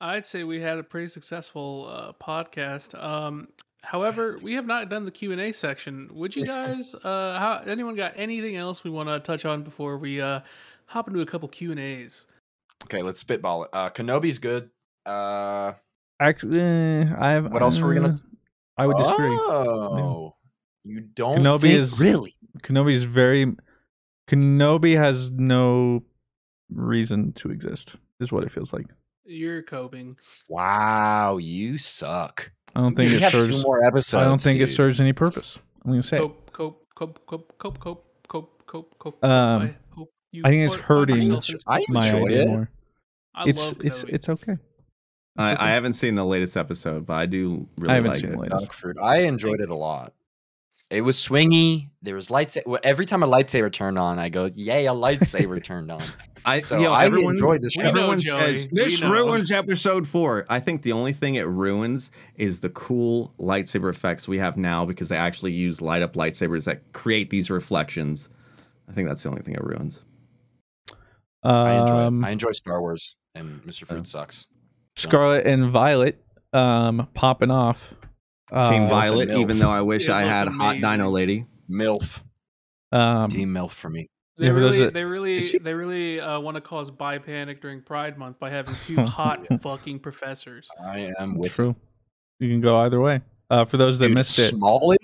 [0.00, 3.00] I'd say we had a pretty successful uh, podcast.
[3.02, 3.48] Um,
[3.82, 6.08] however, we have not done the Q and A section.
[6.14, 6.94] Would you guys?
[6.94, 10.40] Uh, how anyone got anything else we want to touch on before we uh,
[10.86, 12.26] hop into a couple Q and A's?
[12.84, 13.70] Okay, let's spitball it.
[13.72, 14.70] Uh, Kenobi's good.
[15.04, 15.72] Uh,
[16.18, 17.52] Actually, I have.
[17.52, 18.16] What else were we gonna- uh,
[18.78, 19.28] I would disagree.
[19.28, 20.34] Oh,
[20.84, 21.38] you don't.
[21.40, 22.34] Kenobi think- is- really.
[22.62, 23.54] Kenobi is very.
[24.28, 26.02] Kenobi has no
[26.70, 27.96] reason to exist.
[28.20, 28.86] Is what it feels like.
[29.30, 30.16] You're coping.
[30.48, 32.50] Wow, you suck.
[32.74, 33.58] I don't think we it have serves.
[33.58, 34.20] two more episodes.
[34.22, 35.56] I don't think it serves any purpose.
[35.84, 36.18] I'm gonna say.
[36.18, 39.24] Cope, cope, cope, cope, cope, cope, cope, cope, cope.
[39.24, 39.74] Um, I
[40.44, 41.32] I think it's hurting
[41.66, 42.48] I My enjoy idea it.
[42.48, 42.70] more.
[43.34, 44.14] I It's love it's coding.
[44.14, 44.56] it's okay.
[45.36, 45.68] I.
[45.68, 48.32] I haven't seen the latest episode, but I do really I haven't like seen it.
[48.32, 48.72] the latest.
[48.74, 48.96] Fruit.
[49.00, 50.12] I enjoyed it a lot.
[50.90, 51.88] It was swingy.
[52.02, 52.78] There was lightsaber.
[52.82, 56.02] Every time a lightsaber turned on, I go, "Yay, a lightsaber turned on!"
[56.44, 57.88] I So yo, I everyone, enjoyed this We show.
[57.90, 58.54] Everyone know, Joey.
[58.56, 60.46] says We this know." ruins episode four.
[60.48, 64.84] I think the only thing it ruins is the cool lightsaber effects we have now
[64.84, 68.28] because they actually use light up lightsabers that create these reflections.
[68.88, 70.02] I think that's the only thing it ruins.
[71.44, 72.26] I enjoy Um, it.
[72.26, 73.86] I enjoy Star Wars, and Mr.
[73.86, 74.46] Fruit sucks.
[74.96, 76.20] Scarlet and Violet
[76.52, 77.94] um popping off.
[78.50, 80.90] Team Uh, Violet, even though I wish It I looked had Hot amazing.
[80.98, 81.46] Dino Lady.
[81.70, 82.20] Milf.
[82.92, 84.08] Um, Team Milf for me.
[84.36, 87.60] They Yeah, really, are- they really, she- they really uh, want to cause bi panic
[87.60, 90.68] during Pride Month by having two hot fucking professors.
[90.82, 91.76] I am with true.
[92.38, 93.20] You can go either way.
[93.50, 94.96] Uh, for those that Dude, missed it, Smoliv.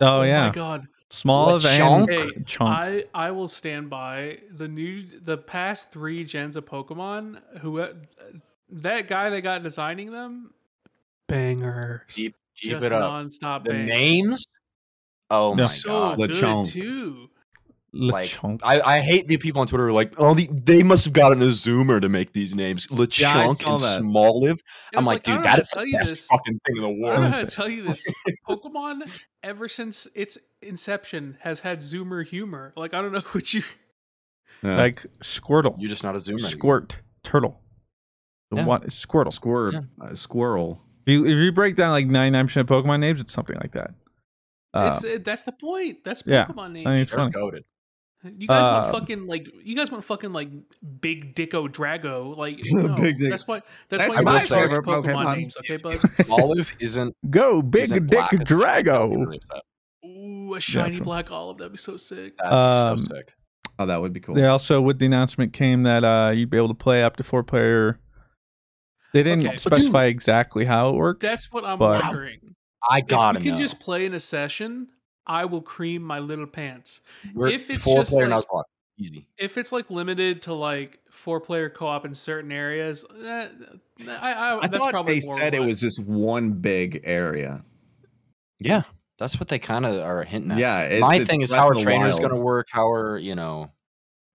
[0.00, 0.46] Oh, yeah.
[0.48, 0.86] my god!
[1.10, 2.10] Smoliv and Lechonk?
[2.10, 2.70] Hey, chunk.
[2.70, 7.38] I I will stand by the new the past three gens of Pokemon.
[7.60, 7.86] Who
[8.70, 10.52] that guy that got designing them,
[11.32, 13.02] bangers, Keep, keep just it up.
[13.02, 13.98] nonstop The bangers.
[13.98, 14.46] names.
[15.30, 15.56] Oh Yeah.
[15.56, 16.18] my so god.
[16.18, 16.66] good Lechonk.
[16.70, 17.28] too.
[17.94, 18.60] Like Lechonk.
[18.62, 21.12] I, I hate the people on Twitter who are like, oh, the, they must have
[21.12, 22.86] gotten a Zoomer to make these names.
[22.86, 24.00] Lechonk Yeah, and that.
[24.00, 24.48] Smoliv.
[24.50, 24.58] And
[24.94, 26.26] I'm it's like, dude, don't know how that to is tell the best this.
[26.26, 27.02] fucking thing in the world.
[27.04, 27.30] I don't world.
[27.32, 28.06] know how to tell you this.
[28.48, 29.10] Pokemon,
[29.42, 32.72] ever since its inception, has had Zoomer humor.
[32.76, 33.62] Like I don't know what you.
[34.62, 34.76] Yeah.
[34.76, 36.34] like Squirtle, You're just not a Zoomer.
[36.34, 36.50] anymore.
[36.50, 37.60] Squirt, Turtle.
[38.50, 38.64] The Yeah.
[38.66, 39.32] one Squirtle.
[39.32, 39.80] Squir- Yeah.
[40.00, 40.80] uh, squirrel.
[41.04, 43.90] If you, if you break down like 99% of Pokemon names, it's something like that.
[44.74, 45.98] Uh, it's it, that's the point.
[46.04, 46.84] That's yeah, Pokemon I name.
[46.84, 47.32] think it's They're funny.
[47.32, 47.62] goated.
[48.38, 50.48] You guys want Uh, fucking like you guys want fucking like
[51.00, 54.70] Big Dicko Drago like no, Big Dick- That's why that's, That's why my you start
[54.70, 55.36] favorite Pokemon, Pokemon.
[55.38, 55.56] names.
[55.58, 55.92] Okay, bud.
[56.22, 57.16] Smoliv isn't.
[57.30, 59.38] Go big isn't dick black, it's just like, I'll be Drago.
[60.06, 61.04] Ooh, a shiny true.
[61.04, 61.58] black olive.
[61.58, 62.36] That'd be so sick.
[62.38, 63.34] That'd be Um, so sick.
[63.78, 64.34] Oh, that would be cool.
[64.36, 67.24] They also, with the announcement, came that uh, you'd be able to play up to
[67.24, 67.98] four player.
[69.12, 69.56] They didn't Okay.
[69.56, 71.20] specify exactly how it works.
[71.20, 72.54] That's what I'm But- wondering.
[72.90, 73.60] I gotta we can know.
[73.60, 74.88] just play in a session,
[75.26, 77.00] I will cream my little pants.
[77.32, 78.64] We're if it's four just player like- Nuzlocke.
[78.98, 79.26] Easy.
[79.38, 83.48] If it's like limited to like four player co op in certain areas, eh,
[84.08, 87.64] I, I, I that's thought probably they more said it was just one big area.
[88.58, 88.82] Yeah,
[89.18, 90.58] that's what they kind of are hinting at.
[90.58, 92.66] Yeah, it's, My it's thing is how our the trainer is going to work.
[92.70, 93.70] How are you know?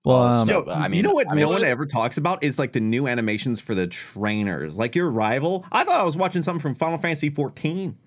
[0.08, 0.50] Well, all this um.
[0.50, 2.72] Yo, but I you know what I mean, no one ever talks about is like
[2.72, 4.78] the new animations for the trainers.
[4.78, 5.66] Like your rival.
[5.72, 7.98] I thought I was watching something from Final Fantasy 14.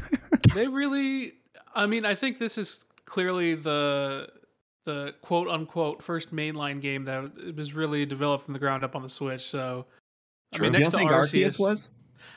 [0.54, 1.32] they really
[1.74, 4.28] i mean i think this is clearly the
[4.84, 9.02] the quote unquote first mainline game that was really developed from the ground up on
[9.02, 9.84] the switch so
[10.52, 10.64] i True.
[10.64, 11.88] mean you next don't to think arceus, Arceus was?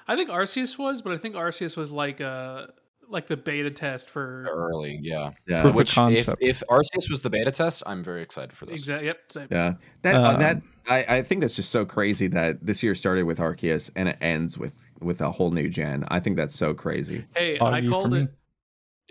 [0.08, 2.68] i think arceus was but i think arceus was like uh
[3.10, 5.00] like the beta test for early.
[5.02, 5.32] Yeah.
[5.48, 5.62] Yeah.
[5.62, 8.80] Proof Which if if Arceus was the beta test, I'm very excited for this.
[8.82, 9.48] exactly yep same.
[9.52, 9.74] Yeah.
[10.04, 13.24] That uh, Um, that I, I think that's just so crazy that this year started
[13.24, 16.06] with Arceus and it ends with with a whole new gen.
[16.10, 17.26] I think that's so crazy.
[17.36, 18.22] hey i Argue for called me.
[18.24, 18.30] it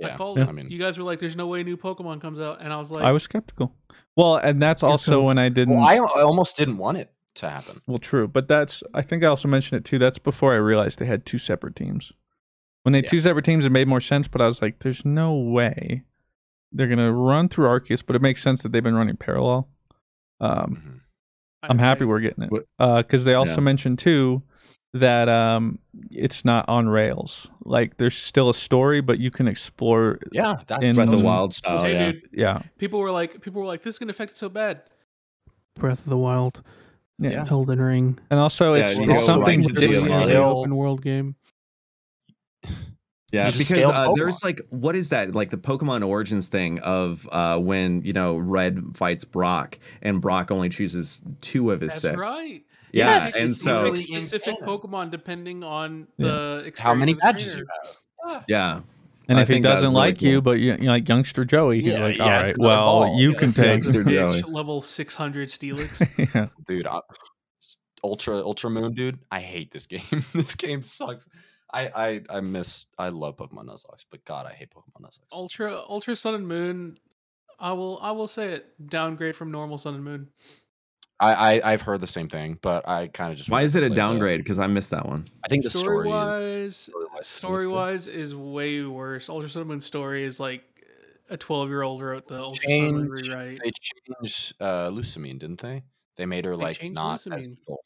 [0.01, 0.15] Yeah.
[0.15, 0.45] i called Yeah.
[0.45, 2.73] it I mean- you guys were like there's no way new pokemon comes out and
[2.73, 3.75] i was like I was skeptical.
[4.17, 5.27] Well, and that's also cool.
[5.27, 5.75] when I didn't.
[5.77, 7.81] Well, I, I almost didn't want it to happen.
[7.89, 8.81] Well, true, but that's.
[8.95, 9.99] I think I also mentioned it too.
[9.99, 12.13] That's before I realized they had two separate teams.
[12.85, 13.11] When they had Yeah.
[13.11, 14.29] two separate teams, it made more sense.
[14.29, 16.05] But I was like, "There's no way
[16.73, 19.69] they're gonna run through Arceus." But it makes sense that they've been running parallel.
[20.41, 21.01] Um, Mhm.
[21.63, 23.61] I I'm happy we're getting it What- because they also Yeah.
[23.61, 24.43] mentioned too
[24.93, 25.79] that um,
[26.13, 27.49] it's not on rails.
[27.65, 30.19] Like there's still a story, but you can explore.
[30.31, 31.83] Yeah, that's In Breath of the Wild style.
[31.83, 32.13] hey, yeah.
[32.13, 34.83] dude Yeah, people were like people were like this is gonna affect it so bad
[35.75, 36.63] breath of the wild
[37.19, 37.47] yeah, Yeah.
[37.51, 40.07] elden ring and also Yeah, it's, you it's go something right into the different.
[40.09, 40.27] Diablo.
[40.27, 40.59] the Diablo.
[40.61, 41.35] open world game
[43.35, 47.59] Yeah, because uh, there's like what is that like the Pokemon Origins thing of uh,
[47.59, 52.17] when you know Red fights Brock and Brock only chooses two of his That's six.
[52.17, 52.63] right.
[52.93, 54.69] Yeah, Yes, and it's so really in specific canon.
[54.69, 56.29] Pokemon depending on Yeah.
[56.29, 57.67] the experience How many badges you
[58.29, 58.45] have?
[58.47, 58.81] yeah,
[59.29, 61.09] And I if he think that was doesn't really like you, but you, you like
[61.09, 63.67] youngster Joey, he's Yeah, like, yeah, all it's right, well, you Yeah, can take.
[63.67, 64.43] Youngster Joey.
[64.43, 66.09] Level 600 Steelix.
[66.35, 66.47] yeah.
[66.69, 66.87] dude.
[66.87, 67.01] I,
[68.05, 69.19] Ultra Ultra Moon, dude.
[69.33, 70.03] I hate this game.
[70.35, 71.27] this game sucks.
[71.75, 72.87] I I I miss.
[72.99, 75.33] I love Pokemon Nuzlocke, but God, I hate Pokemon Nuzlocke.
[75.33, 76.99] Ultra Ultra Sun and Moon.
[77.59, 78.67] I will I will say it.
[78.89, 80.29] Downgrade from normal Sun and Moon.
[81.21, 83.49] I, I I've heard the same thing, but I kind of just.
[83.49, 84.41] why is it a downgrade?
[84.41, 85.25] Because I missed that one.
[85.45, 86.09] I think the Story story
[86.65, 86.91] is.
[86.91, 89.29] wise, story-wise, I think it's story wise is way worse.
[89.29, 90.63] Ultra Sun and Moon story is like
[91.31, 93.61] a twelve year old wrote the Ultra Sun Change- rewrite.
[93.63, 95.85] They changed uh, Lusamine, didn't they?
[96.17, 97.57] They made her They like changed not as Lusamine.
[97.63, 97.85] evil.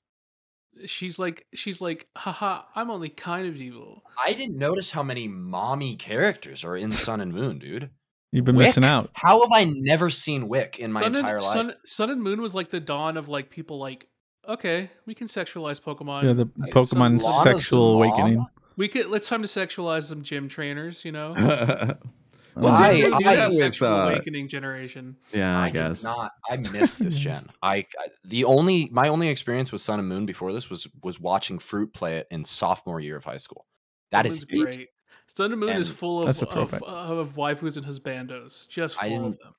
[0.87, 4.03] She's like she's like, haha, I'm only kind of evil.
[4.25, 7.91] I didn't notice how many mommy characters are in Sun and Moon, dude.
[8.33, 8.67] You've been Wicke?
[8.67, 9.11] missing out.
[9.15, 11.53] How have I never seen Wicke in my Sun entire and, life?
[11.53, 14.07] Sun, Sun and Moon was like the dawn of like people like,
[14.47, 16.25] okay, we can sexualize Pokemon.
[16.25, 18.45] Yeah, the Like, Pokemon some sexual awakening.
[18.77, 21.35] we could let's time to sexualize some gym trainers, you know.
[22.55, 25.17] well, I- see, do do that the with, sexual uh, awakening generation.
[25.33, 26.03] yeah, I, did guess.
[26.05, 26.33] not.
[26.49, 27.47] I missed this gen.
[27.63, 31.19] I, I the only my only experience with Sun and Moon before this was was
[31.21, 33.67] watching Fruit play it in sophomore year of high school.
[34.11, 34.59] That is Sun it.
[34.63, 34.89] great.
[35.27, 39.17] Sun and Moon is full of That's of, of waifus and husbandos, just I full
[39.19, 39.55] of didn't- them.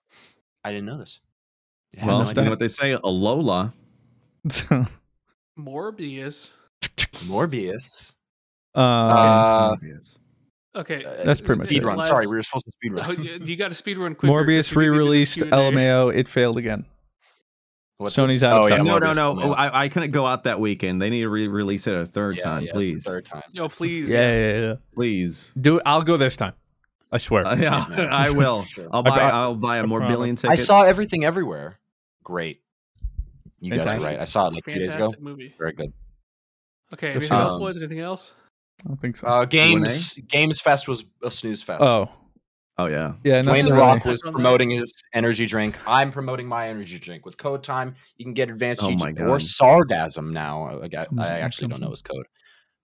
[0.64, 1.20] I didn't know this.
[1.96, 2.96] Yeah, Well, no you know what they say?
[2.96, 3.72] Alola.
[5.58, 6.54] Morbius.
[7.26, 8.14] Morbius.
[8.76, 10.19] uh, Uh, Yes.
[10.76, 11.84] Okay, Uh, That's pretty much okay, it.
[11.84, 12.06] Speedrun.
[12.06, 13.06] Sorry, we were supposed to speedrun.
[13.08, 14.28] Oh, you you got to speedrun quicker.
[14.28, 15.50] 'cause Morbius we need to do this re-released Q&A.
[15.50, 16.16] LMAO.
[16.16, 16.86] It failed again.
[17.98, 18.46] What's Sony's it?
[18.46, 18.86] out of Oh, yeah, time.
[18.86, 19.34] no, no, no.
[19.36, 19.54] coming.
[19.56, 21.02] I, I couldn't go out that weekend.
[21.02, 23.42] They need to re-release it a third Yeah, time, yeah, please, Third time.
[23.52, 24.10] Yo, please.
[24.10, 24.36] Yeah, yes.
[24.36, 24.74] yeah, yeah.
[24.96, 25.52] please.
[25.60, 25.84] Do it.
[25.86, 26.54] I'll go this time.
[27.12, 27.46] I swear.
[27.46, 28.64] Uh, yeah, I will.
[28.64, 28.88] Sure.
[28.94, 29.18] I'll buy.
[29.18, 30.16] brought- I'll buy a more promise.
[30.16, 31.80] billion I saw everything everywhere.
[32.24, 32.62] Great.
[33.60, 34.20] You guys are right.
[34.22, 35.12] I saw it like two days ago.
[35.20, 35.54] Movie.
[35.58, 35.92] Very good.
[36.94, 37.40] Okay, Go anything see it.
[37.40, 37.78] else, Um, boys?
[37.78, 38.34] Anything else?
[38.86, 39.28] I don't think so.
[39.28, 41.82] Uh, games Games Fest was a snooze fest.
[41.82, 42.10] oh,
[42.78, 43.16] Oh yeah.
[43.26, 43.42] yeah.
[43.42, 43.74] Dwayne the.
[43.74, 45.78] Rock was promoting his energy drink.
[45.86, 47.26] I'm promoting my energy drink.
[47.26, 49.42] With code time, you can get advanced Oh GG my or God.
[49.42, 50.80] sargasm now.
[50.82, 52.26] I, got, I actually don't know his code,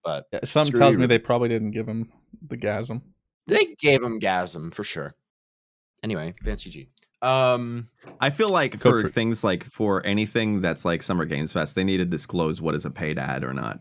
[0.04, 2.12] but Yeah, Something tells you, me they probably didn't give him
[2.46, 3.04] the gasm.
[3.48, 5.16] they gave him gasm for sure.
[6.04, 6.90] Anyway, advanced GG.
[7.22, 7.88] Um,
[8.20, 11.86] I feel like for for things like for anything that's like Summer Games Fest, they
[11.86, 13.80] need to disclose what is a paid ad or not.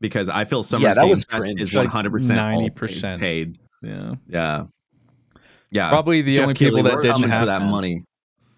[0.00, 1.60] Because I feel Summer that Games was Fest cringe.
[1.60, 3.18] is one hundred percent 90%.
[3.18, 3.58] paid.
[3.82, 4.14] Yeah.
[4.28, 4.64] Yeah.
[5.70, 5.88] Yeah.
[5.90, 8.04] Probably the Jeff only Keighley, people that didn't have for that money.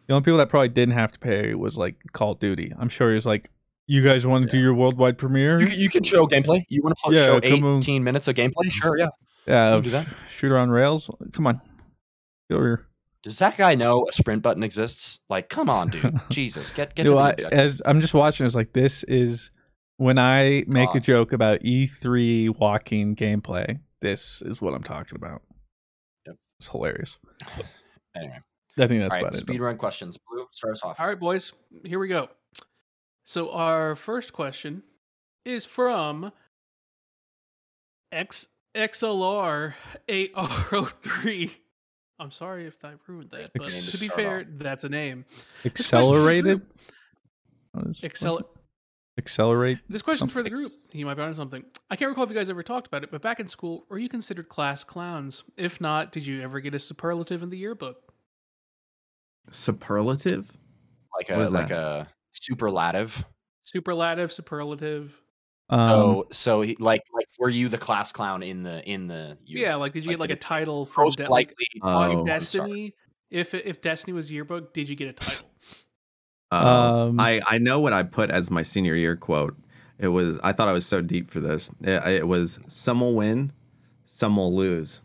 [0.06, 2.73] The only people that probably didn't have to pay was like Call of Duty.
[2.78, 3.51] I'm sure he was like,
[3.86, 6.65] "You guys want to do your worldwide premiere?" you, you can show gameplay.
[6.69, 7.78] You want to Yeah, show come on.
[7.78, 8.70] 18 minutes of gameplay?
[8.70, 9.09] Sure, yeah.
[9.47, 10.06] yeah, you do that.
[10.31, 11.10] shooter on rails.
[11.32, 11.60] Come on,
[12.48, 12.86] get over here.
[13.23, 15.20] Does that guy know a sprint button exists?
[15.28, 16.19] Like, come on, dude.
[16.31, 17.59] Jesus, get get Dude, to the I, objective.
[17.59, 19.51] as I'm just watching, it's like this is
[19.99, 23.81] when I make a joke about E3 walking gameplay.
[24.01, 25.43] This is what I'm talking about.
[26.27, 26.37] Yep.
[26.59, 27.19] It's hilarious.
[28.16, 28.39] Anyway,
[28.79, 29.20] I think that's all right.
[29.20, 29.41] about it.
[29.41, 30.19] Speed run questions.
[30.29, 30.99] Blue, start us off.
[30.99, 31.53] All right, boys,
[31.85, 32.29] here we go.
[33.25, 34.83] So our first question
[35.45, 36.33] is from
[38.11, 39.75] X XLR
[40.09, 41.55] eight R 3
[42.19, 44.47] I'm sorry if I ruined that, but to to be fair, off.
[44.59, 45.27] that's a name.
[45.65, 46.62] Accelerated.
[47.73, 48.41] What is- Excel.
[49.19, 49.78] Accelerate.
[49.89, 50.70] This question for the group.
[50.93, 51.65] You might be on something.
[51.90, 53.99] I can't recall if you guys ever talked about it, but back in school, were
[53.99, 55.43] you considered class clowns?
[55.57, 57.97] If not, did you ever get a superlative in the yearbook?
[59.51, 60.57] Superlative?
[61.16, 61.78] Like a is like that?
[61.78, 63.24] a superlative.
[63.65, 65.20] Superlative, superlative.
[65.70, 69.36] Um, So so he, like like were you the class clown in the in the
[69.45, 69.69] yearbook?
[69.69, 72.24] Yeah, like did you Like, get like a title from most De- like, Oh, on
[72.24, 72.95] Destiny?
[73.31, 75.48] If if Destiny was yearbook, did you get a title?
[76.51, 79.57] Uh, Um, I I know what I put as my senior year quote.
[79.99, 81.70] It was I thought I was so deep for this.
[81.83, 83.53] It, it was some will win,
[84.05, 85.03] some will lose.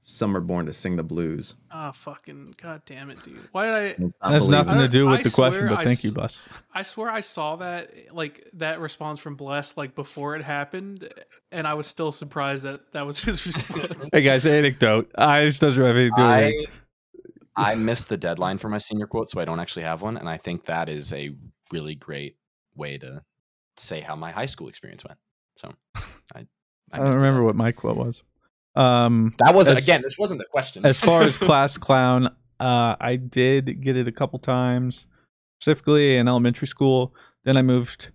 [0.00, 1.54] Some are born to sing the blues.
[1.70, 3.40] Ah, fucking god damn it, dude!
[3.52, 3.80] Why did I?
[3.82, 6.04] It's not that has nothing to do with I the question, but I thank s-
[6.04, 6.40] you, Bus.
[6.72, 11.12] I swear I saw that like that response from Bless like before it happened,
[11.52, 14.08] and I was still surprised that that was his response.
[14.10, 15.10] Hey guys, anecdote.
[15.18, 16.68] I just doesn't have anything to do with I it.
[17.58, 20.28] I missed the deadline for my senior quote, so I don't actually have one, and
[20.28, 21.34] I think that is a
[21.72, 22.36] really great
[22.74, 23.22] way to
[23.76, 25.18] say how my high school experience went.
[25.56, 25.72] So
[26.34, 26.46] I
[26.92, 27.44] I don't remember deadline.
[27.44, 28.22] what my quote was.
[28.76, 30.02] Um, that wasn't as- again.
[30.02, 30.86] This wasn't the question.
[30.86, 32.26] as far as class clown,
[32.60, 35.06] uh, I did get it a couple times,
[35.60, 37.14] specifically in elementary school.
[37.44, 38.10] Then I moved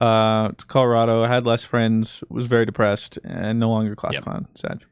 [0.00, 1.22] uh, to Colorado.
[1.22, 4.22] I had less friends, was very depressed, and no longer class Yep.
[4.24, 4.48] clown.
[4.56, 4.84] Sad.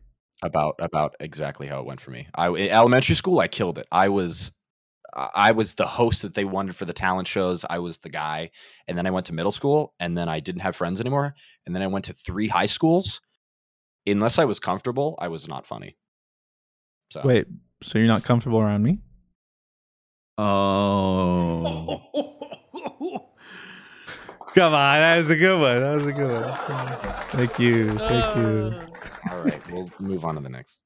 [0.43, 2.29] About about exactly how it went for me.
[2.35, 3.87] I in elementary school, I killed it.
[3.91, 4.53] I was
[5.15, 7.65] I I was the host that they wanted for the talent shows.
[7.69, 8.51] I was the guy,
[8.87, 11.35] and then I went to middle school, and then I didn't have friends anymore,
[11.67, 13.21] and then I went to three high schools.
[14.07, 15.97] Unless I was comfortable, I was not funny.
[17.11, 17.47] So Wait,
[17.83, 19.01] so you're not comfortable around me?
[20.39, 22.03] Oh.
[24.59, 25.77] Come on, that was a good one.
[25.77, 26.53] That was a good one.
[27.31, 28.43] Thank you, thank you.
[28.43, 28.87] Uh,
[29.31, 30.83] all right, we'll move on to the next.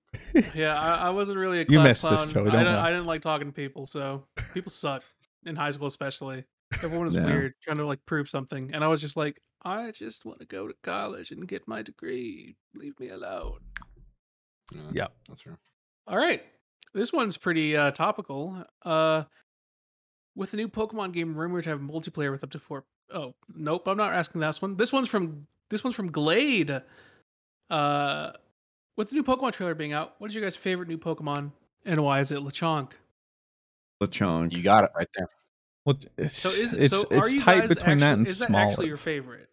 [0.55, 2.31] yeah, I, I wasn't really a class You missed this, clown.
[2.31, 2.87] Joey, I, don't didn't, lie.
[2.87, 5.03] I didn't like talking to people, so people suck
[5.47, 6.45] in high school, especially.
[6.83, 7.25] Everyone was Yeah.
[7.25, 10.47] weird, trying to like prove something, and I was just like, I just want to
[10.47, 12.57] go to college and get my degree.
[12.75, 13.61] Leave me alone.
[14.93, 15.07] Yeah.
[15.27, 15.59] that's fair.
[16.07, 16.43] All right.
[16.93, 18.65] This one's pretty uh, topical.
[18.85, 19.23] Uh,
[20.37, 23.87] with the new Pokemon game rumored to have multiplayer with up to four oh nope,
[23.89, 24.77] I'm not asking this one.
[24.77, 26.83] This one's from this one's from Glade.
[27.71, 28.33] Uh,
[28.97, 31.53] with the new Pokemon trailer being out, what is your guys' favorite new Pokemon,
[31.85, 32.93] and why is it Lechonk?
[34.03, 34.53] Lechonk.
[34.53, 35.29] You got it right there.
[35.85, 37.05] Well, it's So is it's, so?
[37.11, 38.61] it's are you tight guys between that actually- and is that small.
[38.69, 39.49] actually your favorite?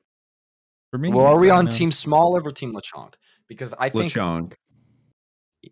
[0.92, 1.72] For me, Well, are we on know.
[1.72, 3.14] Team Small or Team Lechonk?
[3.48, 4.54] Because I think Lechonk.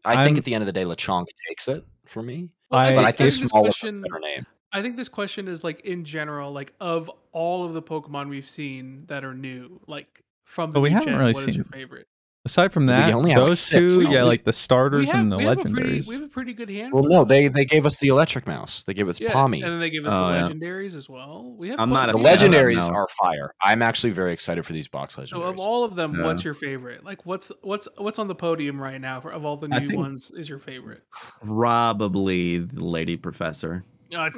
[0.05, 2.49] I think I'm- at the end of the day, Lechonk takes it for me.
[2.69, 4.45] Well, I- But I think this Small is a better name.
[4.73, 8.47] I think this question is like in general, like of all of the Pokemon we've
[8.49, 11.55] seen that are new, like from the But we new haven't gen, really what is
[11.55, 12.07] your favorite?
[12.45, 14.09] Aside from We that, only have, like, those six two, now.
[14.09, 16.07] yeah, like the starters have, and the we have a pretty, legendaries.
[16.07, 16.93] we have a pretty good hand.
[16.93, 18.83] Well, no, they they gave us the Electric Mouse.
[18.83, 19.55] They gave us yeah, Pawmi.
[19.63, 20.47] and then they give us Oh, the yeah.
[20.47, 21.53] legendaries as well.
[21.57, 22.27] We have I'm not a a The few.
[22.27, 22.89] fan of legendaries Mouse.
[22.89, 23.51] are fire.
[23.61, 25.27] I'm actually very excited for these box legendaries.
[25.29, 26.23] So of all of them, Yeah.
[26.23, 27.03] what's your favorite?
[27.03, 30.31] Like what's what's what's on the podium right now for, of all the new ones
[30.31, 31.03] is your favorite?
[31.43, 33.83] Probably the Lady Professor.
[34.09, 34.29] Yeah, I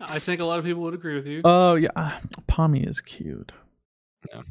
[0.00, 1.42] I think a lot of people would agree with you.
[1.44, 2.18] Oh yeah,
[2.48, 3.52] Pawmi is cute.
[4.30, 4.42] Yeah.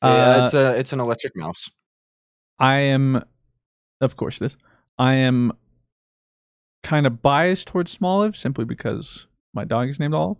[0.00, 1.70] Uh, yeah, it's a it's an Electric Mouse.
[2.58, 3.22] I am,
[4.00, 4.56] of course, this.
[4.98, 5.52] I am
[6.82, 10.38] kind of biased towards Smoliv simply because my dog is named Olive,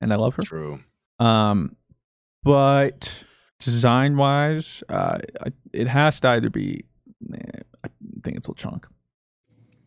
[0.00, 0.42] and I love her.
[0.42, 0.80] True.
[1.18, 1.76] Um,
[2.42, 3.24] but
[3.60, 6.84] design wise, uh, I, it has to either be.
[7.34, 7.88] eh, I
[8.22, 8.84] think it's Lechonk.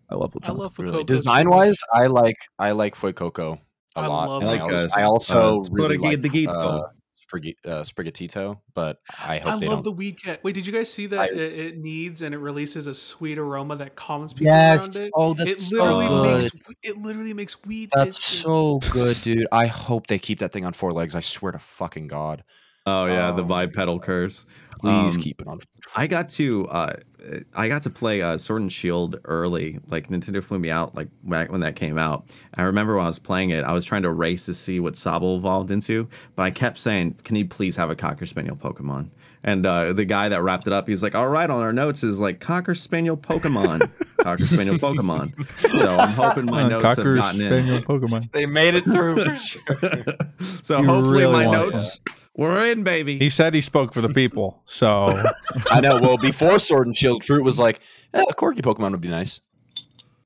[0.09, 0.57] I love I Lechonk.
[0.57, 1.03] love Really.
[1.03, 3.59] Design wise, I like I like Fuecoco
[3.95, 4.29] a I lot.
[4.29, 6.47] love I, I like, also, uh, I also uh, really like Sprigatito.
[6.49, 6.87] uh,
[7.33, 9.83] Sprigi- uh, Sprigatito, but I hope I they love don't.
[9.85, 10.41] the weed cat.
[10.43, 13.39] Wait, did you guys see that I- it, it needs and it releases a sweet
[13.39, 14.99] aroma that calms people yes.
[14.99, 15.11] around it?
[15.15, 16.43] Oh, It that's literally so good.
[16.43, 17.89] makes it literally makes weed.
[17.95, 18.41] That's biscuits.
[18.43, 19.47] so good, dude.
[19.51, 21.15] I hope they keep that thing on four legs.
[21.15, 22.43] I swear to fucking god.
[22.87, 24.45] Oh yeah, the Um, bipedal curse.
[24.79, 25.59] Please Um, keep it on.
[25.95, 26.93] I got to uh,
[27.55, 29.79] I got to play uh, Sword and Shield early.
[29.87, 32.25] Like Nintendo flew me out like back when that came out.
[32.55, 34.95] I remember when I was playing it, I was trying to race to see what
[34.95, 39.09] Sabo evolved into, but I kept saying, "Can you please have a Cocker Spaniel Pokemon?"
[39.43, 42.03] And uh, the guy that wrapped it up, he's like, "All right, on our notes
[42.03, 43.89] is like Cocker Spaniel Pokemon,
[44.21, 45.33] Cocker Spaniel Pokemon."
[45.79, 47.83] So I'm hoping my Uh, notes Cocker have gotten Spaniel in.
[47.83, 48.31] Pokemon.
[48.33, 50.05] They made it through for sure.
[50.41, 52.01] so You hopefully really my want notes
[52.35, 53.17] we're in, baby.
[53.17, 55.05] He said he spoke for the people, so
[55.71, 55.99] I know.
[56.01, 57.79] Well, before Sword and Shield, Fruit was like,
[58.13, 59.41] eh, a Corgi Pokemon would be nice.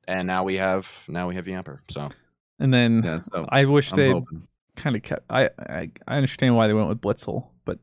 [0.08, 1.80] And now we have now we have Yamper.
[1.90, 2.08] So
[2.60, 4.14] and then yeah, so I wish they
[4.76, 5.24] kind of kept.
[5.30, 7.78] I, I I understand why they went with Blitzle, but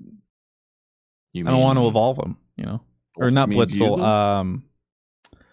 [1.33, 2.37] you I don't want to evolve him.
[2.57, 2.83] You know,
[3.17, 3.99] or not You Blitzle.
[4.01, 4.65] Um,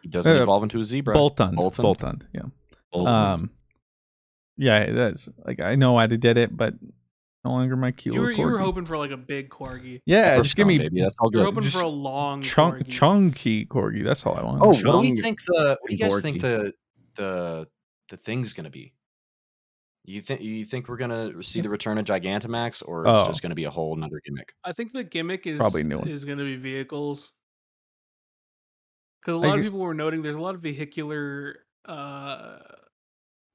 [0.02, 1.16] he doesn't uh, evolve into a zebra?
[1.16, 1.56] Boltund.
[1.56, 1.84] Boltund?
[1.84, 2.22] Boltund.
[2.34, 2.42] Yeah.
[2.92, 3.14] Bolton.
[3.14, 3.50] Um.
[4.58, 6.74] Yeah, that's like I know why they did it, but
[7.44, 8.16] no longer my cute.
[8.16, 10.02] You were little you were hoping for like a big corgi.
[10.06, 11.02] Yeah, Pepper just give me Stone, baby.
[11.02, 11.40] That's all good.
[11.40, 12.90] You're hoping Just for a long chunk corgi.
[12.90, 14.04] chunky corgi.
[14.04, 14.62] That's all I want.
[14.62, 16.74] Oh, what do Chung we think the what do you guys think the
[17.16, 17.68] the
[18.10, 18.94] the thing's gonna be?
[20.06, 23.26] You think you think we're gonna see the return of Gigantamax, or it's Oh.
[23.26, 24.54] just gonna be a whole another gimmick?
[24.64, 26.08] I think the gimmick is Probably new one.
[26.10, 27.32] is going to be vehicles.
[29.22, 32.58] Because a lot of people were noting there's a lot of vehicular uh,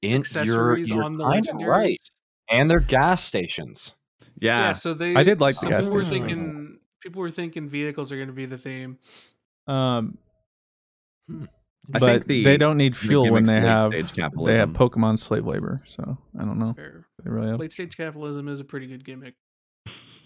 [0.01, 1.67] In, you're, accessories you're on the kinda legendaries.
[1.69, 2.01] right,
[2.51, 3.95] and they're gas stations.
[4.37, 4.59] Yeah.
[4.59, 4.73] yeah.
[4.73, 5.15] so they.
[5.15, 8.29] I did like the some gas people were thinking people were thinking vehicles are going
[8.29, 8.99] to be the theme.
[9.67, 10.19] Um,
[11.31, 14.71] I but think the they don't need the fuel when they have stage they have.
[14.71, 15.83] Pokemon slave labor.
[15.87, 16.75] So I don't know.
[16.77, 17.61] They really have.
[17.61, 19.35] Late stage capitalism is a pretty good gimmick.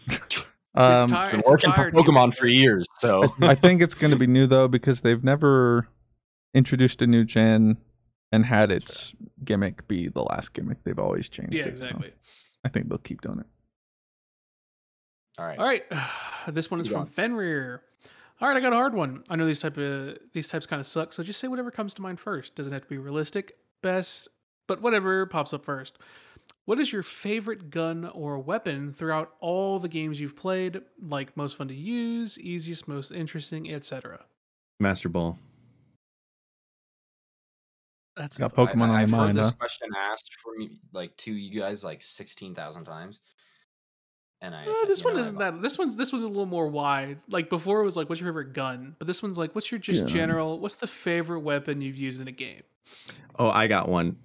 [0.75, 1.31] Um, it's tired.
[1.33, 4.27] Been it's working for Pokemon gimmick, for years, so I think it's going to be
[4.39, 5.87] new though because they've never
[6.55, 7.77] introduced a new gen
[8.33, 9.15] and had its
[9.45, 10.83] gimmick be the last gimmick.
[10.85, 11.79] They've always changed Yeah, it.
[11.79, 12.13] so exactly.
[12.65, 13.47] I think they'll keep doing it.
[15.39, 15.59] all right.
[15.59, 15.83] All right,
[16.49, 17.83] this one is Keep from Fenrir.
[18.41, 19.23] All right, I got a hard one.
[19.31, 21.95] I know these type of these types kind of suck, so just say whatever comes
[21.95, 22.57] to mind first.
[22.57, 24.29] Doesn't have to be realistic, best,
[24.67, 25.99] but whatever pops up first.
[26.65, 30.81] What is your favorite gun or weapon throughout all the games you've played?
[31.01, 34.25] Like most fun to use, easiest, most interesting, etc.
[34.81, 35.39] Master Ball.
[38.17, 39.57] That's Got a- Pokemon on I, your I've mind, heard this huh?
[39.59, 43.21] question asked for me like to you guys like sixteen thousand times,
[44.41, 44.67] and I.
[44.67, 45.63] Uh, this one know, isn't I've- that.
[45.63, 47.19] This one's this one's a little more wide.
[47.29, 49.79] Like before, it was like, "What's your favorite gun?" But this one's like, "What's your
[49.81, 50.09] just Gun.
[50.09, 50.59] general?
[50.59, 52.63] What's the favorite weapon you've used in a game?"
[53.39, 54.17] Oh, I got one.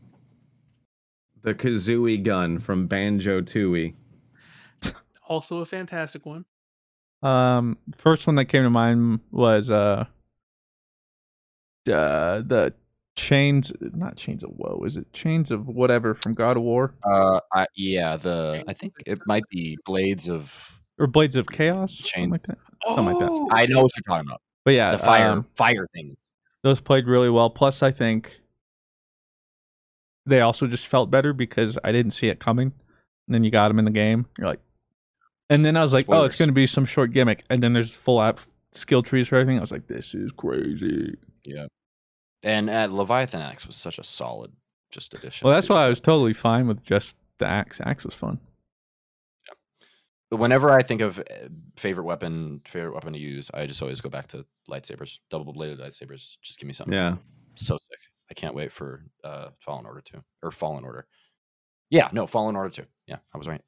[1.43, 3.93] The Kazooie gun from Banjo Tooie.
[5.29, 6.43] Also, a fantastic one.
[7.21, 10.05] Um, first one that came to mind was uh,
[11.87, 12.73] uh the
[13.17, 14.81] chains, not chains of woe.
[14.85, 18.93] Is it chains of whatever from God of War Uh, I, yeah, the I think
[19.05, 20.55] it might be Blades of.
[20.97, 21.93] or Blades of Chaos?
[21.93, 22.57] Chain- Something like that.
[22.85, 23.29] Something like that.
[23.29, 24.41] Oh, I know what you're talking about.
[24.63, 26.27] But yeah, The fire, um, fire things.
[26.63, 27.49] Those played really well.
[27.49, 28.39] Plus, I think
[30.25, 32.73] they also just felt better because I didn't see it coming.
[33.27, 34.25] And then you got them in the game.
[34.37, 34.59] You're like,
[35.49, 37.43] and then I was like, oh, it's going to be some short gimmick.
[37.49, 38.39] And then there's full app
[38.73, 39.57] skill trees for everything.
[39.57, 41.15] I was like, this is crazy.
[42.43, 44.51] And uh, Leviathan Axe was such a solid
[44.91, 45.45] just addition.
[45.45, 45.73] Well, that's too.
[45.73, 47.81] why I was totally fine with just the axe.
[47.83, 48.39] Axe was fun.
[50.29, 51.23] But whenever I think of uh,
[51.77, 55.79] favorite weapon, favorite weapon to use, I just always go back to lightsabers, double bladed
[55.79, 56.37] lightsabers.
[56.41, 56.93] Just give me something.
[56.93, 57.15] Yeah.
[57.55, 57.99] so sick.
[58.29, 61.07] I can't wait for uh Fallen Order 2 or Fallen Order.
[61.89, 62.83] Yeah, no, Fallen Order 2.
[63.07, 63.61] Yeah, I was right.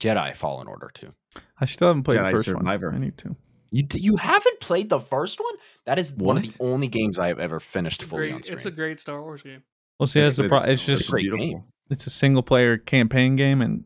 [0.00, 1.12] Jedi Fallen Order 2.
[1.60, 2.90] I still haven't played Jedi the first Survivor.
[2.90, 2.94] one.
[2.96, 3.34] I need to.
[3.74, 5.54] You you haven't played the first one?
[5.86, 8.40] That is one of the only games I have ever finished It's a fully on
[8.42, 8.56] stream.
[8.56, 9.64] it's a great Star Wars game.
[9.98, 11.64] Well, see, that's the pro- It's it's just a great game.
[11.90, 13.82] it's a single player campaign game, and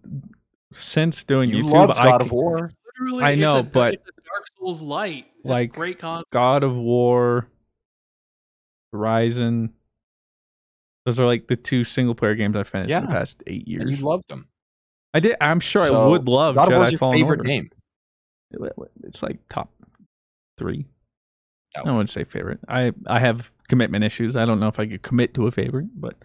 [0.73, 2.69] since doing You YouTube, love I God of War.
[3.01, 5.25] Literally, I it's know, a, but- it's a Dark Souls light.
[5.39, 6.23] It's like, great con.
[6.33, 7.49] God of War,
[8.93, 9.73] Horizon.
[11.07, 13.69] Those are like the two single player games I finished in the past eight And
[13.89, 13.91] years.
[14.01, 14.49] you loved them.
[15.15, 15.37] I did.
[15.41, 17.49] I'm sure I would love God of War's Jedi your Fallen favorite Order.
[17.49, 17.71] game.
[19.05, 19.71] It's like top
[20.59, 20.87] three.
[21.77, 21.91] I Okay.
[21.91, 22.61] wouldn't say favorite.
[22.69, 24.37] I I have commitment issues.
[24.37, 26.17] I don't know if I could commit to a favorite, but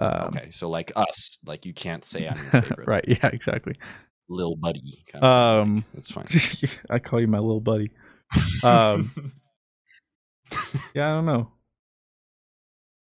[0.00, 2.88] um, okay, so like us, like you can't say I'm your favorite.
[2.88, 3.74] right, yeah, exactly.
[4.28, 5.04] Lil buddy.
[5.10, 5.62] Kind of.
[5.62, 6.26] Um, Like, that's fine.
[6.90, 7.90] I call you my little buddy.
[8.64, 9.12] Um,
[10.94, 11.48] yeah, I don't know.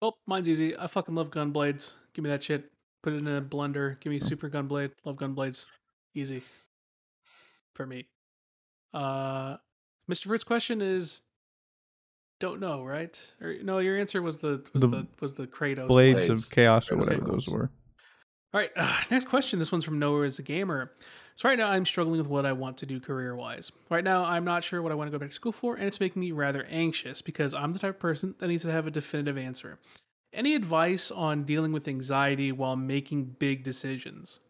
[0.00, 0.76] Oh, mine's easy.
[0.76, 1.96] I fucking love gun blades.
[2.14, 2.70] Give me that shit.
[3.02, 3.98] Put it in a blender.
[3.98, 4.92] Give me a super gunblade.
[5.04, 5.66] Love gun blades.
[6.14, 6.40] Easy.
[7.74, 8.06] For me.
[8.94, 9.56] Uh
[10.10, 10.26] Mr.
[10.26, 11.22] Fruit's question is
[12.40, 13.34] don't know, right?
[13.40, 15.88] Or no, your answer was the was The the, was the Kratos.
[15.88, 16.44] Blades, Blades.
[16.44, 17.70] of Chaos or Blades of whatever those were.
[18.54, 19.58] All right, uh, next question.
[19.58, 20.92] This one's from Noah as a gamer.
[21.34, 23.70] So right now I'm struggling with what I want to do career wise.
[23.90, 25.84] Right now I'm not sure what I want to go back to school for, and
[25.84, 28.86] it's making me rather anxious because I'm the type of person that needs to have
[28.86, 29.78] a definitive answer.
[30.32, 34.40] Any advice on dealing with anxiety while making big decisions?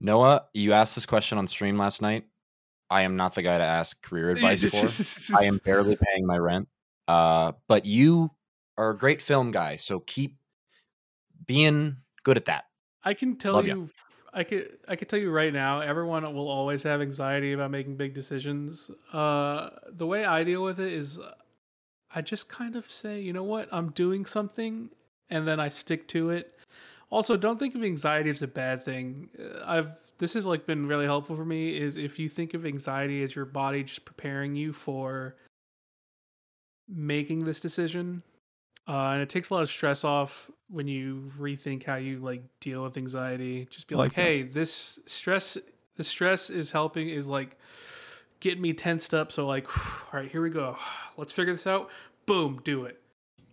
[0.00, 2.24] Noah, you asked this question on stream last night.
[2.90, 5.36] I am not the guy to ask career advice for.
[5.36, 6.68] I am barely paying my rent.
[7.06, 8.30] Uh, but you
[8.76, 10.36] are a great film guy, so keep
[11.46, 12.64] being good at that.
[13.02, 13.88] I can tell Love you,
[14.34, 15.80] I could, I could tell you right now.
[15.80, 18.90] Everyone will always have anxiety about making big decisions.
[19.12, 21.18] Uh, the way I deal with it is,
[22.14, 24.90] I just kind of say, you know what, I'm doing something,
[25.30, 26.58] and then I stick to it.
[27.10, 29.30] Also, don't think of anxiety as a bad thing.
[29.38, 31.76] Uh, I've this has like been really helpful for me.
[31.78, 35.36] Is if you think of anxiety as your body just preparing you for
[36.88, 38.22] making this decision,
[38.86, 42.42] uh, and it takes a lot of stress off when you rethink how you like
[42.60, 43.66] deal with anxiety.
[43.70, 44.22] Just be like, Like that.
[44.22, 45.56] hey, this stress,
[45.96, 47.56] the stress is helping, is like
[48.40, 49.32] getting me tensed up.
[49.32, 49.66] So like,
[50.12, 50.76] all right, here we go.
[51.16, 51.90] Let's figure this out.
[52.26, 53.00] Boom, do it.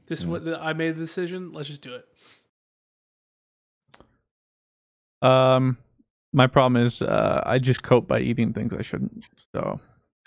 [0.07, 0.29] This is Mm.
[0.29, 1.51] what the, I made the decision.
[1.53, 2.07] Let's just do it.
[5.21, 5.77] Um,
[6.35, 9.25] my problem is uh, I just cope by eating things I shouldn't.
[9.55, 9.79] So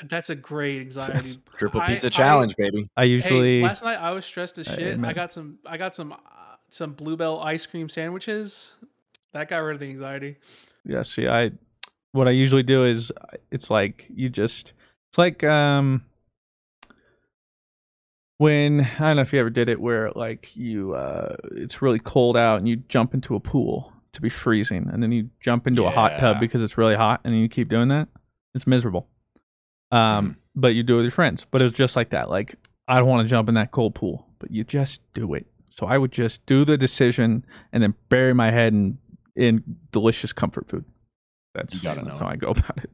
[0.09, 1.36] That's a great anxiety.
[1.56, 2.89] Triple pizza I- challenge, baby.
[2.97, 4.78] I usually Hey, last night I was stressed as shit.
[4.80, 5.14] I admit.
[5.14, 5.59] got some.
[5.66, 6.12] I got some.
[6.12, 6.16] Uh,
[6.70, 8.72] some bluebell ice cream sandwiches.
[9.32, 10.36] That got rid of the anxiety.
[10.85, 11.01] yeah.
[11.02, 11.52] See, I
[12.12, 13.10] what I usually do is
[13.51, 14.74] it's like you just
[15.10, 16.02] it's like um
[18.39, 21.98] when I don't know if you ever did it where like you uh it's really
[21.98, 25.66] cold out and you jump into a pool to be freezing and then you jump
[25.66, 28.09] into a hot tub because it's really hot and you keep doing that.
[28.55, 29.06] It's miserable.
[29.90, 31.47] Um, but you do it with your friends.
[31.51, 32.30] But it was just like that.
[32.30, 32.56] Like
[32.86, 35.47] I don't want to jump in that cold pool, but you just do it.
[35.70, 38.98] So I would just do the decision and then bury my head in
[39.36, 39.62] in
[39.93, 40.85] delicious comfort food.
[41.55, 42.35] That's, You gotta that's know how it.
[42.35, 42.90] I go about it.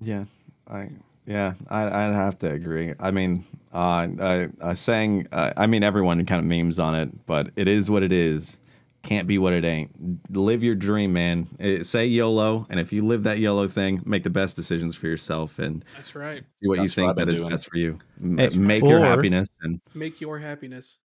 [0.00, 0.24] Yeah,
[0.68, 0.90] I
[1.26, 2.94] yeah, I I'd have to agree.
[3.00, 7.26] I mean, uh, uh, uh saying, uh, I mean, everyone kind of memes on it,
[7.26, 8.58] but it is what it is.
[9.06, 9.90] Can't be what it ain't.
[10.36, 11.46] Live your dream, man.
[11.60, 15.06] Eh, say YOLO, and if you live that YOLO thing, make the best decisions for
[15.06, 16.42] yourself and That's right.
[16.60, 17.50] do what That's you think I've that been is doing.
[17.50, 17.98] best for you.
[18.20, 20.98] Hey, make your happiness and Make your happiness.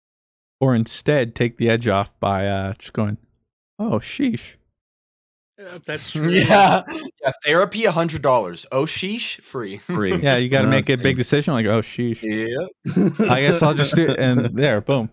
[0.60, 3.18] Or instead, take the edge off by uh, just going,
[3.78, 4.54] "Oh, sheesh."
[5.62, 6.30] Uh, that's true.
[6.30, 6.82] Yeah,
[7.22, 7.32] yeah.
[7.44, 8.64] Therapy, a hundred dollars.
[8.72, 9.76] Oh, sheesh, free.
[9.78, 10.16] free.
[10.16, 11.52] Yeah, you got to No, make a big decision.
[11.54, 13.30] Like, "Oh, sheesh." Yeah.
[13.30, 15.10] I guess I'll just do it, and there, boom.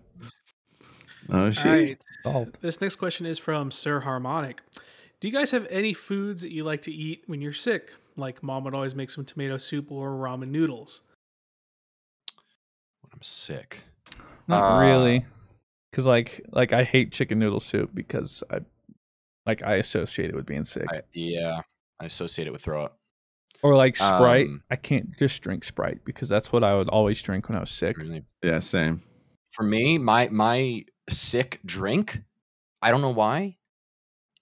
[1.30, 2.04] Oh shit.
[2.24, 2.60] All right.
[2.60, 4.62] This next question is from Sir Harmonic.
[5.20, 7.90] Do you guys have any foods that you like to eat when you're sick?
[8.16, 11.02] Like mom would always make some tomato soup or ramen noodles.
[13.02, 13.80] When I'm sick.
[14.46, 15.26] Not Uh, really,
[15.90, 18.60] because like like I hate chicken noodle soup because I
[19.44, 20.86] like I associate it with being sick.
[20.90, 21.60] I, yeah,
[22.00, 22.96] I associate it with throw up.
[23.62, 24.46] Or like Sprite.
[24.46, 27.60] Um, I can't just drink Sprite because that's what I would always drink when I
[27.60, 27.98] was sick.
[27.98, 28.22] Really.
[28.42, 29.02] Yeah, same.
[29.52, 32.20] For me, my my sick drink,
[32.82, 33.56] I don't know why.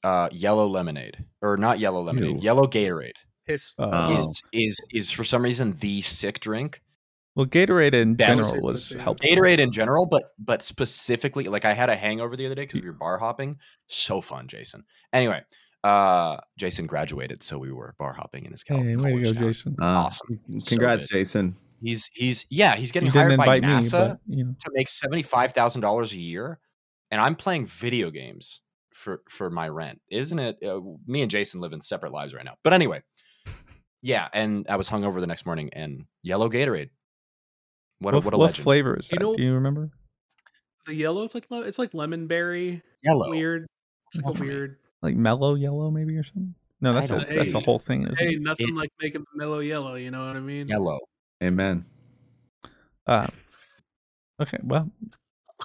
[0.04, 2.40] Uh, yellow lemonade or not yellow lemonade, Ew.
[2.42, 3.12] yellow Gatorade
[3.46, 3.74] Piss.
[3.78, 4.16] Oh.
[4.20, 6.80] is is is for some reason the sick drink.
[7.34, 9.00] well, Gatorade in That's- general was Gatorade.
[9.00, 9.28] helpful.
[9.28, 12.82] Gatorade in general, but but specifically, like I had a hangover the other day because
[12.82, 13.56] we were bar hopping.
[13.88, 14.84] So fun, Jason.
[15.12, 15.42] Anyway,
[15.82, 19.32] uh, Jason graduated, so we were bar hopping in his cal- Hey, way to go,
[19.32, 19.42] town.
[19.42, 19.76] Jason.
[19.80, 20.40] Uh, Awesome.
[20.60, 21.18] So Congrats, good.
[21.18, 21.56] Jason.
[21.80, 24.54] He's he's yeah, he's getting didn't hired by invite me, NASA but you know.
[24.60, 26.58] to make seventy five thousand dollars a year,
[27.10, 28.60] and I'm playing video games
[28.92, 30.00] for for my rent.
[30.10, 30.62] Isn't it?
[30.62, 32.54] Uh, me and Jason live in separate lives right now.
[32.62, 33.02] But anyway,
[34.02, 34.28] yeah.
[34.32, 36.90] And I was hungover the next morning, and yellow Gatorade.
[37.98, 38.62] What a, What, what a what legend.
[38.64, 39.90] flavor is You know- Do you remember?
[40.86, 42.82] The yellow, it's like it's like lemon berry.
[43.02, 43.30] Yellow.
[43.30, 43.66] Weird.
[44.14, 44.52] It's like a on me.
[44.54, 44.76] weird.
[45.02, 46.54] Like mellow yellow, maybe or something?
[46.80, 48.02] No, that's a don't that's a whole thing.
[48.02, 48.42] Isn't Hey, it?
[48.42, 49.94] nothing It- like making the mellow yellow.
[49.94, 50.68] You know what I mean?
[50.68, 50.98] Yellow.
[51.42, 51.84] Amen.
[53.06, 53.26] Uh,
[54.40, 54.90] okay, well,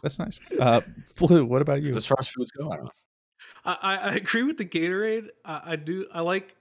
[0.04, 0.38] that's nice.
[0.60, 0.82] Uh,
[1.16, 1.96] Blue, what about you?
[1.96, 2.92] As far as foods go, I don't know.
[3.66, 5.30] I, I, I agree with the Gatorade.
[5.46, 6.06] I, I do.
[6.14, 6.56] I like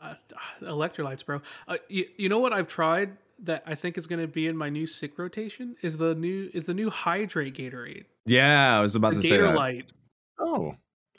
[0.00, 0.14] uh,
[0.62, 1.40] electrolytes, bro.
[1.68, 4.56] Uh, you, you know what I've tried that I think is going to be in
[4.56, 8.04] my new sick rotation is the new is the new Hydrate Gatorade.
[8.26, 9.54] Yeah, I was about The to say that.
[9.54, 9.88] Gatorlyte.
[10.38, 10.74] Oh,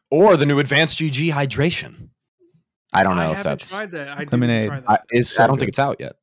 [0.09, 2.09] or the new Advanced GG hydration.
[2.93, 4.09] I don't know I if that's tried that.
[4.09, 4.67] I do Lemonade.
[4.67, 4.89] Try that.
[4.89, 5.29] I, is.
[5.29, 5.61] So I don't good.
[5.61, 6.13] think it's out yet.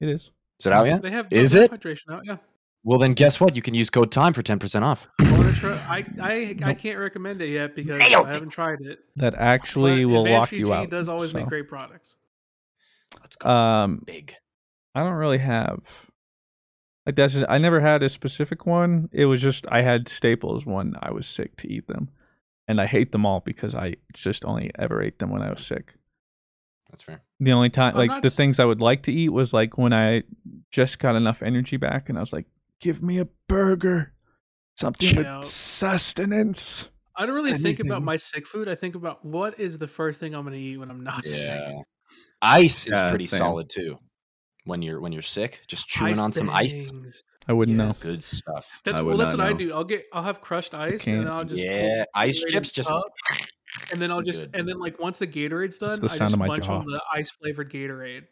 [0.00, 0.30] It is.
[0.60, 1.02] Is it out yet?
[1.02, 1.70] They have Is it?
[1.70, 2.22] hydration out?
[2.24, 2.36] Yeah.
[2.84, 3.54] Well, then guess what?
[3.56, 5.06] You can use code time for ten percent off.
[5.20, 9.00] I, I I I can't recommend it yet because Nailed I haven't tried it.
[9.16, 10.90] That actually But will lock you GG out.
[10.90, 12.16] Does always make great products.
[13.20, 14.34] Let's go Um, big.
[14.94, 15.80] I don't really have
[17.06, 19.08] like that's just, I never had a specific one.
[19.12, 22.10] It was just I had staples when I was sick to eat them,
[22.68, 25.64] and I hate them all because I just only ever ate them when I was
[25.64, 25.94] sick.
[26.90, 27.22] That's fair.
[27.40, 29.76] The only time, I'm like the s- things I would like to eat was like
[29.78, 30.22] when I
[30.70, 32.46] just got enough energy back, and I was like,
[32.80, 34.12] "Give me a burger,
[34.76, 35.38] something Yeah.
[35.38, 38.04] with sustenance." I don't really think about Anything.
[38.04, 38.68] my sick food.
[38.68, 41.24] I think about what is the first thing I'm going to eat when I'm not
[41.24, 41.46] sick.
[41.46, 41.80] Yeah.
[42.40, 43.38] Ice is Yeah, pretty same.
[43.38, 43.98] solid too.
[44.64, 46.72] When you're when you're sick, just chewing Ice on some ice.
[46.72, 47.22] bangs.
[47.48, 48.02] I wouldn't Yes.
[48.02, 48.66] Good stuff.
[48.84, 49.16] That's I well.
[49.16, 49.58] would That's not what I know.
[49.58, 49.72] do.
[49.72, 50.04] I'll get.
[50.12, 52.88] I'll have crushed ice, and can't- then I'll just pull Yeah, ice Gatorade chips just
[52.90, 53.02] cup,
[53.92, 54.56] and then I'll just good.
[54.60, 56.78] and then like once the Gatorade's done, the I sound just of munch jaw.
[56.78, 58.24] on the ice flavored Gatorade.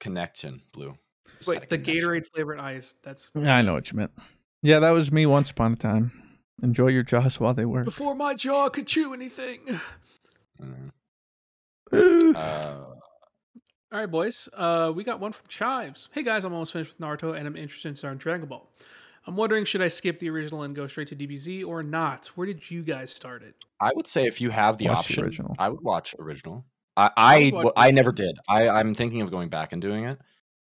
[0.00, 0.62] connection.
[0.72, 0.96] Blue.
[1.38, 2.08] Just Wait, the connection.
[2.08, 2.94] Gatorade flavored ice.
[3.02, 3.50] That's know.
[3.50, 4.12] I know what you meant.
[4.62, 6.12] Yeah, that was me once upon a time.
[6.62, 7.84] Enjoy your jaws while they work.
[7.84, 9.80] before my jaw could chew anything.
[10.62, 10.90] Mm.
[11.92, 12.84] Uh, Uh,
[13.92, 14.48] All right, boys.
[14.54, 16.08] Uh, we got one from Chives.
[16.12, 18.68] Hey guys, I'm almost finished with Naruto, and I'm interested in starting Dragon Ball.
[19.26, 22.26] I'm wondering, should I skip the original and go straight to DBZ or not?
[22.34, 23.54] Where did you guys start it?
[23.80, 25.56] I would say if you have the Watch the option, original.
[25.58, 26.64] I would watch original.
[26.96, 28.36] I I, would watch I never did.
[28.48, 30.18] I I'm thinking of going back and doing it.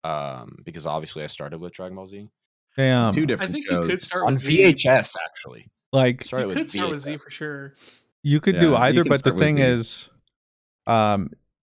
[0.03, 2.29] Um, because obviously I started with Dragon Ball Z
[2.75, 3.13] Damn.
[3.13, 3.83] Two I different think shows.
[3.83, 4.57] you could start on with Z.
[4.57, 5.15] VHS.
[5.25, 7.73] Actually, like started You with could start with Z for sure.
[8.23, 9.61] you could Yeah, do either, but the thing Z.
[9.63, 10.09] is,
[10.85, 11.31] um,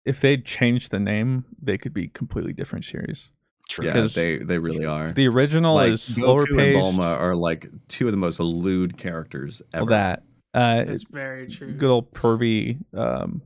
[0.05, 3.29] if they changed the name, they could be completely different series.
[3.69, 3.85] True.
[3.87, 5.13] Yeah, they they really are.
[5.13, 6.87] The original like is slower Goku paced.
[6.87, 9.91] and Bulma are like two of the most lewd characters Well, ever.
[9.91, 10.23] that
[10.55, 11.73] uh, That's very true.
[11.75, 12.79] good old pervy.
[12.97, 13.43] Um,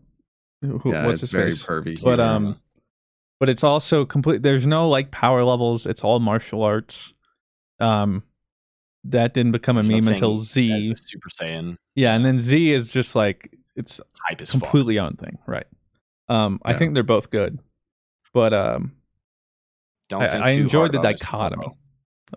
[0.60, 1.62] who, who- yeah, what's it's his very face?
[1.66, 2.00] pervy.
[2.00, 2.22] But humor.
[2.22, 2.60] um,
[3.40, 4.42] but it's also complete.
[4.42, 5.86] There's no like power levels.
[5.86, 7.12] It's all martial arts.
[7.80, 8.22] Um,
[9.04, 10.94] that didn't become a meme until Z.
[10.94, 14.60] Super Saiyan Yeah, and then Z is just like it's hype as fuck.
[14.62, 15.66] completely own thing, right?
[16.28, 17.58] Um, I think they're both good,
[18.32, 18.92] but um,
[20.12, 21.76] Don't I, think I enjoyed hard the dichotomy Popo.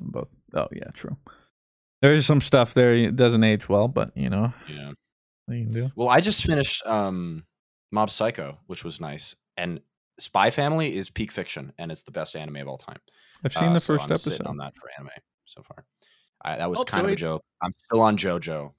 [0.02, 0.28] both.
[0.54, 1.16] Oh yeah, true.
[2.02, 4.92] There's some stuff there that doesn't age well, but you know Yeah.
[5.46, 5.92] what you can do.
[5.96, 7.46] Well, I just finished um
[7.92, 9.80] Mob Psycho, which was nice, and
[10.20, 13.00] Spy Family is peak fiction, and it's the best anime of all time.
[13.44, 14.50] I've seen Uh, the so first I'm sitting episode.
[14.50, 15.12] on that for anime
[15.46, 15.86] so far.
[16.44, 17.44] I, that was Well, kind of a joke.
[17.62, 18.74] I'm still on JoJo.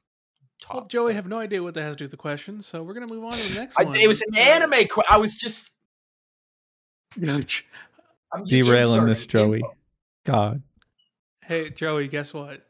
[0.61, 2.83] Top, Well, Joey, have no idea what that has to do with the question, so
[2.83, 3.97] we're gonna move on to the next I, one.
[3.97, 4.87] it was an anime.
[4.89, 5.73] Qu- I was just
[8.37, 9.57] I'm just Derailing this, Joey.
[9.59, 9.75] info.
[10.25, 10.63] God,
[11.45, 12.67] Hey, Joey, guess what?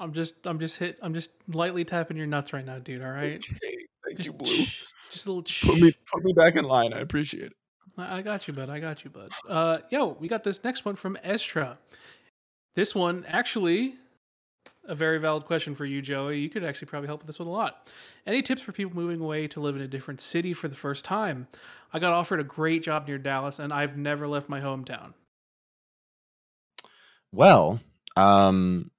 [0.00, 3.02] I'm just, I'm just hit, I'm just lightly tapping your nuts right now, dude.
[3.02, 4.46] All right, Okay, thank just, you, Blue.
[4.46, 5.72] shh, just a little.
[5.72, 6.92] Put me, put me back in line.
[6.92, 7.52] I appreciate it.
[7.96, 8.68] I I got you, bud.
[8.68, 9.30] I got you, bud.
[9.48, 11.78] Uh, yo, we got this next one from Estra.
[12.74, 13.94] This one actually
[14.86, 16.40] a very valid question for you, Joey.
[16.40, 17.90] You could actually probably help with this one a lot.
[18.26, 21.04] Any tips for people moving away to live in a different city for the first
[21.04, 21.46] time?
[21.92, 25.14] I got offered a great job near Dallas, and I've never left my hometown.
[27.32, 27.80] Well,
[28.16, 28.90] um,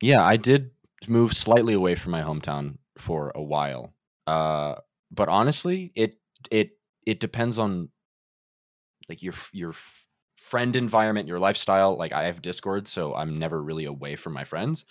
[0.00, 0.70] yeah, I did
[1.08, 3.92] move slightly away from my hometown for a while.
[4.26, 4.76] Uh,
[5.10, 6.16] but honestly, it
[6.50, 6.70] it
[7.06, 7.90] it depends on
[9.08, 9.74] like your your
[10.46, 11.96] friend environment, your lifestyle.
[11.96, 14.84] Like I have Discord, so I'm never really away from my friends.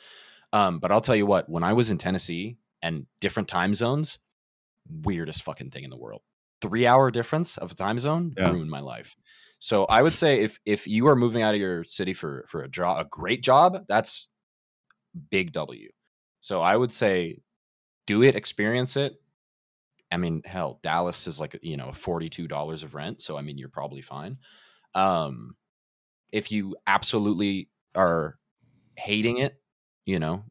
[0.51, 4.19] Um, but I'll tell you what, when I was in Tennessee and different time zones,
[4.89, 6.21] weirdest fucking thing in the world.
[6.61, 8.51] Three hour difference of a time zone Yeah.
[8.51, 9.15] ruined my life.
[9.59, 12.61] So I would say if if you are moving out of your city for for
[12.61, 14.29] a job, a great job, that's
[15.29, 15.89] big W.
[16.41, 17.39] So I would say
[18.05, 19.21] do it, experience it.
[20.11, 23.21] I mean, hell, Dallas is like, you know, $42 of rent.
[23.21, 24.37] So, I mean, you're probably fine.
[24.95, 25.55] Um,
[26.31, 28.37] if you absolutely are
[28.97, 29.61] hating it,
[30.05, 30.43] you know,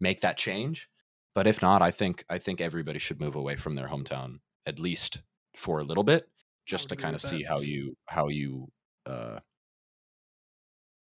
[0.00, 0.88] make that change.
[1.34, 4.78] But if not, I think, I think everybody should move away from their hometown at
[4.78, 5.22] least
[5.56, 6.28] for a little bit,
[6.66, 8.70] just to kind of see how you, how you,
[9.06, 9.38] uh,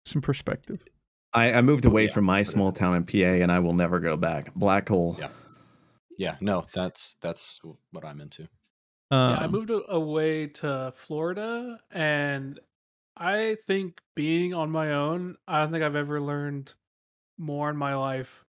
[0.05, 0.83] Some perspective.
[1.33, 3.59] I, I moved away Yeah, from my put it- small town in PA, and I
[3.61, 4.55] will never go back.
[4.55, 5.17] Black hole.
[5.19, 5.29] Yeah.
[6.19, 7.61] yeah, no, that's, that's
[7.93, 8.49] what I'm into.
[9.11, 12.59] Um, Yeah, I moved away to Florida, and
[13.17, 16.75] I think being on my own, I don't think I've ever learned
[17.39, 18.45] more in my life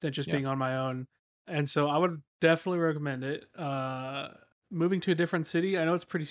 [0.00, 0.32] than just Yeah.
[0.32, 1.08] being on my own.
[1.48, 3.46] And so I would definitely recommend it.
[3.56, 4.34] Uh,
[4.70, 6.28] moving to a different city, I know it's pretty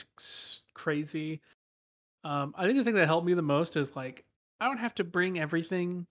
[0.74, 1.42] crazy.
[2.24, 4.26] Um, I think the thing that helped me the most is like
[4.62, 6.08] I don't have to bring everything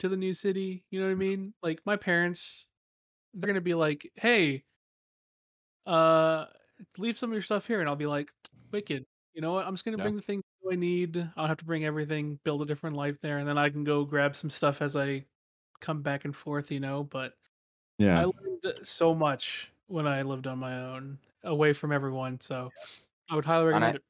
[0.00, 0.84] to the new city.
[0.90, 1.54] You know what I mean?
[1.62, 2.68] Like my parents,
[3.34, 4.64] they're gonna be like, "Hey,
[5.86, 6.46] uh,
[6.96, 8.30] leave some of your stuff here," and I'll be like,
[8.72, 9.66] "Wicked." You know what?
[9.66, 10.04] I'm just gonna Yeah.
[10.04, 11.16] bring the things I need.
[11.16, 12.38] I don't have to bring everything.
[12.44, 15.24] Build a different life there, and then I can go grab some stuff as I
[15.80, 16.70] come back and forth.
[16.70, 17.34] You know, but
[17.98, 18.30] yeah, I Yeah.
[18.64, 22.40] learned so much when I lived on my own, away from everyone.
[22.40, 22.70] So
[23.30, 24.04] I would highly And I- recommend it.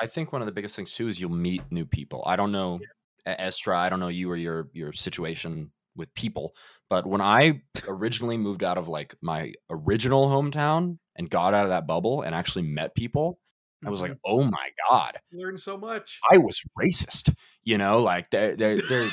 [0.00, 2.22] I think one of the biggest things too is you'll meet new people.
[2.26, 2.86] I don't know, E-
[3.26, 3.78] Estra.
[3.78, 6.56] I don't know you or your your situation with people,
[6.88, 11.70] but when I originally moved out of like my original hometown and got out of
[11.70, 13.38] that bubble and actually met people,
[13.84, 14.20] I was like, mm-hmm.
[14.24, 16.20] oh my god, learned so much.
[16.30, 17.34] I was racist.
[17.64, 19.08] You know, like they they they're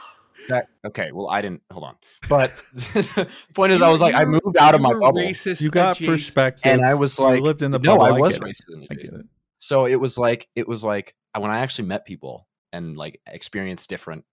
[0.48, 0.66] that.
[0.86, 1.96] Okay, well, I didn't hold on,
[2.28, 5.70] but the point is, I was like, I moved out of my bubble, Racist you
[5.70, 6.16] got adjacent.
[6.18, 6.72] perspective.
[6.72, 7.98] and I was You like, lived in the no.
[7.98, 8.50] I I was get it.
[8.50, 8.86] racist.
[8.90, 9.26] I get it.
[9.58, 13.88] So it was like it was like when I actually met people and like experienced
[13.90, 14.24] different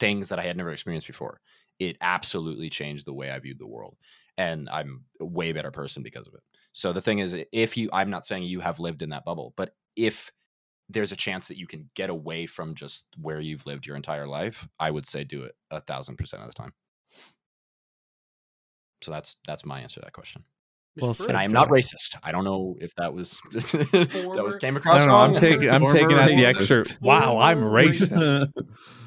[0.00, 1.40] things that I had never experienced before.
[1.78, 3.96] It absolutely changed the way I viewed the world,
[4.38, 6.40] and I'm a way better person because of it.
[6.72, 9.52] So the thing is, if you, I'm not saying you have lived in that bubble,
[9.56, 10.30] but if
[10.88, 14.26] there's a chance that you can get away from just where you've lived your entire
[14.26, 16.72] life, I would say do it a thousand percent of the time.
[19.02, 20.44] So that's that's my answer to that question.
[21.00, 22.16] Well And I am not racist.
[22.24, 25.34] I don't know if that was that was came across don't wrong.
[25.34, 25.70] I'm taking.
[25.70, 26.98] I'm taking out the excerpt.
[27.00, 28.50] Wow, I'm racist.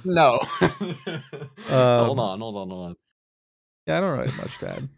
[0.06, 0.40] no.
[1.70, 2.96] Um, hold on, hold on, hold on.
[3.88, 4.90] Yeah, I don't really have much to add.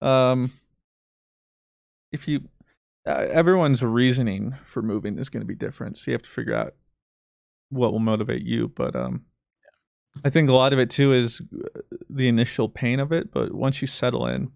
[0.00, 0.52] Um,
[2.12, 2.48] if you,
[3.06, 6.54] uh, everyone's reasoning for moving is going to be different, so you have to figure
[6.54, 6.74] out
[7.70, 8.68] what will motivate you.
[8.68, 9.24] But um,
[10.24, 13.32] I think a lot of it too is uh, the initial pain of it.
[13.32, 14.50] But once you settle in,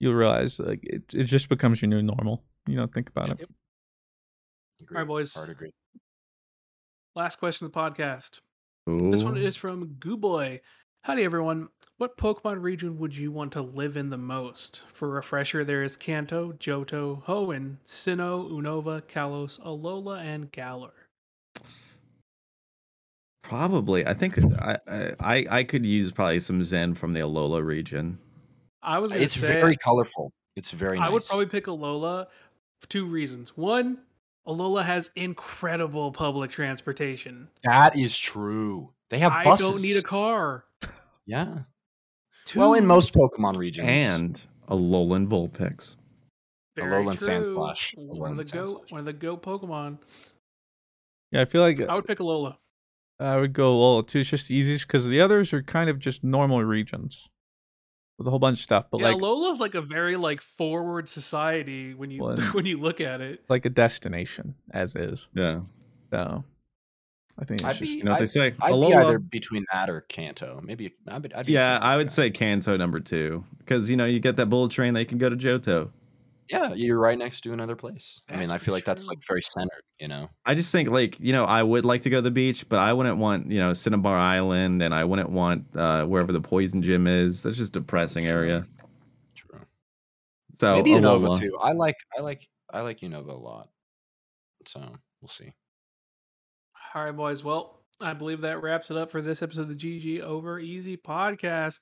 [0.00, 2.42] you'll realize like it, it just becomes your new normal.
[2.66, 3.40] You know, think about it.
[3.40, 3.48] Yep.
[4.82, 4.96] Agreed.
[4.96, 5.34] All right, boys.
[5.34, 5.72] Hard agree.
[7.14, 8.38] Last question of the podcast.
[8.86, 10.60] This one is from Goo Boy.
[11.04, 11.68] Howdy, everyone.
[11.98, 14.82] What Pokemon region would you want to live in the most?
[14.92, 20.92] For refresher, there is Kanto, Johto, Hoenn, Sinnoh, Unova, Kalos, Alola, and Galar.
[23.42, 24.06] Probably.
[24.06, 24.78] I think I,
[25.18, 28.16] I I could use probably some Zen from the Alola region.
[28.80, 30.32] I was gonna It's say very colorful.
[30.54, 31.12] It's very I nice.
[31.12, 32.26] would probably pick Alola
[32.80, 33.56] for two reasons.
[33.56, 33.98] One,
[34.46, 37.48] Alola has incredible public transportation.
[37.64, 38.90] That is true.
[39.10, 39.66] They have I buses.
[39.66, 40.64] don't need a car.
[41.26, 41.60] Yeah.
[42.56, 43.88] Well, in most Pokemon regions.
[43.88, 45.96] And Alolan Vulpix.
[46.76, 47.28] very Alolan true.
[47.28, 47.94] Sandslash.
[47.96, 48.92] One of the Alolan go, Sandslash.
[48.92, 49.98] one of the go Pokemon.
[51.30, 52.56] Yeah, I feel like uh, I would pick Alola.
[53.20, 54.20] I would go Alola too.
[54.20, 57.28] It's just the easiest because the others are kind of just normal regions
[58.18, 61.08] with a whole bunch of stuff, but yeah, like Lola's like a very like forward
[61.08, 62.22] society when you
[62.52, 63.40] when you look at it.
[63.48, 65.28] like a destination as is.
[65.34, 65.60] Yeah.
[66.10, 66.44] So
[67.38, 68.46] I think it's I'd just be, You know what they I'd, say?
[68.60, 70.60] I'd be either between that or Kanto.
[70.62, 74.04] Maybe I'd be, I'd be yeah, I would say Kanto number two because you know
[74.04, 75.90] you get that bullet train, they can go to Johto.
[76.48, 78.20] Yeah, you're right next to another place.
[78.28, 79.82] I mean, I feel like that's like very centered.
[79.98, 80.28] You know.
[80.44, 82.78] I just think like you know I would like to go to the beach, but
[82.78, 86.82] I wouldn't want you know Cinnabar Island, and I wouldn't want uh, wherever the poison
[86.82, 87.42] gym is.
[87.42, 88.32] That's just a depressing True.
[88.32, 88.66] area.
[89.34, 89.60] True.
[90.58, 91.40] So Maybe Unova Alola.
[91.40, 91.56] too.
[91.58, 93.70] I like I like I like Unova a lot.
[94.66, 94.80] So
[95.22, 95.52] we'll see.
[96.94, 97.42] All right, boys.
[97.42, 100.96] Well, I believe that wraps it up for this episode of the GG Over Easy
[100.96, 101.80] podcast.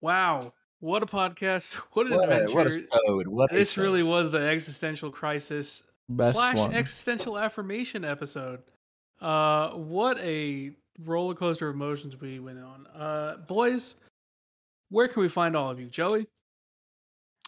[0.00, 1.74] Wow, what a podcast!
[1.92, 3.28] What an What a, what a sode.
[3.28, 3.82] What this sode.
[3.84, 6.74] really was the existential crisis Best slash one.
[6.74, 8.62] existential affirmation episode.
[9.20, 10.72] Uh, what a
[11.04, 12.86] roller coaster of emotions we went on.
[12.88, 13.94] Uh, boys,
[14.90, 15.86] where can we find all of you?
[15.86, 16.26] Joey,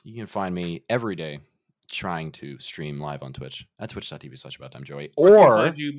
[0.05, 1.41] You can find me every day
[1.91, 5.11] trying to stream live on Twitch at twitch.tv slash about time Joey.
[5.16, 5.99] where can we Or find you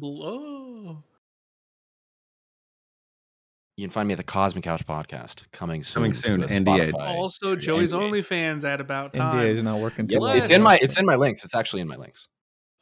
[3.78, 6.02] you can find me at the Cosmic Couch Podcast coming soon.
[6.02, 6.92] Coming soon, a NDA.
[6.92, 7.16] Spotify.
[7.16, 8.24] Also, Joey's NDA.
[8.24, 9.36] OnlyFans at about time.
[9.38, 9.66] NDA is time.
[9.66, 10.36] not working too Yep, well.
[10.36, 11.44] it's in my it's in my links.
[11.44, 12.28] It's actually in my links.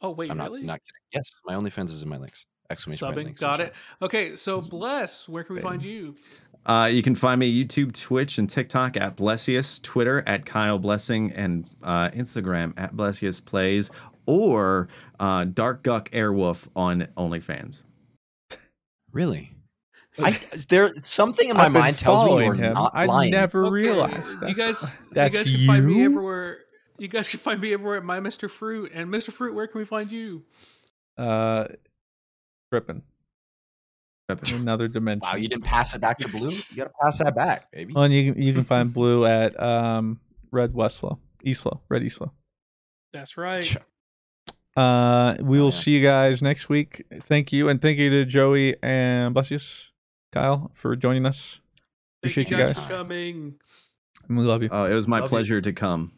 [0.00, 0.62] Oh wait, I'm not really?
[0.62, 1.00] not kidding.
[1.14, 2.46] Yes, my OnlyFans is in my links.
[2.70, 3.40] Exclamation point Subbing, links.
[3.40, 3.72] got it.
[4.02, 5.28] Okay, so bless.
[5.28, 6.14] Where can we find you?
[6.66, 11.30] Uh, you can find me YouTube, Twitch, and TikTok at Blessius, Twitter at Kyle Blessing,
[11.32, 13.90] and uh, Instagram at Blessius Plays,
[14.26, 14.88] or
[15.20, 17.82] uh, Dark Guck Airwolf on OnlyFans.
[19.12, 19.53] Really?
[20.18, 20.38] I,
[20.68, 22.74] there something in my I've mind tells me following you're him.
[22.74, 23.30] not I lying.
[23.32, 24.26] never Okay, realized.
[24.46, 24.98] you guys.
[25.12, 26.58] that's you guys can find me everywhere.
[26.98, 28.48] You guys can find me everywhere at my Mr.
[28.48, 28.92] Fruit.
[28.94, 29.32] And Mr.
[29.32, 30.44] Fruit, where can we find you?
[31.18, 31.66] Uh,
[32.72, 33.02] tripping.
[34.28, 35.20] Another dimension.
[35.28, 36.48] Wow, you didn't pass it back to Blue.
[36.48, 37.92] You gotta pass that back, baby.
[37.92, 40.20] Well, and you can- you can find Blue at um
[40.50, 42.30] Red Westflow, Eastflow, Red Eastflow.
[43.12, 43.62] That's right.
[43.64, 43.82] Sure.
[44.76, 45.78] Uh, we will yeah.
[45.78, 47.04] see you guys next week.
[47.28, 49.88] Thank you, and thank you to Joey and Blessius,
[50.34, 51.60] Kyle, for joining us.
[52.22, 52.82] Thank Appreciate you you guys guys.
[52.84, 53.54] for coming.
[54.28, 54.68] And we love you.
[54.72, 55.28] Oh, it was my Love you.
[55.30, 56.12] pleasure to come.